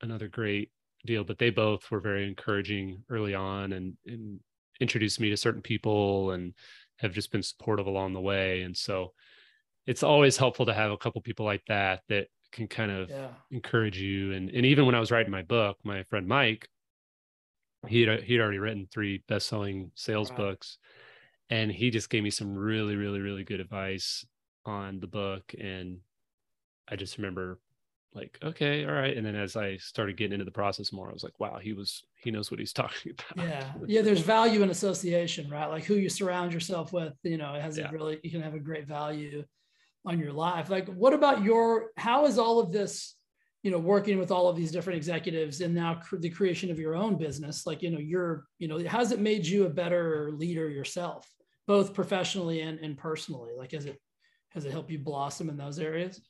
another 0.01 0.27
great 0.27 0.71
deal. 1.05 1.23
But 1.23 1.37
they 1.37 1.49
both 1.49 1.89
were 1.91 1.99
very 1.99 2.27
encouraging 2.27 3.03
early 3.09 3.33
on 3.33 3.73
and, 3.73 3.97
and 4.05 4.39
introduced 4.79 5.19
me 5.19 5.29
to 5.29 5.37
certain 5.37 5.61
people 5.61 6.31
and 6.31 6.53
have 6.97 7.13
just 7.13 7.31
been 7.31 7.43
supportive 7.43 7.87
along 7.87 8.13
the 8.13 8.21
way. 8.21 8.63
And 8.63 8.75
so 8.75 9.13
it's 9.85 10.03
always 10.03 10.37
helpful 10.37 10.65
to 10.65 10.73
have 10.73 10.91
a 10.91 10.97
couple 10.97 11.21
people 11.21 11.45
like 11.45 11.63
that 11.67 12.01
that 12.09 12.27
can 12.51 12.67
kind 12.67 12.91
of 12.91 13.09
yeah. 13.09 13.29
encourage 13.51 13.99
you. 13.99 14.33
And 14.33 14.49
and 14.49 14.65
even 14.65 14.85
when 14.85 14.95
I 14.95 14.99
was 14.99 15.11
writing 15.11 15.31
my 15.31 15.41
book, 15.41 15.77
my 15.83 16.03
friend 16.03 16.27
Mike, 16.27 16.67
he 17.87 18.01
had 18.01 18.23
he'd 18.23 18.39
already 18.39 18.59
written 18.59 18.87
three 18.87 19.23
best-selling 19.27 19.91
sales 19.95 20.29
wow. 20.31 20.37
books, 20.37 20.77
and 21.49 21.71
he 21.71 21.89
just 21.89 22.09
gave 22.09 22.23
me 22.23 22.29
some 22.29 22.55
really 22.55 22.95
really 22.95 23.19
really 23.19 23.43
good 23.43 23.59
advice 23.59 24.25
on 24.65 24.99
the 24.99 25.07
book. 25.07 25.53
And 25.59 25.99
I 26.87 26.95
just 26.95 27.17
remember 27.17 27.59
like 28.15 28.37
okay 28.43 28.85
all 28.85 28.93
right 28.93 29.17
and 29.17 29.25
then 29.25 29.35
as 29.35 29.55
i 29.55 29.75
started 29.77 30.17
getting 30.17 30.33
into 30.33 30.45
the 30.45 30.51
process 30.51 30.91
more 30.91 31.09
i 31.09 31.13
was 31.13 31.23
like 31.23 31.39
wow 31.39 31.57
he 31.57 31.73
was 31.73 32.03
he 32.15 32.31
knows 32.31 32.51
what 32.51 32.59
he's 32.59 32.73
talking 32.83 33.11
about 33.11 33.45
yeah 33.47 33.71
yeah 33.87 34.01
there's 34.01 34.21
value 34.21 34.61
in 34.61 34.69
association 34.69 35.49
right 35.49 35.67
like 35.67 35.83
who 35.83 35.95
you 35.95 36.09
surround 36.09 36.53
yourself 36.53 36.93
with 36.93 37.13
you 37.23 37.37
know 37.37 37.53
it 37.53 37.61
has 37.61 37.77
yeah. 37.77 37.89
a 37.89 37.91
really 37.91 38.19
you 38.23 38.31
can 38.31 38.41
have 38.41 38.53
a 38.53 38.59
great 38.59 38.87
value 38.87 39.43
on 40.05 40.19
your 40.19 40.33
life 40.33 40.69
like 40.69 40.87
what 40.89 41.13
about 41.13 41.43
your 41.43 41.89
how 41.97 42.25
is 42.25 42.37
all 42.37 42.59
of 42.59 42.71
this 42.71 43.15
you 43.63 43.71
know 43.71 43.79
working 43.79 44.19
with 44.19 44.29
all 44.29 44.47
of 44.47 44.55
these 44.55 44.71
different 44.71 44.97
executives 44.97 45.61
and 45.61 45.73
now 45.73 45.95
cr- 45.95 46.17
the 46.17 46.29
creation 46.29 46.69
of 46.69 46.79
your 46.79 46.95
own 46.95 47.17
business 47.17 47.65
like 47.65 47.81
you 47.81 47.89
know 47.89 47.99
you're 47.99 48.45
you 48.59 48.67
know 48.67 48.77
has 48.79 49.11
it 49.11 49.19
made 49.19 49.45
you 49.45 49.65
a 49.65 49.69
better 49.69 50.31
leader 50.33 50.69
yourself 50.69 51.27
both 51.65 51.93
professionally 51.93 52.59
and, 52.59 52.77
and 52.79 52.97
personally? 52.97 53.51
Like 53.57 53.71
has 53.71 53.85
it 53.85 53.99
has 54.49 54.65
it 54.65 54.71
helped 54.71 54.91
you 54.91 54.99
blossom 54.99 55.49
in 55.49 55.57
those 55.57 55.79
areas? 55.79 56.21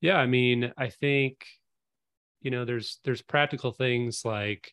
Yeah 0.00 0.16
i 0.16 0.26
mean 0.26 0.72
i 0.78 0.88
think 0.88 1.44
you 2.40 2.50
know 2.50 2.64
there's 2.64 3.00
there's 3.04 3.20
practical 3.20 3.70
things 3.70 4.24
like 4.24 4.72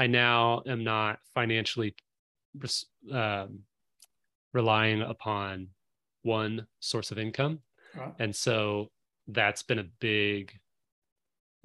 i 0.00 0.08
now 0.08 0.62
am 0.66 0.82
not 0.82 1.20
financially 1.32 1.94
um, 3.12 3.60
relying 4.52 5.02
upon 5.02 5.68
one 6.22 6.66
source 6.80 7.10
of 7.12 7.18
income. 7.18 7.60
And 8.18 8.34
so 8.34 8.90
that's 9.28 9.62
been 9.62 9.78
a 9.78 9.86
big 10.00 10.52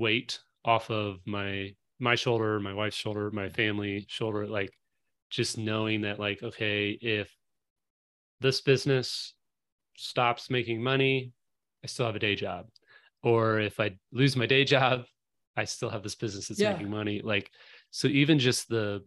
weight 0.01 0.39
off 0.65 0.89
of 0.89 1.19
my 1.25 1.73
my 1.99 2.15
shoulder, 2.15 2.59
my 2.59 2.73
wife's 2.73 2.97
shoulder, 2.97 3.29
my 3.31 3.47
family 3.47 4.05
shoulder 4.09 4.47
like 4.47 4.73
just 5.29 5.57
knowing 5.57 6.01
that 6.01 6.19
like 6.19 6.43
okay, 6.43 6.89
if 7.01 7.33
this 8.41 8.59
business 8.59 9.33
stops 9.95 10.49
making 10.49 10.81
money, 10.83 11.31
I 11.83 11.87
still 11.87 12.07
have 12.07 12.15
a 12.15 12.19
day 12.19 12.35
job. 12.35 12.65
Or 13.23 13.59
if 13.59 13.79
I 13.79 13.91
lose 14.11 14.35
my 14.35 14.47
day 14.47 14.65
job, 14.65 15.05
I 15.55 15.65
still 15.65 15.89
have 15.89 16.01
this 16.01 16.15
business 16.15 16.47
that's 16.47 16.59
yeah. 16.59 16.73
making 16.73 16.89
money. 16.89 17.21
Like 17.23 17.51
so 17.91 18.07
even 18.07 18.39
just 18.39 18.67
the 18.67 19.03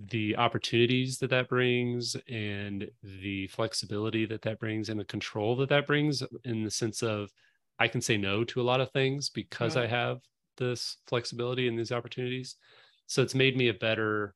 the 0.00 0.36
opportunities 0.36 1.18
that 1.18 1.30
that 1.30 1.48
brings 1.48 2.16
and 2.28 2.88
the 3.02 3.46
flexibility 3.48 4.26
that 4.26 4.42
that 4.42 4.60
brings 4.60 4.88
and 4.88 4.98
the 4.98 5.04
control 5.04 5.56
that 5.56 5.68
that 5.68 5.86
brings 5.86 6.22
in 6.44 6.62
the 6.62 6.70
sense 6.70 7.02
of 7.02 7.30
I 7.78 7.88
can 7.88 8.00
say 8.00 8.16
no 8.16 8.44
to 8.44 8.60
a 8.60 8.62
lot 8.62 8.80
of 8.80 8.90
things 8.92 9.30
because 9.30 9.76
right. 9.76 9.84
I 9.84 9.88
have 9.88 10.18
this 10.56 10.96
flexibility 11.06 11.68
and 11.68 11.78
these 11.78 11.92
opportunities. 11.92 12.56
So 13.06 13.22
it's 13.22 13.34
made 13.34 13.56
me 13.56 13.68
a 13.68 13.74
better 13.74 14.34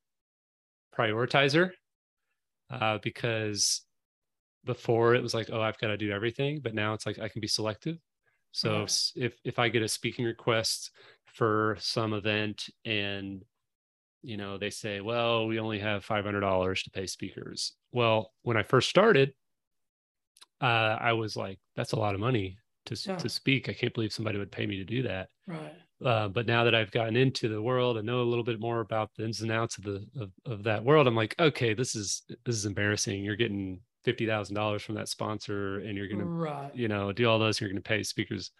prioritizer 0.97 1.71
uh, 2.69 2.99
because 3.03 3.81
before 4.65 5.15
it 5.15 5.21
was 5.21 5.33
like, 5.33 5.49
oh, 5.51 5.61
I've 5.61 5.77
got 5.77 5.87
to 5.87 5.97
do 5.97 6.11
everything, 6.11 6.61
but 6.63 6.73
now 6.73 6.93
it's 6.93 7.05
like 7.05 7.19
I 7.19 7.27
can 7.27 7.41
be 7.41 7.47
selective. 7.47 7.97
So 8.51 8.81
right. 8.81 9.11
if 9.15 9.33
if 9.43 9.59
I 9.59 9.69
get 9.69 9.81
a 9.81 9.87
speaking 9.87 10.25
request 10.25 10.91
for 11.25 11.75
some 11.79 12.13
event 12.13 12.69
and 12.85 13.43
you 14.21 14.37
know 14.37 14.57
they 14.57 14.69
say 14.69 15.01
well 15.01 15.47
we 15.47 15.59
only 15.59 15.79
have 15.79 16.05
$500 16.05 16.83
to 16.83 16.89
pay 16.91 17.05
speakers 17.05 17.73
well 17.91 18.31
when 18.43 18.55
i 18.55 18.63
first 18.63 18.89
started 18.89 19.33
uh, 20.61 20.97
i 20.99 21.13
was 21.13 21.35
like 21.35 21.59
that's 21.75 21.91
a 21.91 21.99
lot 21.99 22.15
of 22.15 22.21
money 22.21 22.57
to, 22.85 22.95
yeah. 23.05 23.15
to 23.15 23.29
speak 23.29 23.69
i 23.69 23.73
can't 23.73 23.93
believe 23.93 24.13
somebody 24.13 24.37
would 24.37 24.51
pay 24.51 24.65
me 24.65 24.77
to 24.77 24.83
do 24.83 25.03
that 25.03 25.29
right 25.47 25.73
uh, 26.05 26.27
but 26.27 26.45
now 26.45 26.63
that 26.63 26.75
i've 26.75 26.91
gotten 26.91 27.15
into 27.15 27.47
the 27.47 27.61
world 27.61 27.97
and 27.97 28.05
know 28.05 28.21
a 28.21 28.23
little 28.23 28.43
bit 28.43 28.59
more 28.59 28.81
about 28.81 29.09
the 29.17 29.23
ins 29.23 29.41
and 29.41 29.51
outs 29.51 29.77
of 29.77 29.83
the 29.83 30.05
of, 30.19 30.31
of 30.45 30.63
that 30.63 30.83
world 30.83 31.07
i'm 31.07 31.15
like 31.15 31.35
okay 31.39 31.73
this 31.73 31.95
is 31.95 32.23
this 32.45 32.55
is 32.55 32.65
embarrassing 32.65 33.23
you're 33.23 33.35
getting 33.35 33.79
$50000 34.05 34.81
from 34.81 34.95
that 34.95 35.07
sponsor 35.07 35.79
and 35.79 35.97
you're 35.97 36.07
gonna 36.07 36.25
right. 36.25 36.75
you 36.75 36.87
know 36.87 37.11
do 37.11 37.25
all 37.29 37.39
those 37.39 37.59
you're 37.59 37.69
gonna 37.69 37.81
pay 37.81 38.03
speakers 38.03 38.51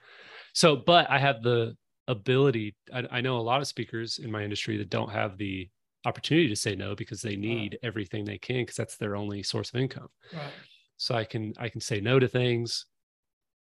so 0.54 0.76
but 0.76 1.10
i 1.10 1.20
have 1.20 1.44
the 1.44 1.76
ability 2.08 2.76
I, 2.94 3.04
I, 3.12 3.22
know 3.22 3.38
a 3.38 3.42
lot 3.42 3.62
of 3.62 3.68
speakers 3.68 4.20
in 4.20 4.32
my 4.32 4.44
industry 4.44 4.78
that 4.78 4.90
don't 4.90 5.12
have 5.12 5.38
the 5.38 5.70
opportunity 6.06 6.50
to 6.50 6.56
say 6.56 6.76
no 6.76 6.96
because 6.96 7.22
they 7.22 7.36
need 7.36 7.74
right. 7.74 7.88
everything 7.88 8.26
they 8.26 8.38
can 8.38 8.64
because 8.64 8.76
that's 8.76 8.98
their 8.98 9.16
only 9.16 9.42
source 9.42 9.70
of 9.70 9.80
income 9.80 10.10
right. 10.34 10.52
so 10.98 11.16
i 11.16 11.24
can 11.24 11.54
i 11.58 11.70
can 11.70 11.80
say 11.80 12.02
no 12.02 12.20
to 12.20 12.28
things 12.28 12.86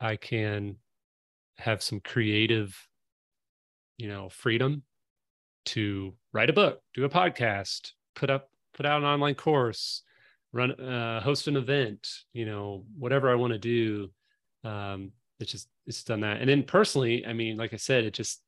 i 0.03 0.17
can 0.17 0.77
have 1.57 1.83
some 1.83 2.01
creative 2.01 2.77
you 3.97 4.09
know 4.09 4.29
freedom 4.29 4.83
to 5.65 6.13
write 6.33 6.51
a 6.51 6.53
book 6.53 6.81
do 6.95 7.05
a 7.05 7.09
podcast 7.09 7.93
put 8.15 8.31
up 8.31 8.51
put 8.75 8.87
out 8.87 9.01
an 9.01 9.07
online 9.07 9.35
course 9.35 10.03
run 10.53 10.73
uh, 10.73 11.21
host 11.21 11.49
an 11.49 11.57
event 11.57 12.09
you 12.33 12.45
know 12.45 12.85
whatever 12.99 13.31
i 13.31 13.35
want 13.35 13.53
to 13.53 13.59
do. 13.59 14.11
Um, 14.69 15.13
it's 15.41 15.51
just 15.51 15.69
it's 15.87 16.05
done 16.05 16.21
that. 16.21 16.41
And 16.41 16.49
then 16.49 16.63
personally 16.63 17.27
i 17.27 17.33
mean 17.33 17.57
like 17.57 17.73
i 17.73 17.77
said 17.77 18.05
it 18.05 18.15
just 18.15 18.43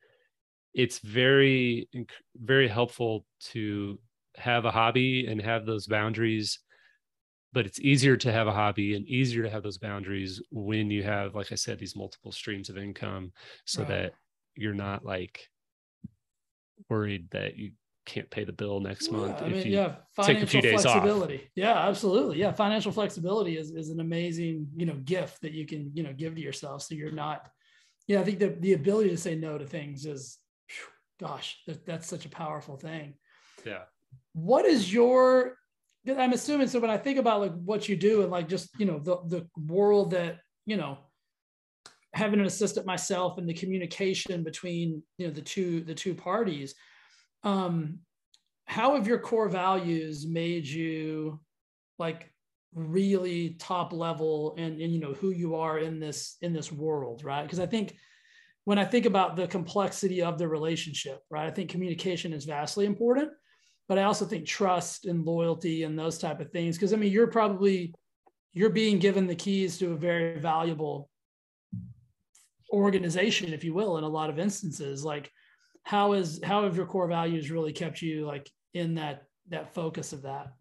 it's 0.74 0.98
very 0.98 1.88
very 2.36 2.68
helpful 2.68 3.24
to 3.40 3.98
have 4.36 4.64
a 4.64 4.70
hobby 4.70 5.26
and 5.26 5.40
have 5.40 5.66
those 5.66 5.86
boundaries 5.86 6.58
but 7.54 7.64
it's 7.64 7.80
easier 7.80 8.16
to 8.16 8.30
have 8.30 8.46
a 8.46 8.52
hobby 8.52 8.94
and 8.94 9.06
easier 9.06 9.42
to 9.42 9.50
have 9.50 9.62
those 9.62 9.78
boundaries 9.78 10.42
when 10.50 10.90
you 10.90 11.02
have 11.02 11.34
like 11.34 11.52
i 11.52 11.54
said 11.54 11.78
these 11.78 11.96
multiple 11.96 12.32
streams 12.32 12.68
of 12.68 12.76
income 12.76 13.32
so 13.64 13.80
right. 13.80 13.88
that 13.88 14.12
you're 14.56 14.74
not 14.74 15.04
like 15.04 15.48
worried 16.90 17.30
that 17.30 17.56
you 17.56 17.70
can't 18.06 18.30
pay 18.30 18.44
the 18.44 18.52
bill 18.52 18.80
next 18.80 19.06
yeah, 19.06 19.16
month 19.16 19.42
I 19.42 19.48
mean, 19.48 19.66
yeah, 19.66 19.94
financial 20.14 20.60
flexibility. 20.60 21.36
Off. 21.36 21.50
Yeah, 21.54 21.88
absolutely. 21.88 22.38
Yeah, 22.38 22.52
financial 22.52 22.92
flexibility 22.92 23.56
is, 23.56 23.70
is 23.70 23.88
an 23.88 24.00
amazing, 24.00 24.68
you 24.76 24.86
know, 24.86 24.94
gift 25.04 25.40
that 25.42 25.52
you 25.52 25.66
can, 25.66 25.90
you 25.94 26.02
know, 26.02 26.12
give 26.12 26.34
to 26.34 26.40
yourself. 26.40 26.82
So 26.82 26.94
you're 26.94 27.10
not, 27.10 27.48
yeah, 28.06 28.20
I 28.20 28.24
think 28.24 28.40
the, 28.40 28.48
the 28.60 28.74
ability 28.74 29.10
to 29.10 29.16
say 29.16 29.34
no 29.36 29.56
to 29.56 29.66
things 29.66 30.04
is, 30.04 30.38
gosh, 31.18 31.58
that, 31.66 31.86
that's 31.86 32.06
such 32.06 32.26
a 32.26 32.28
powerful 32.28 32.76
thing. 32.76 33.14
Yeah. 33.64 33.84
What 34.34 34.66
is 34.66 34.92
your, 34.92 35.56
I'm 36.06 36.32
assuming, 36.32 36.68
so 36.68 36.80
when 36.80 36.90
I 36.90 36.98
think 36.98 37.18
about 37.18 37.40
like 37.40 37.52
what 37.52 37.88
you 37.88 37.96
do 37.96 38.22
and 38.22 38.30
like 38.30 38.48
just, 38.48 38.68
you 38.78 38.86
know, 38.86 38.98
the, 38.98 39.18
the 39.26 39.48
world 39.56 40.10
that, 40.10 40.38
you 40.66 40.76
know, 40.76 40.98
having 42.12 42.40
an 42.40 42.46
assistant 42.46 42.86
myself 42.86 43.38
and 43.38 43.48
the 43.48 43.54
communication 43.54 44.44
between, 44.44 45.02
you 45.18 45.26
know, 45.26 45.32
the 45.32 45.42
two, 45.42 45.80
the 45.80 45.94
two 45.94 46.14
parties, 46.14 46.74
um, 47.42 48.00
how 48.66 48.94
have 48.94 49.06
your 49.06 49.18
core 49.18 49.48
values 49.48 50.26
made 50.26 50.66
you 50.66 51.40
like 51.98 52.32
really 52.74 53.50
top 53.58 53.92
level 53.92 54.54
and, 54.58 54.80
and 54.80 54.92
you 54.92 55.00
know 55.00 55.12
who 55.12 55.30
you 55.30 55.54
are 55.54 55.78
in 55.78 56.00
this 56.00 56.36
in 56.42 56.52
this 56.52 56.72
world 56.72 57.22
right? 57.24 57.42
Because 57.42 57.60
i 57.60 57.66
think 57.66 57.96
when 58.64 58.78
i 58.78 58.84
think 58.84 59.06
about 59.06 59.36
the 59.36 59.46
complexity 59.46 60.22
of 60.22 60.38
the 60.38 60.48
relationship 60.48 61.20
right 61.30 61.46
i 61.46 61.50
think 61.50 61.70
communication 61.70 62.32
is 62.32 62.44
vastly 62.44 62.84
important 62.84 63.30
but 63.88 63.98
i 63.98 64.02
also 64.02 64.24
think 64.24 64.46
trust 64.46 65.06
and 65.06 65.24
loyalty 65.24 65.84
and 65.84 65.98
those 65.98 66.18
type 66.18 66.40
of 66.40 66.50
things 66.50 66.76
because 66.76 66.92
i 66.92 66.96
mean 66.96 67.12
you're 67.12 67.26
probably 67.26 67.92
you're 68.54 68.70
being 68.70 68.98
given 68.98 69.26
the 69.26 69.34
keys 69.34 69.78
to 69.78 69.92
a 69.92 69.96
very 69.96 70.38
valuable 70.38 71.10
organization 72.72 73.52
if 73.52 73.64
you 73.64 73.74
will 73.74 73.98
in 73.98 74.04
a 74.04 74.08
lot 74.08 74.30
of 74.30 74.38
instances. 74.38 75.04
Like 75.04 75.30
how 75.82 76.14
is 76.14 76.40
how 76.42 76.64
have 76.64 76.76
your 76.76 76.86
core 76.86 77.08
values 77.08 77.50
really 77.50 77.72
kept 77.72 78.00
you 78.00 78.24
like 78.24 78.50
in 78.72 78.94
that 78.94 79.24
that 79.48 79.74
focus 79.74 80.12
of 80.12 80.22
that? 80.22 80.52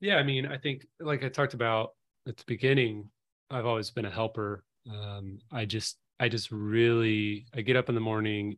Yeah 0.00 0.16
i 0.16 0.22
mean 0.22 0.46
i 0.46 0.56
think 0.56 0.86
like 0.98 1.22
i 1.22 1.28
talked 1.28 1.54
about 1.54 1.90
at 2.26 2.36
the 2.36 2.44
beginning 2.46 3.10
i've 3.50 3.66
always 3.66 3.90
been 3.90 4.06
a 4.06 4.10
helper. 4.10 4.64
Um, 4.90 5.38
i 5.52 5.66
just 5.66 5.98
i 6.18 6.28
just 6.28 6.50
really 6.50 7.46
i 7.54 7.60
get 7.60 7.76
up 7.76 7.88
in 7.90 7.94
the 7.94 8.00
morning 8.00 8.56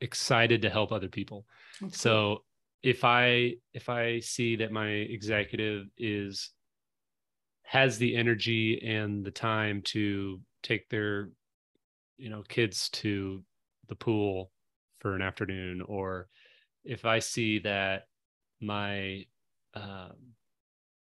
excited 0.00 0.62
to 0.62 0.70
help 0.70 0.90
other 0.92 1.08
people. 1.08 1.46
That's 1.80 2.00
so. 2.00 2.42
If 2.82 3.04
i 3.04 3.52
if 3.74 3.88
i 3.88 4.18
see 4.20 4.56
that 4.56 4.72
my 4.72 4.88
executive 4.88 5.86
is 5.98 6.50
has 7.62 7.98
the 7.98 8.16
energy 8.16 8.80
and 8.84 9.24
the 9.24 9.30
time 9.30 9.82
to 9.82 10.40
take 10.62 10.88
their 10.88 11.30
you 12.16 12.30
know 12.30 12.42
kids 12.48 12.88
to 12.90 13.42
the 13.88 13.94
pool 13.94 14.50
for 14.98 15.14
an 15.14 15.22
afternoon 15.22 15.82
or 15.82 16.28
if 16.84 17.04
i 17.04 17.18
see 17.18 17.58
that 17.58 18.06
my 18.60 19.24
um, 19.74 20.12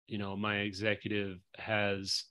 you 0.07 0.17
know 0.17 0.35
my 0.35 0.57
executive 0.57 1.39
has 1.57 2.25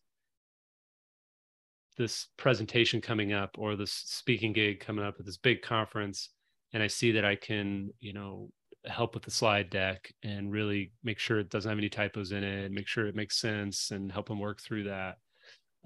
this 1.96 2.28
presentation 2.36 3.00
coming 3.00 3.32
up 3.32 3.56
or 3.58 3.76
this 3.76 3.92
speaking 3.92 4.52
gig 4.52 4.80
coming 4.80 5.04
up 5.04 5.16
at 5.18 5.26
this 5.26 5.36
big 5.36 5.60
conference 5.60 6.30
and 6.72 6.82
i 6.82 6.86
see 6.86 7.12
that 7.12 7.24
i 7.24 7.34
can 7.34 7.90
you 8.00 8.12
know 8.12 8.50
help 8.86 9.14
with 9.14 9.22
the 9.22 9.30
slide 9.30 9.68
deck 9.68 10.12
and 10.22 10.50
really 10.50 10.92
make 11.04 11.18
sure 11.18 11.38
it 11.38 11.50
doesn't 11.50 11.68
have 11.68 11.78
any 11.78 11.88
typos 11.88 12.32
in 12.32 12.42
it 12.42 12.72
make 12.72 12.86
sure 12.86 13.06
it 13.06 13.14
makes 13.14 13.38
sense 13.38 13.90
and 13.90 14.10
help 14.10 14.28
them 14.28 14.38
work 14.38 14.60
through 14.60 14.84
that 14.84 15.16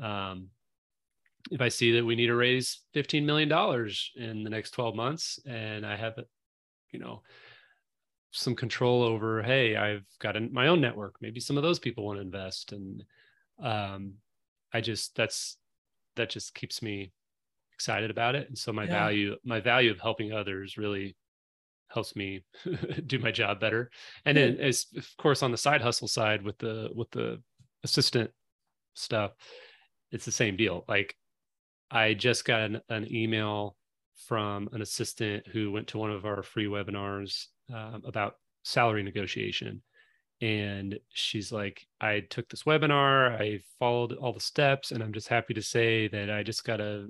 um, 0.02 0.48
if 1.50 1.60
I 1.60 1.68
see 1.68 1.92
that 1.92 2.04
we 2.04 2.16
need 2.16 2.28
to 2.28 2.34
raise 2.34 2.80
$15 2.94 3.24
million 3.24 3.50
in 4.16 4.44
the 4.44 4.50
next 4.50 4.70
12 4.72 4.94
months 4.94 5.38
and 5.46 5.84
I 5.84 5.96
have, 5.96 6.18
you 6.90 6.98
know, 6.98 7.22
some 8.30 8.56
control 8.56 9.02
over, 9.02 9.42
hey, 9.42 9.76
I've 9.76 10.06
got 10.20 10.40
my 10.52 10.68
own 10.68 10.80
network. 10.80 11.16
Maybe 11.20 11.40
some 11.40 11.56
of 11.56 11.62
those 11.62 11.78
people 11.78 12.04
want 12.04 12.18
to 12.18 12.22
invest. 12.22 12.72
And 12.72 13.04
um, 13.62 14.14
I 14.72 14.80
just, 14.80 15.14
that's, 15.14 15.58
that 16.16 16.30
just 16.30 16.54
keeps 16.54 16.82
me 16.82 17.12
excited 17.74 18.10
about 18.10 18.34
it. 18.34 18.48
And 18.48 18.56
so 18.56 18.72
my 18.72 18.84
yeah. 18.84 18.90
value, 18.90 19.36
my 19.44 19.60
value 19.60 19.90
of 19.90 20.00
helping 20.00 20.32
others 20.32 20.78
really 20.78 21.14
helps 21.94 22.16
me 22.16 22.44
do 23.06 23.18
my 23.18 23.30
job 23.30 23.60
better. 23.60 23.90
And 24.24 24.36
then 24.36 24.58
as 24.58 24.86
of 24.96 25.08
course 25.16 25.42
on 25.42 25.52
the 25.52 25.56
side 25.56 25.80
hustle 25.80 26.08
side 26.08 26.42
with 26.42 26.58
the, 26.58 26.90
with 26.94 27.10
the 27.12 27.40
assistant 27.84 28.30
stuff, 28.94 29.32
it's 30.10 30.24
the 30.24 30.32
same 30.32 30.56
deal. 30.56 30.84
Like 30.88 31.16
I 31.90 32.14
just 32.14 32.44
got 32.44 32.60
an, 32.60 32.80
an, 32.88 33.12
email 33.14 33.76
from 34.26 34.68
an 34.72 34.82
assistant 34.82 35.46
who 35.46 35.70
went 35.70 35.88
to 35.88 35.98
one 35.98 36.10
of 36.10 36.24
our 36.24 36.42
free 36.42 36.66
webinars 36.66 37.46
um, 37.72 38.02
about 38.04 38.34
salary 38.64 39.02
negotiation. 39.02 39.82
And 40.40 40.98
she's 41.10 41.52
like, 41.52 41.86
I 42.00 42.20
took 42.28 42.48
this 42.48 42.64
webinar, 42.64 43.40
I 43.40 43.60
followed 43.78 44.12
all 44.14 44.32
the 44.32 44.40
steps, 44.40 44.90
and 44.90 45.02
I'm 45.02 45.12
just 45.12 45.28
happy 45.28 45.54
to 45.54 45.62
say 45.62 46.08
that 46.08 46.30
I 46.30 46.42
just 46.42 46.64
got 46.64 46.80
a 46.80 47.08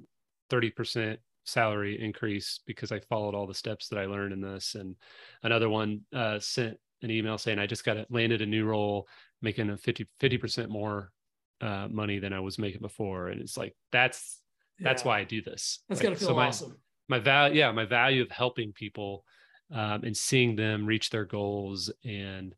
30% 0.51 1.17
salary 1.45 2.03
increase 2.03 2.61
because 2.67 2.93
I 2.93 3.01
followed 3.01 3.35
all 3.35 3.47
the 3.47 3.55
steps 3.55 3.89
that 3.89 3.99
I 3.99 4.07
learned 4.07 4.33
in 4.33 4.41
this. 4.41 4.75
And 4.75 4.97
another 5.43 5.69
one 5.69 6.01
uh, 6.15 6.39
sent 6.39 6.79
an 7.03 7.11
email 7.11 7.39
saying, 7.39 7.59
I 7.59 7.67
just 7.67 7.85
got 7.85 7.97
it, 7.97 8.07
landed 8.11 8.43
a 8.43 8.47
new 8.47 8.65
role, 8.65 9.07
making 9.43 9.71
a 9.71 9.77
50, 9.77 10.07
50% 10.21 10.69
more 10.69 11.13
uh, 11.61 11.89
money 11.91 12.19
than 12.19 12.33
I 12.33 12.41
was 12.41 12.59
making 12.59 12.81
before. 12.81 13.29
And 13.29 13.41
it's 13.41 13.57
like, 13.57 13.75
that's 13.93 14.41
that's 14.81 15.05
why 15.05 15.21
I 15.21 15.25
do 15.25 15.41
this. 15.41 15.81
That's 15.89 16.01
like, 16.01 16.11
gotta 16.11 16.17
feel 16.17 16.29
so 16.29 16.35
my, 16.35 16.49
awesome. 16.49 16.77
My 17.09 17.19
value, 17.19 17.61
yeah, 17.61 17.71
my 17.73 17.85
value 17.85 18.23
of 18.23 18.31
helping 18.31 18.73
people 18.73 19.25
um, 19.71 20.05
and 20.05 20.17
seeing 20.17 20.57
them 20.57 20.87
reach 20.87 21.11
their 21.11 21.25
goals 21.25 21.93
and 22.05 22.55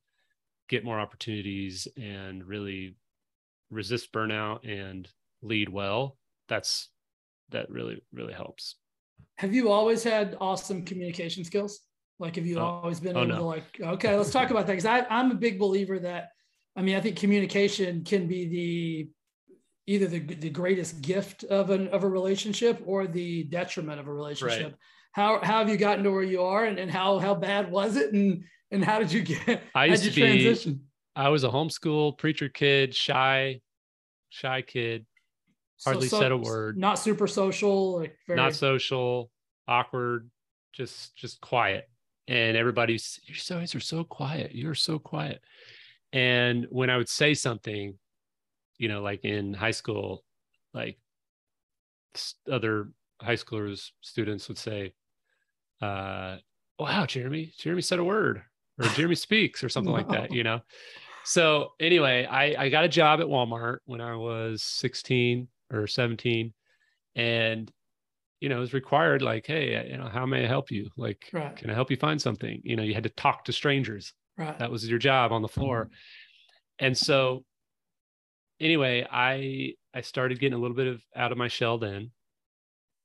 get 0.68 0.84
more 0.84 0.98
opportunities 0.98 1.86
and 1.96 2.44
really 2.44 2.96
resist 3.70 4.12
burnout 4.12 4.68
and 4.68 5.08
lead 5.42 5.68
well. 5.68 6.16
That's 6.48 6.88
that 7.50 7.70
really 7.70 8.02
really 8.12 8.32
helps. 8.32 8.76
Have 9.36 9.54
you 9.54 9.70
always 9.70 10.02
had 10.02 10.36
awesome 10.40 10.84
communication 10.84 11.44
skills? 11.44 11.80
Like, 12.18 12.36
have 12.36 12.46
you 12.46 12.58
oh. 12.58 12.64
always 12.64 13.00
been 13.00 13.16
oh, 13.16 13.20
able 13.22 13.28
no. 13.28 13.38
to 13.38 13.44
like, 13.44 13.80
okay, 13.80 14.16
let's 14.16 14.30
talk 14.30 14.50
about 14.50 14.66
that. 14.66 14.74
Cause 14.74 14.86
I, 14.86 15.06
I'm 15.10 15.30
a 15.30 15.34
big 15.34 15.58
believer 15.58 15.98
that, 15.98 16.30
I 16.74 16.82
mean, 16.82 16.96
I 16.96 17.00
think 17.00 17.16
communication 17.16 18.04
can 18.04 18.26
be 18.26 18.48
the, 18.48 19.08
either 19.86 20.06
the, 20.06 20.20
the 20.20 20.50
greatest 20.50 21.00
gift 21.00 21.44
of 21.44 21.70
an, 21.70 21.88
of 21.88 22.04
a 22.04 22.08
relationship 22.08 22.82
or 22.86 23.06
the 23.06 23.44
detriment 23.44 24.00
of 24.00 24.08
a 24.08 24.12
relationship. 24.12 24.64
Right. 24.64 24.74
How, 25.12 25.40
how 25.42 25.58
have 25.58 25.68
you 25.68 25.76
gotten 25.76 26.04
to 26.04 26.10
where 26.10 26.22
you 26.22 26.42
are 26.42 26.64
and, 26.64 26.78
and 26.78 26.90
how, 26.90 27.18
how 27.18 27.34
bad 27.34 27.70
was 27.70 27.96
it? 27.96 28.12
And, 28.12 28.44
and 28.70 28.84
how 28.84 28.98
did 28.98 29.12
you 29.12 29.22
get, 29.22 29.62
I 29.74 29.86
used 29.86 30.04
to 30.04 30.10
be, 30.10 30.22
transition? 30.22 30.80
I 31.14 31.28
was 31.28 31.44
a 31.44 31.48
homeschool 31.48 32.18
preacher 32.18 32.48
kid, 32.48 32.94
shy, 32.94 33.60
shy 34.30 34.62
kid, 34.62 35.06
hardly 35.84 36.08
so, 36.08 36.16
so, 36.16 36.22
said 36.22 36.32
a 36.32 36.36
word. 36.36 36.76
Not 36.76 36.98
super 36.98 37.26
social, 37.26 37.98
like 37.98 38.16
very... 38.26 38.36
not 38.36 38.54
social, 38.54 39.30
awkward, 39.68 40.30
just 40.72 41.16
just 41.16 41.40
quiet. 41.40 41.88
And 42.28 42.56
everybody's 42.56 43.20
you 43.24 43.34
guys 43.48 43.74
are 43.74 43.80
so 43.80 44.04
quiet. 44.04 44.54
You're 44.54 44.74
so 44.74 44.98
quiet. 44.98 45.40
And 46.12 46.66
when 46.70 46.90
I 46.90 46.96
would 46.96 47.08
say 47.08 47.34
something, 47.34 47.98
you 48.78 48.88
know, 48.88 49.02
like 49.02 49.24
in 49.24 49.54
high 49.54 49.70
school, 49.70 50.24
like 50.72 50.98
other 52.50 52.90
high 53.20 53.34
schoolers, 53.34 53.90
students 54.00 54.48
would 54.48 54.58
say, 54.58 54.92
uh, 55.82 56.36
wow, 56.78 57.06
Jeremy, 57.06 57.52
Jeremy 57.58 57.82
said 57.82 57.98
a 57.98 58.04
word 58.04 58.42
or 58.78 58.88
Jeremy 58.90 59.14
speaks 59.26 59.62
or 59.62 59.68
something 59.68 59.92
like 59.92 60.08
that, 60.08 60.32
you 60.32 60.44
know? 60.44 60.60
So 61.24 61.72
anyway, 61.80 62.24
I, 62.24 62.64
I 62.64 62.68
got 62.68 62.84
a 62.84 62.88
job 62.88 63.20
at 63.20 63.26
Walmart 63.26 63.78
when 63.84 64.00
I 64.00 64.14
was 64.14 64.62
16 64.62 65.48
or 65.72 65.86
17 65.86 66.52
and 67.14 67.72
you 68.40 68.48
know, 68.50 68.58
it 68.58 68.60
was 68.60 68.74
required 68.74 69.22
like, 69.22 69.46
hey, 69.46 69.88
you 69.90 69.96
know, 69.96 70.08
how 70.08 70.26
may 70.26 70.44
I 70.44 70.46
help 70.46 70.70
you? 70.70 70.90
Like, 70.96 71.30
right. 71.32 71.56
can 71.56 71.70
I 71.70 71.74
help 71.74 71.90
you 71.90 71.96
find 71.96 72.20
something? 72.20 72.60
You 72.64 72.76
know, 72.76 72.82
you 72.82 72.92
had 72.92 73.04
to 73.04 73.08
talk 73.10 73.44
to 73.46 73.52
strangers. 73.52 74.12
Right. 74.36 74.58
That 74.58 74.70
was 74.70 74.88
your 74.88 74.98
job 74.98 75.32
on 75.32 75.40
the 75.40 75.48
floor. 75.48 75.86
Mm-hmm. 75.86 76.86
And 76.86 76.98
so 76.98 77.44
anyway, 78.60 79.06
I 79.10 79.74
I 79.94 80.02
started 80.02 80.38
getting 80.38 80.58
a 80.58 80.60
little 80.60 80.76
bit 80.76 80.86
of 80.86 81.02
out 81.14 81.32
of 81.32 81.38
my 81.38 81.48
shell 81.48 81.78
then. 81.78 82.10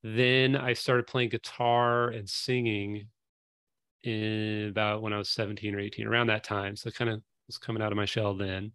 Then 0.02 0.56
I 0.56 0.74
started 0.74 1.06
playing 1.06 1.30
guitar 1.30 2.08
and 2.08 2.28
singing 2.28 3.06
in 4.02 4.68
about 4.68 5.00
when 5.00 5.12
I 5.12 5.18
was 5.18 5.30
17 5.30 5.74
or 5.74 5.80
18, 5.80 6.06
around 6.06 6.26
that 6.26 6.44
time. 6.44 6.76
So 6.76 6.90
kind 6.90 7.10
of 7.10 7.22
was 7.46 7.56
coming 7.56 7.82
out 7.82 7.92
of 7.92 7.96
my 7.96 8.04
shell 8.04 8.34
then. 8.34 8.72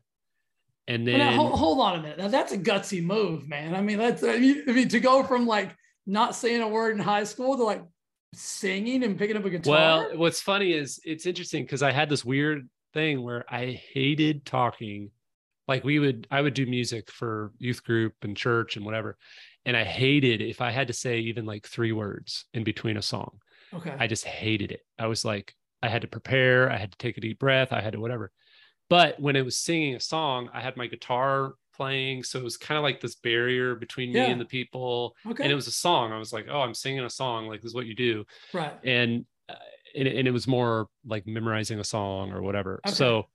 And 0.88 1.06
then 1.06 1.18
now, 1.18 1.32
hold, 1.32 1.54
hold, 1.54 1.80
on 1.82 2.00
a 2.00 2.02
minute. 2.02 2.18
Now 2.18 2.30
that's 2.30 2.54
a 2.54 2.58
gutsy 2.58 3.04
move, 3.04 3.48
man. 3.48 3.76
I 3.76 3.82
mean, 3.82 3.98
that's 3.98 4.24
I 4.24 4.38
mean, 4.38 4.64
I 4.68 4.72
mean 4.72 4.88
to 4.90 5.00
go 5.00 5.22
from 5.24 5.46
like 5.46 5.76
not 6.06 6.36
saying 6.36 6.62
a 6.62 6.68
word 6.68 6.96
in 6.96 7.00
high 7.00 7.26
school 7.26 7.58
to 7.58 7.64
like 7.64 7.84
singing 8.34 9.04
and 9.04 9.18
picking 9.18 9.36
up 9.36 9.44
a 9.46 9.50
guitar. 9.50 9.76
Well, 9.76 10.18
what's 10.18 10.42
funny 10.42 10.72
is 10.72 11.00
it's 11.04 11.26
interesting 11.26 11.64
because 11.64 11.84
I 11.84 11.92
had 11.92 12.10
this 12.10 12.24
weird 12.24 12.70
thing 12.94 13.22
where 13.22 13.46
I 13.50 13.82
hated 13.94 14.46
talking. 14.46 15.12
Like 15.68 15.84
we 15.84 16.00
would, 16.00 16.28
I 16.32 16.42
would 16.42 16.54
do 16.54 16.66
music 16.66 17.12
for 17.12 17.52
youth 17.58 17.84
group 17.84 18.14
and 18.22 18.38
church 18.38 18.78
and 18.78 18.86
whatever. 18.86 19.18
And 19.66 19.76
I 19.76 19.84
hated 19.84 20.42
if 20.42 20.62
I 20.62 20.72
had 20.72 20.88
to 20.88 20.94
say 20.94 21.20
even 21.20 21.46
like 21.46 21.68
three 21.68 21.92
words 21.92 22.46
in 22.54 22.64
between 22.64 22.96
a 22.96 23.02
song. 23.02 23.40
Okay. 23.74 23.94
I 24.00 24.08
just 24.08 24.24
hated 24.24 24.72
it. 24.72 24.82
I 24.98 25.08
was 25.08 25.26
like, 25.26 25.54
I 25.84 25.90
had 25.90 26.04
to 26.04 26.08
prepare, 26.08 26.72
I 26.72 26.78
had 26.78 26.92
to 26.94 26.98
take 26.98 27.18
a 27.18 27.22
deep 27.22 27.38
breath, 27.38 27.74
I 27.74 27.82
had 27.82 27.94
to 27.94 28.00
whatever. 28.00 28.32
But 28.90 29.20
when 29.20 29.36
it 29.36 29.44
was 29.44 29.58
singing 29.58 29.96
a 29.96 30.00
song, 30.00 30.50
I 30.54 30.62
had 30.62 30.78
my 30.78 30.88
guitar 30.88 31.56
playing. 31.76 32.24
So 32.24 32.40
it 32.40 32.44
was 32.44 32.58
kind 32.58 32.78
of 32.78 32.84
like 32.84 33.00
this 33.00 33.16
barrier 33.16 33.76
between 33.76 34.12
me 34.12 34.20
yeah. 34.20 34.28
and 34.28 34.42
the 34.42 34.46
people. 34.46 35.16
Okay. 35.26 35.44
And 35.44 35.52
it 35.52 35.56
was 35.56 35.68
a 35.68 35.72
song. 35.72 36.12
I 36.12 36.18
was 36.18 36.34
like, 36.34 36.48
oh, 36.50 36.62
I'm 36.62 36.74
singing 36.74 37.04
a 37.04 37.10
song. 37.10 37.48
Like, 37.48 37.62
this 37.62 37.70
is 37.70 37.76
what 37.76 37.86
you 37.86 37.96
do. 37.96 38.26
Right. 38.54 38.74
And, 38.84 39.26
uh, 39.48 39.56
and, 39.96 40.08
and, 40.08 40.28
it 40.28 40.32
was 40.32 40.48
more 40.48 40.88
like 41.06 41.28
memorizing 41.28 41.80
a 41.80 41.84
song 41.84 42.32
or 42.32 42.42
whatever. 42.42 42.82
Okay. 42.86 42.94
So 42.94 43.28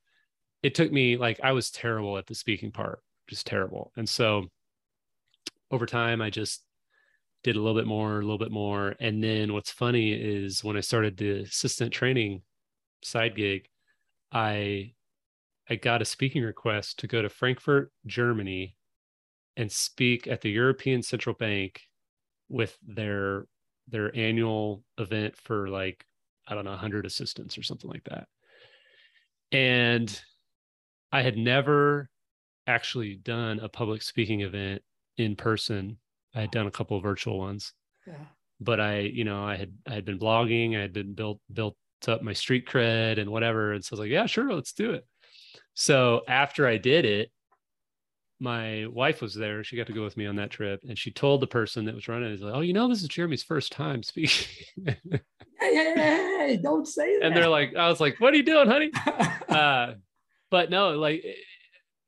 it 0.62 0.74
took 0.74 0.92
me 0.92 1.16
like, 1.16 1.40
I 1.42 1.52
was 1.52 1.70
terrible 1.70 2.18
at 2.18 2.26
the 2.26 2.34
speaking 2.34 2.72
part, 2.72 3.00
just 3.28 3.46
terrible. 3.46 3.92
And 3.96 4.08
so 4.08 4.46
over 5.70 5.86
time, 5.86 6.20
I 6.20 6.30
just 6.30 6.62
did 7.42 7.56
a 7.56 7.60
little 7.60 7.78
bit 7.78 7.86
more, 7.86 8.18
a 8.18 8.22
little 8.22 8.38
bit 8.38 8.52
more. 8.52 8.94
And 9.00 9.22
then 9.22 9.52
what's 9.52 9.70
funny 9.70 10.12
is 10.12 10.62
when 10.62 10.76
I 10.76 10.80
started 10.80 11.16
the 11.16 11.40
assistant 11.40 11.92
training 11.92 12.42
side 13.02 13.34
gig, 13.34 13.68
I 14.30 14.92
I 15.68 15.76
got 15.76 16.02
a 16.02 16.04
speaking 16.04 16.42
request 16.42 16.98
to 17.00 17.06
go 17.06 17.22
to 17.22 17.28
Frankfurt, 17.28 17.92
Germany, 18.06 18.76
and 19.56 19.70
speak 19.70 20.26
at 20.26 20.40
the 20.40 20.50
European 20.50 21.02
Central 21.02 21.34
Bank 21.34 21.82
with 22.48 22.76
their 22.86 23.46
their 23.88 24.14
annual 24.16 24.84
event 24.98 25.36
for 25.36 25.68
like 25.68 26.04
I 26.46 26.54
don't 26.54 26.64
know 26.64 26.70
100 26.70 27.06
assistants 27.06 27.56
or 27.56 27.62
something 27.62 27.90
like 27.90 28.04
that. 28.04 28.26
And 29.52 30.20
I 31.12 31.22
had 31.22 31.36
never 31.36 32.08
actually 32.66 33.16
done 33.16 33.60
a 33.60 33.68
public 33.68 34.02
speaking 34.02 34.40
event 34.40 34.82
in 35.18 35.36
person. 35.36 35.98
I 36.34 36.40
had 36.40 36.50
done 36.50 36.66
a 36.66 36.70
couple 36.70 36.96
of 36.96 37.02
virtual 37.02 37.38
ones. 37.38 37.72
Yeah. 38.06 38.14
But 38.60 38.80
I, 38.80 39.00
you 39.00 39.24
know, 39.24 39.44
I 39.44 39.56
had 39.56 39.72
I 39.86 39.94
had 39.94 40.04
been 40.04 40.18
blogging, 40.18 40.76
I 40.76 40.80
had 40.80 40.92
been 40.92 41.14
built 41.14 41.40
built 41.52 41.76
up 42.08 42.22
my 42.22 42.32
street 42.32 42.66
cred 42.66 43.18
and 43.18 43.30
whatever. 43.30 43.72
And 43.72 43.84
so 43.84 43.92
I 43.92 43.94
was 43.94 44.00
like, 44.00 44.10
yeah, 44.10 44.26
sure, 44.26 44.52
let's 44.52 44.72
do 44.72 44.92
it. 44.92 45.06
So 45.74 46.22
after 46.28 46.66
I 46.66 46.76
did 46.76 47.04
it, 47.04 47.30
my 48.42 48.86
wife 48.90 49.22
was 49.22 49.34
there. 49.34 49.62
She 49.62 49.76
got 49.76 49.86
to 49.86 49.92
go 49.92 50.02
with 50.02 50.16
me 50.16 50.26
on 50.26 50.34
that 50.36 50.50
trip, 50.50 50.82
and 50.86 50.98
she 50.98 51.12
told 51.12 51.40
the 51.40 51.46
person 51.46 51.84
that 51.84 51.94
was 51.94 52.08
running, 52.08 52.32
"Is 52.32 52.42
like, 52.42 52.54
oh, 52.54 52.60
you 52.60 52.72
know, 52.72 52.88
this 52.88 53.00
is 53.00 53.08
Jeremy's 53.08 53.44
first 53.44 53.70
time 53.70 54.02
speaking." 54.02 54.56
hey, 54.84 54.98
hey, 55.60 55.94
hey, 55.94 56.60
don't 56.60 56.86
say 56.86 57.18
that. 57.18 57.24
And 57.26 57.36
they're 57.36 57.48
like, 57.48 57.76
I 57.76 57.88
was 57.88 58.00
like, 58.00 58.20
"What 58.20 58.34
are 58.34 58.36
you 58.36 58.42
doing, 58.42 58.68
honey?" 58.68 58.90
uh, 59.48 59.94
but 60.50 60.70
no, 60.70 60.90
like, 60.98 61.24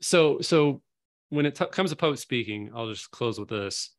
so 0.03 0.41
so 0.41 0.83
when 1.29 1.47
it 1.47 1.55
t- 1.55 1.67
comes 1.67 1.91
to 1.91 1.97
public 1.97 2.19
speaking, 2.19 2.73
I'll 2.75 2.89
just 2.89 3.13
close 3.13 3.39
with 3.39 3.49
this. 3.49 3.91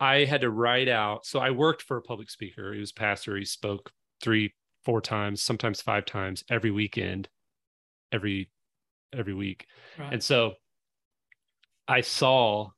I 0.00 0.24
had 0.24 0.40
to 0.40 0.50
write 0.50 0.88
out. 0.88 1.26
So 1.26 1.40
I 1.40 1.50
worked 1.50 1.82
for 1.82 1.98
a 1.98 2.02
public 2.02 2.30
speaker. 2.30 2.72
He 2.72 2.80
was 2.80 2.92
pastor. 2.92 3.36
He 3.36 3.44
spoke 3.44 3.90
three, 4.22 4.54
four 4.84 5.02
times, 5.02 5.42
sometimes 5.42 5.82
five 5.82 6.06
times 6.06 6.42
every 6.48 6.70
weekend 6.70 7.28
every 8.12 8.50
every 9.16 9.34
week. 9.34 9.66
Right. 9.98 10.12
And 10.12 10.22
so 10.22 10.54
I 11.86 12.02
saw 12.02 12.70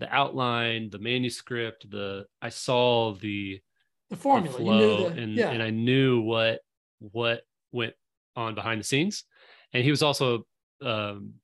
the 0.00 0.12
outline, 0.12 0.90
the 0.90 0.98
manuscript, 0.98 1.90
the 1.90 2.26
I 2.40 2.48
saw 2.48 3.14
the 3.14 3.60
the 4.10 4.16
formula, 4.16 4.56
the 4.56 4.64
flow, 4.64 5.10
the, 5.10 5.20
and 5.20 5.34
yeah. 5.34 5.50
and 5.50 5.62
I 5.62 5.70
knew 5.70 6.20
what 6.20 6.60
what 7.00 7.42
went 7.72 7.94
on 8.36 8.54
behind 8.54 8.80
the 8.80 8.84
scenes. 8.84 9.24
And 9.74 9.84
he 9.84 9.90
was 9.90 10.02
also 10.02 10.46
um, 10.82 11.34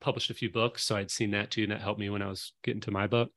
published 0.00 0.30
a 0.30 0.34
few 0.34 0.50
books, 0.50 0.84
so 0.84 0.96
I'd 0.96 1.10
seen 1.10 1.32
that 1.32 1.50
too, 1.50 1.64
and 1.64 1.72
that 1.72 1.82
helped 1.82 2.00
me 2.00 2.08
when 2.08 2.22
I 2.22 2.28
was 2.28 2.52
getting 2.62 2.80
to 2.82 2.90
my 2.90 3.06
book. 3.06 3.30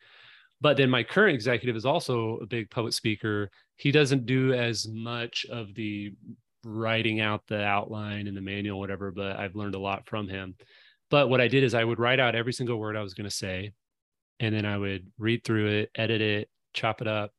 But 0.61 0.77
then 0.77 0.89
my 0.89 1.03
current 1.03 1.33
executive 1.33 1.75
is 1.75 1.85
also 1.85 2.37
a 2.37 2.45
big 2.45 2.69
public 2.69 2.93
speaker. 2.93 3.49
He 3.75 3.91
doesn't 3.91 4.27
do 4.27 4.53
as 4.53 4.87
much 4.87 5.45
of 5.51 5.73
the 5.73 6.13
writing 6.64 7.20
out 7.20 7.47
the 7.47 7.64
outline 7.64 8.28
and 8.28 8.36
the 8.36 8.41
manual, 8.41 8.80
whatever, 8.80 9.12
but 9.12 9.38
I've 9.38 9.55
learned 9.55 9.76
a 9.76 9.80
lot 9.80 10.05
from 10.05 10.28
him. 10.28 10.55
But 11.09 11.30
what 11.30 11.41
I 11.41 11.47
did 11.47 11.64
is 11.64 11.74
I 11.74 11.84
would 11.84 11.99
write 11.99 12.20
out 12.20 12.36
every 12.36 12.53
single 12.53 12.78
word 12.78 12.95
I 12.95 13.01
was 13.01 13.14
going 13.14 13.30
to 13.30 13.36
say, 13.36 13.72
and 14.39 14.55
then 14.55 14.66
I 14.66 14.78
would 14.78 15.12
read 15.18 15.43
through 15.43 15.68
it, 15.68 15.91
edit 15.95 16.22
it, 16.22 16.49
chop 16.74 17.01
it 17.01 17.07
up, 17.07 17.32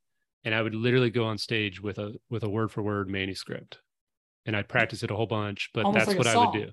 and 0.44 0.54
I 0.54 0.62
would 0.62 0.74
literally 0.74 1.10
go 1.10 1.24
on 1.24 1.38
stage 1.38 1.80
with 1.80 1.98
a 1.98 2.14
with 2.30 2.42
a 2.42 2.48
word 2.48 2.70
for 2.70 2.82
word 2.82 3.08
manuscript, 3.08 3.78
and 4.44 4.56
I'd 4.56 4.68
practice 4.68 5.02
it 5.02 5.10
a 5.10 5.16
whole 5.16 5.26
bunch. 5.26 5.70
But 5.72 5.86
Almost 5.86 6.06
that's 6.06 6.08
like 6.08 6.18
what 6.18 6.26
I 6.26 6.36
would 6.36 6.52
do. 6.52 6.70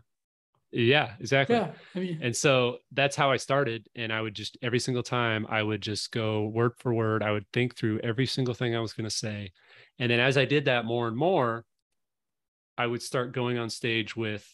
Yeah, 0.72 1.14
exactly. 1.20 1.56
Yeah, 1.56 1.72
I 1.96 2.00
mean, 2.00 2.20
and 2.22 2.36
so 2.36 2.78
that's 2.92 3.16
how 3.16 3.32
I 3.32 3.38
started. 3.38 3.88
And 3.96 4.14
I 4.14 4.22
would 4.22 4.36
just 4.36 4.58
every 4.62 4.80
single 4.80 5.04
time 5.04 5.48
I 5.50 5.64
would 5.64 5.82
just 5.82 6.12
go 6.12 6.48
word 6.48 6.74
for 6.78 6.94
word. 6.94 7.24
I 7.24 7.32
would 7.32 7.46
think 7.54 7.76
through 7.76 8.00
every 8.04 8.26
single 8.26 8.54
thing 8.54 8.76
I 8.76 8.80
was 8.80 8.94
going 8.94 9.10
to 9.10 9.16
say, 9.16 9.52
and 10.00 10.12
then 10.12 10.20
as 10.20 10.38
I 10.38 10.46
did 10.46 10.66
that 10.66 10.86
more 10.86 11.08
and 11.08 11.18
more, 11.18 11.66
I 12.80 12.88
would 12.88 13.02
start 13.02 13.34
going 13.34 13.58
on 13.58 13.70
stage 13.70 14.16
with 14.16 14.48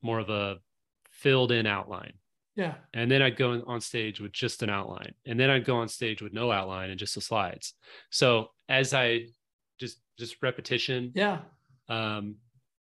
more 0.00 0.18
of 0.18 0.30
a 0.30 0.56
filled 1.10 1.52
in 1.52 1.66
outline. 1.66 2.14
Yeah. 2.56 2.74
And 2.94 3.10
then 3.10 3.20
I'd 3.20 3.36
go 3.36 3.62
on 3.66 3.80
stage 3.82 4.18
with 4.18 4.32
just 4.32 4.62
an 4.62 4.70
outline. 4.70 5.12
And 5.26 5.38
then 5.38 5.50
I'd 5.50 5.66
go 5.66 5.76
on 5.76 5.88
stage 5.88 6.22
with 6.22 6.32
no 6.32 6.50
outline 6.50 6.88
and 6.88 6.98
just 6.98 7.14
the 7.14 7.20
slides. 7.20 7.74
So 8.10 8.48
as 8.70 8.94
I 8.94 9.26
just 9.78 9.98
just 10.18 10.42
repetition. 10.42 11.12
Yeah. 11.14 11.40
Um 11.88 12.36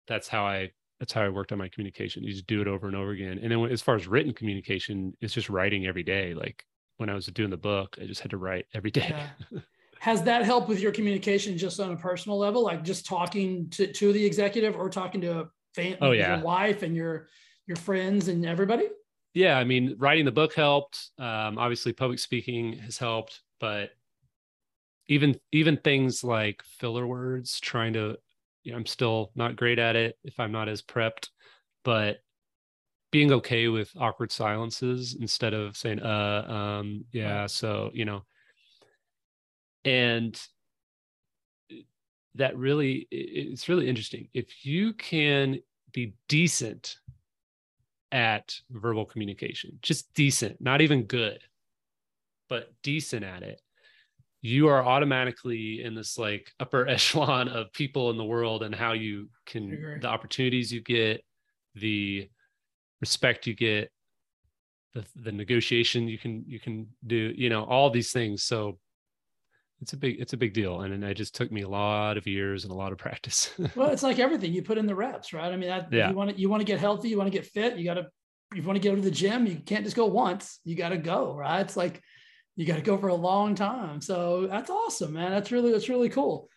that's 0.08 0.30
how 0.30 0.46
I 0.46 0.72
that's 1.02 1.12
how 1.12 1.24
I 1.24 1.30
worked 1.30 1.52
on 1.52 1.58
my 1.58 1.68
communication. 1.68 2.24
You 2.24 2.32
just 2.32 2.48
do 2.48 2.62
it 2.62 2.70
over 2.70 2.88
and 2.88 2.96
over 2.96 3.12
again. 3.12 3.40
And 3.44 3.52
then 3.52 3.66
as 3.66 3.82
far 3.82 3.96
as 3.96 4.08
written 4.08 4.34
communication, 4.34 5.14
it's 5.20 5.34
just 5.34 5.50
writing 5.50 5.88
every 5.88 6.04
day. 6.04 6.34
Like 6.34 6.64
when 6.98 7.10
I 7.10 7.16
was 7.16 7.26
doing 7.26 7.50
the 7.50 7.58
book, 7.58 7.98
I 8.02 8.06
just 8.06 8.22
had 8.22 8.32
to 8.32 8.38
write 8.38 8.66
every 8.74 8.92
day. 8.92 9.10
Yeah. 9.52 9.60
has 10.00 10.24
that 10.24 10.46
helped 10.46 10.68
with 10.68 10.80
your 10.80 10.92
communication 10.92 11.58
just 11.58 11.80
on 11.80 11.92
a 11.92 11.98
personal 11.98 12.38
level 12.38 12.64
like 12.64 12.84
just 12.84 13.06
talking 13.06 13.70
to, 13.70 13.92
to 13.92 14.14
the 14.14 14.26
executive 14.26 14.76
or 14.76 14.90
talking 14.90 15.22
to 15.22 15.42
a 15.42 15.50
fan, 15.76 15.98
oh, 16.02 16.12
yeah. 16.12 16.36
your 16.36 16.46
wife 16.46 16.84
and 16.84 16.96
your 16.96 17.28
your 17.66 17.78
friends 17.78 18.28
and 18.28 18.46
everybody? 18.46 18.88
Yeah 19.34 19.58
i 19.58 19.64
mean 19.64 19.96
writing 19.98 20.26
the 20.26 20.32
book 20.32 20.54
helped. 20.54 21.12
Um, 21.20 21.58
obviously 21.58 21.94
public 21.94 22.20
speaking 22.20 22.74
has 22.80 22.98
helped 22.98 23.42
but 23.60 23.92
even 25.08 25.40
even 25.52 25.78
things 25.78 26.24
like 26.24 26.62
filler 26.64 27.08
words 27.08 27.60
trying 27.60 27.94
to 27.94 28.18
you 28.64 28.72
know, 28.72 28.78
i'm 28.78 28.86
still 28.86 29.32
not 29.36 29.56
great 29.56 29.80
at 29.80 29.96
it 29.96 30.18
if 30.24 30.40
i'm 30.40 30.52
not 30.52 30.68
as 30.68 30.82
prepped 30.82 31.30
but 31.84 32.18
being 33.12 33.32
okay 33.32 33.68
with 33.70 33.92
awkward 33.98 34.32
silences 34.32 35.16
instead 35.20 35.54
of 35.54 35.78
saying 35.78 36.00
uh 36.02 36.46
um 36.80 37.06
yeah 37.12 37.46
so 37.48 37.90
you 37.94 38.06
know 38.06 38.24
and 39.88 40.40
that 42.36 42.58
really 42.58 43.08
it's 43.10 43.68
really 43.70 43.88
interesting. 43.88 44.28
If 44.34 44.66
you 44.66 44.94
can 44.94 45.60
be 45.92 46.14
decent 46.28 46.98
at 48.12 48.54
verbal 48.70 49.06
communication 49.06 49.78
just 49.82 50.14
decent 50.14 50.62
not 50.62 50.80
even 50.80 51.04
good 51.04 51.40
but 52.48 52.72
decent 52.82 53.26
at 53.26 53.44
it 53.44 53.60
you 54.42 54.70
are 54.70 54.82
automatically 54.82 55.84
in 55.84 55.94
this 55.94 56.18
like 56.18 56.50
upper 56.62 56.88
echelon 56.96 57.50
of 57.50 57.72
people 57.74 58.10
in 58.10 58.16
the 58.18 58.24
world 58.24 58.64
and 58.64 58.74
how 58.74 58.94
you 58.94 59.28
can 59.46 60.00
the 60.02 60.08
opportunities 60.08 60.72
you 60.72 60.82
get 60.82 61.22
the 61.76 62.30
respect 63.02 63.46
you 63.46 63.54
get 63.54 63.92
the 64.94 65.06
the 65.24 65.32
negotiation 65.32 66.08
you 66.08 66.18
can 66.18 66.44
you 66.48 66.60
can 66.60 66.88
do 67.06 67.34
you 67.36 67.50
know 67.50 67.64
all 67.64 67.90
these 67.90 68.12
things. 68.12 68.44
So 68.44 68.80
it's 69.82 69.94
a 69.94 69.98
big 69.98 70.20
it's 70.20 70.34
a 70.34 70.38
big 70.38 70.54
deal 70.54 70.82
and, 70.82 70.94
and 70.94 71.04
it 71.04 71.14
just 71.16 71.36
took 71.36 71.52
me 71.52 71.62
a 71.62 71.70
lot 71.70 72.18
of 72.18 72.26
years 72.26 72.64
and 72.64 72.72
a 72.72 72.76
lot 72.76 72.92
of 72.92 72.98
practice. 73.06 73.52
Well 73.76 73.90
it's 73.90 74.04
like 74.04 74.20
everything 74.20 74.54
you 74.54 74.64
put 74.64 74.78
in 74.78 74.86
the 74.86 74.96
reps 74.96 75.34
right? 75.34 75.52
I 75.52 75.58
mean 75.58 75.70
that, 75.70 75.92
yeah. 75.92 76.10
you 76.10 76.16
want 76.16 76.32
to 76.32 76.40
you 76.40 76.50
want 76.50 76.62
to 76.62 76.66
get 76.66 76.80
healthy 76.80 77.10
you 77.10 77.18
want 77.18 77.32
to 77.32 77.38
get 77.38 77.46
fit 77.46 77.78
you 77.78 77.86
got 77.86 77.96
to 77.96 78.08
you 78.54 78.64
want 78.64 78.82
to 78.82 78.88
go 78.88 78.96
to 78.96 79.02
the 79.02 79.12
gym 79.12 79.46
you 79.46 79.58
can't 79.58 79.84
just 79.84 79.96
go 79.96 80.06
once 80.06 80.60
you 80.64 80.76
got 80.76 80.90
to 80.90 80.98
go 80.98 81.36
right? 81.36 81.62
It's 81.62 81.78
like 81.78 82.02
you 82.56 82.66
got 82.66 82.78
to 82.78 82.82
go 82.82 82.98
for 82.98 83.10
a 83.10 83.16
long 83.16 83.56
time 83.56 84.02
so 84.02 84.48
that's 84.48 84.70
awesome 84.70 85.14
man 85.14 85.32
that's 85.32 85.52
really 85.52 85.72
that's 85.72 85.90
really 85.90 86.10
cool. 86.10 86.50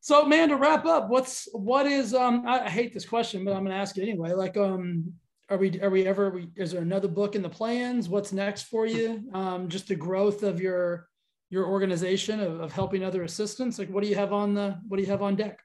So 0.00 0.24
man 0.24 0.50
to 0.50 0.56
wrap 0.56 0.86
up 0.86 1.08
what's 1.08 1.48
what 1.52 1.86
is 1.86 2.14
um 2.14 2.44
I, 2.46 2.60
I 2.60 2.70
hate 2.70 2.94
this 2.94 3.04
question 3.04 3.44
but 3.44 3.54
i'm 3.54 3.64
gonna 3.64 3.74
ask 3.74 3.98
it 3.98 4.02
anyway 4.02 4.34
like 4.34 4.56
um 4.56 5.12
are 5.48 5.56
we 5.56 5.80
are 5.80 5.90
we 5.90 6.06
ever 6.06 6.42
is 6.54 6.72
there 6.72 6.82
another 6.82 7.08
book 7.08 7.34
in 7.34 7.42
the 7.42 7.48
plans? 7.48 8.08
What's 8.08 8.32
next 8.32 8.64
for 8.64 8.86
you? 8.86 9.22
Um 9.32 9.68
just 9.68 9.88
the 9.88 9.94
growth 9.94 10.42
of 10.42 10.60
your 10.60 11.08
your 11.50 11.66
organization 11.66 12.40
of, 12.40 12.60
of 12.60 12.72
helping 12.72 13.04
other 13.04 13.22
assistants? 13.22 13.78
Like 13.78 13.88
what 13.88 14.02
do 14.02 14.08
you 14.08 14.16
have 14.16 14.32
on 14.32 14.54
the 14.54 14.78
what 14.88 14.96
do 14.96 15.02
you 15.02 15.10
have 15.10 15.22
on 15.22 15.36
deck? 15.36 15.60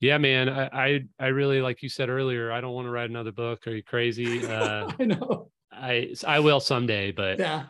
Yeah 0.00 0.18
man 0.18 0.48
i 0.48 0.68
i, 0.72 1.00
I 1.18 1.26
really 1.28 1.62
like 1.62 1.82
you 1.82 1.88
said 1.88 2.10
earlier 2.10 2.52
i 2.52 2.60
don't 2.60 2.74
want 2.74 2.86
to 2.86 2.90
write 2.90 3.08
another 3.10 3.32
book. 3.32 3.66
Are 3.66 3.74
you 3.74 3.82
crazy? 3.82 4.46
Uh 4.46 4.92
i 4.98 5.04
know. 5.04 5.50
I 5.72 6.14
i 6.26 6.40
will 6.40 6.60
someday 6.60 7.12
but 7.12 7.38
yeah. 7.38 7.64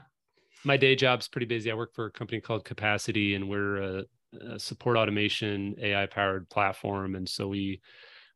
my 0.64 0.76
day 0.76 0.96
job's 0.96 1.28
pretty 1.28 1.46
busy. 1.46 1.70
I 1.70 1.74
work 1.74 1.94
for 1.94 2.06
a 2.06 2.10
company 2.10 2.40
called 2.40 2.64
capacity 2.64 3.34
and 3.34 3.48
we're 3.48 3.76
a, 3.76 4.04
a 4.52 4.58
support 4.58 4.96
automation 4.96 5.76
ai 5.80 6.06
powered 6.06 6.48
platform. 6.48 7.14
And 7.14 7.28
so 7.28 7.48
we 7.48 7.80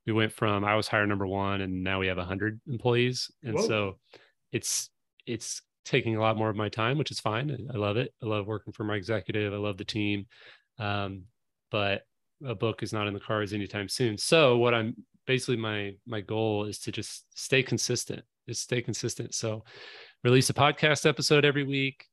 we 0.07 0.12
went 0.12 0.32
from 0.32 0.64
I 0.64 0.74
was 0.74 0.88
hire 0.88 1.07
number 1.07 1.26
one, 1.26 1.61
and 1.61 1.84
now 1.84 2.01
we 2.01 2.07
have 2.07 2.18
hundred 2.18 2.61
employees, 2.66 3.30
and 3.43 3.55
Whoa. 3.55 3.66
so 3.66 3.99
it's 4.53 4.91
it's 5.26 5.62
taking 5.91 6.14
a 6.14 6.20
lot 6.20 6.36
more 6.36 6.49
of 6.49 6.55
my 6.55 6.68
time, 6.68 6.97
which 6.97 7.11
is 7.11 7.18
fine. 7.18 7.68
I 7.74 7.76
love 7.76 7.97
it. 7.97 8.14
I 8.22 8.26
love 8.26 8.47
working 8.47 8.72
for 8.72 8.84
my 8.84 8.95
executive. 8.95 9.53
I 9.53 9.57
love 9.57 9.76
the 9.76 9.84
team, 9.84 10.26
um, 10.78 11.24
but 11.72 12.03
a 12.47 12.55
book 12.55 12.84
is 12.84 12.93
not 12.93 13.09
in 13.09 13.12
the 13.12 13.20
cards 13.20 13.53
anytime 13.53 13.88
soon. 13.88 14.16
So 14.16 14.57
what 14.57 14.72
I'm 14.72 14.95
basically 15.26 15.57
my 15.57 15.95
my 16.07 16.20
goal 16.20 16.64
is 16.64 16.78
to 16.80 16.93
just 16.93 17.26
stay 17.34 17.64
consistent. 17.64 18.22
Just 18.49 18.62
stay 18.62 18.80
consistent. 18.80 19.34
So 19.34 19.64
release 20.22 20.49
a 20.49 20.55
podcast 20.55 21.07
episode 21.07 21.45
every 21.45 21.64
week. 21.64 22.07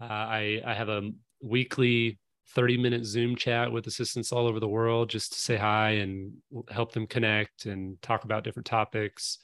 Uh, 0.00 0.04
I 0.04 0.62
I 0.64 0.74
have 0.74 0.88
a 0.88 1.10
weekly 1.42 2.20
30 2.54 2.76
minute 2.76 3.04
Zoom 3.04 3.34
chat 3.34 3.72
with 3.72 3.88
assistants 3.88 4.30
all 4.30 4.46
over 4.46 4.60
the 4.60 4.68
world 4.68 5.10
just 5.10 5.32
to 5.32 5.38
say 5.38 5.56
hi 5.56 5.90
and 5.90 6.32
help 6.70 6.92
them 6.92 7.08
connect 7.08 7.66
and 7.66 8.00
talk 8.02 8.22
about 8.22 8.44
different 8.44 8.66
topics. 8.66 9.38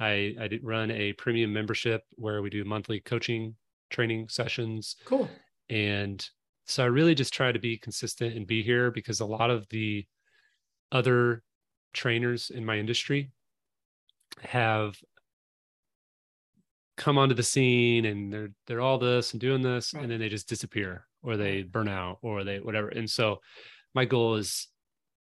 I, 0.00 0.34
I 0.40 0.48
did 0.48 0.64
run 0.64 0.90
a 0.90 1.12
premium 1.14 1.52
membership 1.52 2.02
where 2.16 2.42
we 2.42 2.50
do 2.50 2.64
monthly 2.64 3.00
coaching 3.00 3.54
training 3.90 4.28
sessions. 4.28 4.96
Cool. 5.04 5.28
And 5.70 6.26
so 6.66 6.82
I 6.82 6.86
really 6.86 7.14
just 7.14 7.32
try 7.32 7.52
to 7.52 7.58
be 7.58 7.78
consistent 7.78 8.36
and 8.36 8.46
be 8.46 8.62
here 8.62 8.90
because 8.90 9.20
a 9.20 9.26
lot 9.26 9.50
of 9.50 9.68
the 9.68 10.06
other 10.90 11.42
trainers 11.92 12.50
in 12.50 12.64
my 12.64 12.78
industry 12.78 13.30
have 14.40 14.96
come 16.96 17.18
onto 17.18 17.34
the 17.34 17.42
scene 17.42 18.04
and 18.04 18.32
they're 18.32 18.50
they're 18.66 18.80
all 18.80 18.98
this 18.98 19.32
and 19.32 19.40
doing 19.40 19.62
this 19.62 19.92
right. 19.94 20.02
and 20.02 20.12
then 20.12 20.20
they 20.20 20.28
just 20.28 20.48
disappear 20.48 21.06
or 21.22 21.36
they 21.36 21.62
burn 21.62 21.88
out 21.88 22.18
or 22.22 22.44
they 22.44 22.58
whatever. 22.60 22.88
And 22.88 23.08
so 23.08 23.40
my 23.94 24.04
goal 24.04 24.36
is 24.36 24.68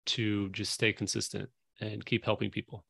to 0.07 0.49
just 0.51 0.73
stay 0.73 0.93
consistent 0.93 1.49
and 1.81 2.05
keep 2.05 2.25
helping 2.25 2.51
people. 2.51 2.85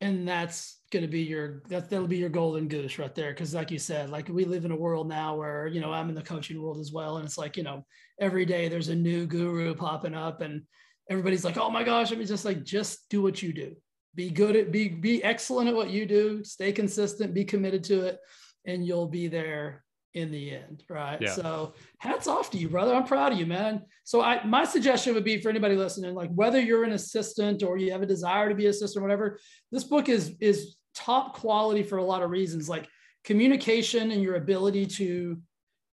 And 0.00 0.26
that's 0.26 0.75
going 0.90 1.02
to 1.02 1.08
be 1.08 1.22
your 1.22 1.62
that 1.68 1.90
that'll 1.90 2.06
be 2.06 2.18
your 2.18 2.28
golden 2.28 2.68
goose 2.68 2.98
right 2.98 3.14
there. 3.14 3.32
Because 3.32 3.54
like 3.54 3.70
you 3.70 3.78
said 3.78 4.10
like 4.10 4.28
we 4.28 4.44
live 4.44 4.64
in 4.64 4.70
a 4.70 4.76
world 4.76 5.08
now 5.08 5.36
where 5.36 5.66
you 5.66 5.80
know 5.80 5.92
I'm 5.92 6.08
in 6.08 6.14
the 6.14 6.22
coaching 6.22 6.60
world 6.60 6.78
as 6.78 6.92
well 6.92 7.16
and 7.16 7.26
it's 7.26 7.38
like 7.38 7.56
you 7.56 7.62
know 7.62 7.84
every 8.20 8.44
day 8.44 8.68
there's 8.68 8.88
a 8.88 8.94
new 8.94 9.26
guru 9.26 9.74
popping 9.74 10.14
up 10.14 10.40
and 10.40 10.62
everybody's 11.10 11.44
like 11.44 11.56
oh 11.56 11.70
my 11.70 11.82
gosh 11.82 12.12
I 12.12 12.16
mean 12.16 12.26
just 12.26 12.44
like 12.44 12.62
just 12.62 13.08
do 13.08 13.22
what 13.22 13.42
you 13.42 13.52
do. 13.52 13.74
Be 14.14 14.30
good 14.30 14.56
at 14.56 14.72
be 14.72 14.88
be 14.88 15.22
excellent 15.22 15.68
at 15.68 15.74
what 15.74 15.90
you 15.90 16.06
do 16.06 16.44
stay 16.44 16.72
consistent 16.72 17.34
be 17.34 17.44
committed 17.44 17.84
to 17.84 18.02
it 18.02 18.18
and 18.64 18.86
you'll 18.86 19.08
be 19.08 19.28
there 19.28 19.84
in 20.16 20.30
the 20.30 20.50
end, 20.50 20.82
right? 20.88 21.20
Yeah. 21.20 21.34
So 21.34 21.74
hats 21.98 22.26
off 22.26 22.50
to 22.50 22.58
you, 22.58 22.70
brother. 22.70 22.94
I'm 22.94 23.04
proud 23.04 23.32
of 23.32 23.38
you, 23.38 23.44
man. 23.44 23.82
So 24.04 24.22
I 24.22 24.42
my 24.44 24.64
suggestion 24.64 25.14
would 25.14 25.24
be 25.24 25.40
for 25.40 25.50
anybody 25.50 25.76
listening, 25.76 26.14
like 26.14 26.30
whether 26.34 26.58
you're 26.58 26.84
an 26.84 26.92
assistant 26.92 27.62
or 27.62 27.76
you 27.76 27.92
have 27.92 28.02
a 28.02 28.06
desire 28.06 28.48
to 28.48 28.54
be 28.54 28.66
assistant, 28.66 29.02
or 29.02 29.06
whatever, 29.06 29.38
this 29.70 29.84
book 29.84 30.08
is 30.08 30.34
is 30.40 30.76
top 30.94 31.34
quality 31.34 31.82
for 31.82 31.98
a 31.98 32.04
lot 32.04 32.22
of 32.22 32.30
reasons, 32.30 32.66
like 32.66 32.88
communication 33.24 34.10
and 34.10 34.22
your 34.22 34.36
ability 34.36 34.86
to, 34.86 35.38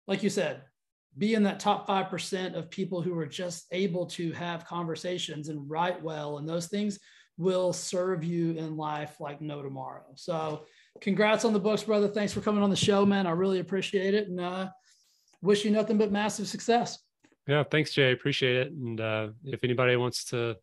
like 0.07 0.23
you 0.23 0.29
said, 0.31 0.63
be 1.15 1.35
in 1.35 1.43
that 1.43 1.59
top 1.59 1.87
5% 1.87 2.55
of 2.55 2.71
people 2.71 3.01
who 3.01 3.17
are 3.19 3.27
just 3.27 3.67
able 3.71 4.07
to 4.07 4.31
have 4.31 4.65
conversations 4.65 5.49
and 5.49 5.69
write 5.69 6.01
well 6.01 6.37
and 6.37 6.49
those 6.49 6.67
things 6.67 6.99
will 7.37 7.71
serve 7.71 8.23
you 8.23 8.53
in 8.53 8.77
life 8.77 9.19
like 9.19 9.41
no 9.41 9.61
tomorrow. 9.61 10.05
So 10.15 10.65
congrats 11.01 11.45
on 11.45 11.53
the 11.53 11.59
books, 11.59 11.83
brother. 11.83 12.07
Thanks 12.07 12.33
for 12.33 12.41
coming 12.41 12.63
on 12.63 12.69
the 12.69 12.75
show, 12.75 13.05
man. 13.05 13.27
I 13.27 13.31
really 13.31 13.59
appreciate 13.59 14.13
it. 14.13 14.27
And 14.27 14.39
uh, 14.39 14.69
wish 15.41 15.65
you 15.65 15.71
nothing 15.71 15.97
but 15.97 16.11
massive 16.11 16.47
success. 16.47 16.99
Yeah, 17.47 17.63
thanks, 17.63 17.93
Jay. 17.93 18.11
Appreciate 18.11 18.55
it. 18.55 18.71
And 18.71 18.99
uh, 18.99 19.29
if 19.45 19.63
anybody 19.63 19.95
wants 19.95 20.25
to 20.25 20.57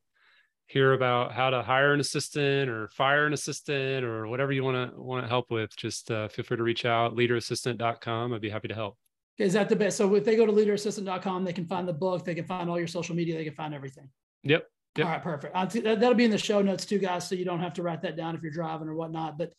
hear 0.66 0.92
about 0.92 1.32
how 1.32 1.50
to 1.50 1.62
hire 1.62 1.92
an 1.92 2.00
assistant 2.00 2.70
or 2.70 2.88
fire 2.88 3.26
an 3.26 3.32
assistant 3.32 4.04
or 4.04 4.26
whatever 4.26 4.52
you 4.52 4.64
want 4.64 4.92
to 4.92 5.00
want 5.00 5.24
to 5.24 5.28
help 5.28 5.50
with, 5.50 5.74
just 5.76 6.10
uh, 6.10 6.28
feel 6.28 6.44
free 6.44 6.56
to 6.56 6.62
reach 6.62 6.84
out, 6.84 7.16
leaderassistant.com. 7.16 8.34
I'd 8.34 8.40
be 8.40 8.50
happy 8.50 8.68
to 8.68 8.74
help. 8.74 8.96
Is 9.38 9.52
that 9.54 9.68
the 9.68 9.76
best? 9.76 9.96
So 9.96 10.14
if 10.14 10.24
they 10.24 10.36
go 10.36 10.46
to 10.46 10.52
leaderassistant.com, 10.52 11.44
they 11.44 11.52
can 11.52 11.66
find 11.66 11.88
the 11.88 11.92
book, 11.92 12.24
they 12.24 12.34
can 12.34 12.44
find 12.44 12.70
all 12.70 12.78
your 12.78 12.86
social 12.86 13.16
media, 13.16 13.36
they 13.36 13.44
can 13.44 13.54
find 13.54 13.74
everything. 13.74 14.08
Yep. 14.44 14.66
Yep. 14.96 15.06
All 15.06 15.12
right, 15.12 15.22
perfect. 15.22 15.72
T- 15.72 15.80
that'll 15.80 16.14
be 16.14 16.24
in 16.24 16.30
the 16.30 16.38
show 16.38 16.62
notes 16.62 16.84
too, 16.84 16.98
guys. 16.98 17.28
So 17.28 17.34
you 17.34 17.44
don't 17.44 17.58
have 17.58 17.72
to 17.74 17.82
write 17.82 18.02
that 18.02 18.16
down 18.16 18.36
if 18.36 18.42
you're 18.42 18.52
driving 18.52 18.88
or 18.88 18.94
whatnot. 18.94 19.36
But 19.36 19.52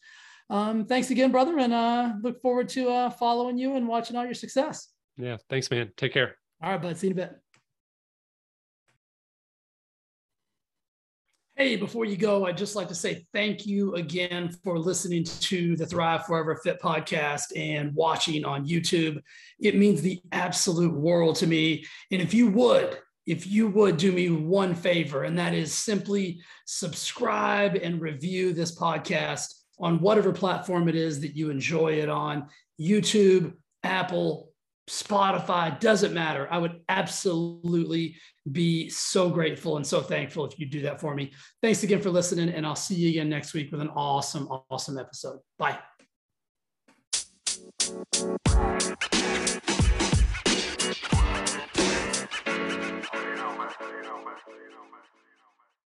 um, 0.50 0.86
thanks 0.86 1.10
again, 1.10 1.32
brother, 1.32 1.58
and 1.58 1.74
uh, 1.74 2.14
look 2.22 2.41
forward 2.41 2.70
to 2.70 2.89
uh, 2.89 3.10
following 3.10 3.58
you 3.58 3.76
and 3.76 3.88
watching 3.88 4.16
all 4.16 4.26
your 4.26 4.34
success. 4.34 4.89
Yeah, 5.18 5.38
thanks, 5.50 5.72
man. 5.72 5.91
Take 5.98 6.14
care. 6.14 6.38
All 6.62 6.72
right, 6.72 6.82
bud. 6.82 6.98
See 6.98 7.08
you 7.08 7.14
in 7.14 7.20
a 7.20 7.22
bit. 7.24 7.36
Hey, 11.58 11.78
before 11.78 12.04
you 12.04 12.18
go, 12.18 12.46
I'd 12.46 12.58
just 12.58 12.76
like 12.76 12.89
to 12.89 12.96
say 12.96 13.26
thank 13.32 13.66
you 13.66 13.96
again 13.96 14.50
for 14.62 14.78
listening 14.78 15.24
to 15.24 15.78
the 15.78 15.86
Thrive 15.86 16.26
Forever 16.26 16.58
Fit 16.58 16.82
podcast 16.82 17.43
and 17.56 17.96
watching 17.96 18.43
on 18.43 18.68
YouTube. 18.68 19.22
It 19.58 19.78
means 19.78 20.02
the 20.02 20.22
absolute 20.34 20.93
world 20.93 21.38
to 21.38 21.48
me. 21.48 21.86
And 22.12 22.22
if 22.22 22.34
you 22.34 22.50
would, 22.50 23.00
if 23.26 23.48
you 23.48 23.70
would 23.70 23.96
do 23.96 24.12
me 24.12 24.30
one 24.30 24.76
favor, 24.76 25.24
and 25.24 25.39
that 25.39 25.54
is 25.54 25.74
simply 25.74 26.41
subscribe 26.66 27.76
and 27.76 28.02
review 28.02 28.52
this 28.52 28.78
podcast 28.78 29.54
on 29.80 30.00
whatever 30.00 30.32
platform 30.32 30.88
it 30.88 30.96
is 30.96 31.20
that 31.22 31.36
you 31.36 31.50
enjoy 31.50 31.94
it 31.94 32.10
on 32.10 32.48
YouTube, 32.80 33.54
Apple, 33.84 34.52
Spotify, 34.90 35.80
doesn't 35.80 36.14
matter. 36.14 36.48
I 36.52 36.58
would 36.58 36.82
absolutely 36.90 38.16
be 38.52 38.90
so 38.90 39.30
grateful 39.30 39.78
and 39.78 39.86
so 39.86 40.02
thankful 40.02 40.46
if 40.46 40.60
you 40.60 40.68
do 40.68 40.82
that 40.82 41.02
for 41.02 41.16
me. 41.16 41.32
Thanks 41.62 41.84
again 41.84 42.02
for 42.02 42.12
listening, 42.12 42.50
and 42.50 42.66
I'll 42.66 42.76
see 42.76 42.96
you 42.96 43.10
again 43.10 43.30
next 43.30 43.54
week 43.54 43.72
with 43.72 43.82
an 43.82 43.90
awesome, 43.90 44.48
awesome 44.70 44.98
episode. 44.98 45.40
Bye. 45.58 45.80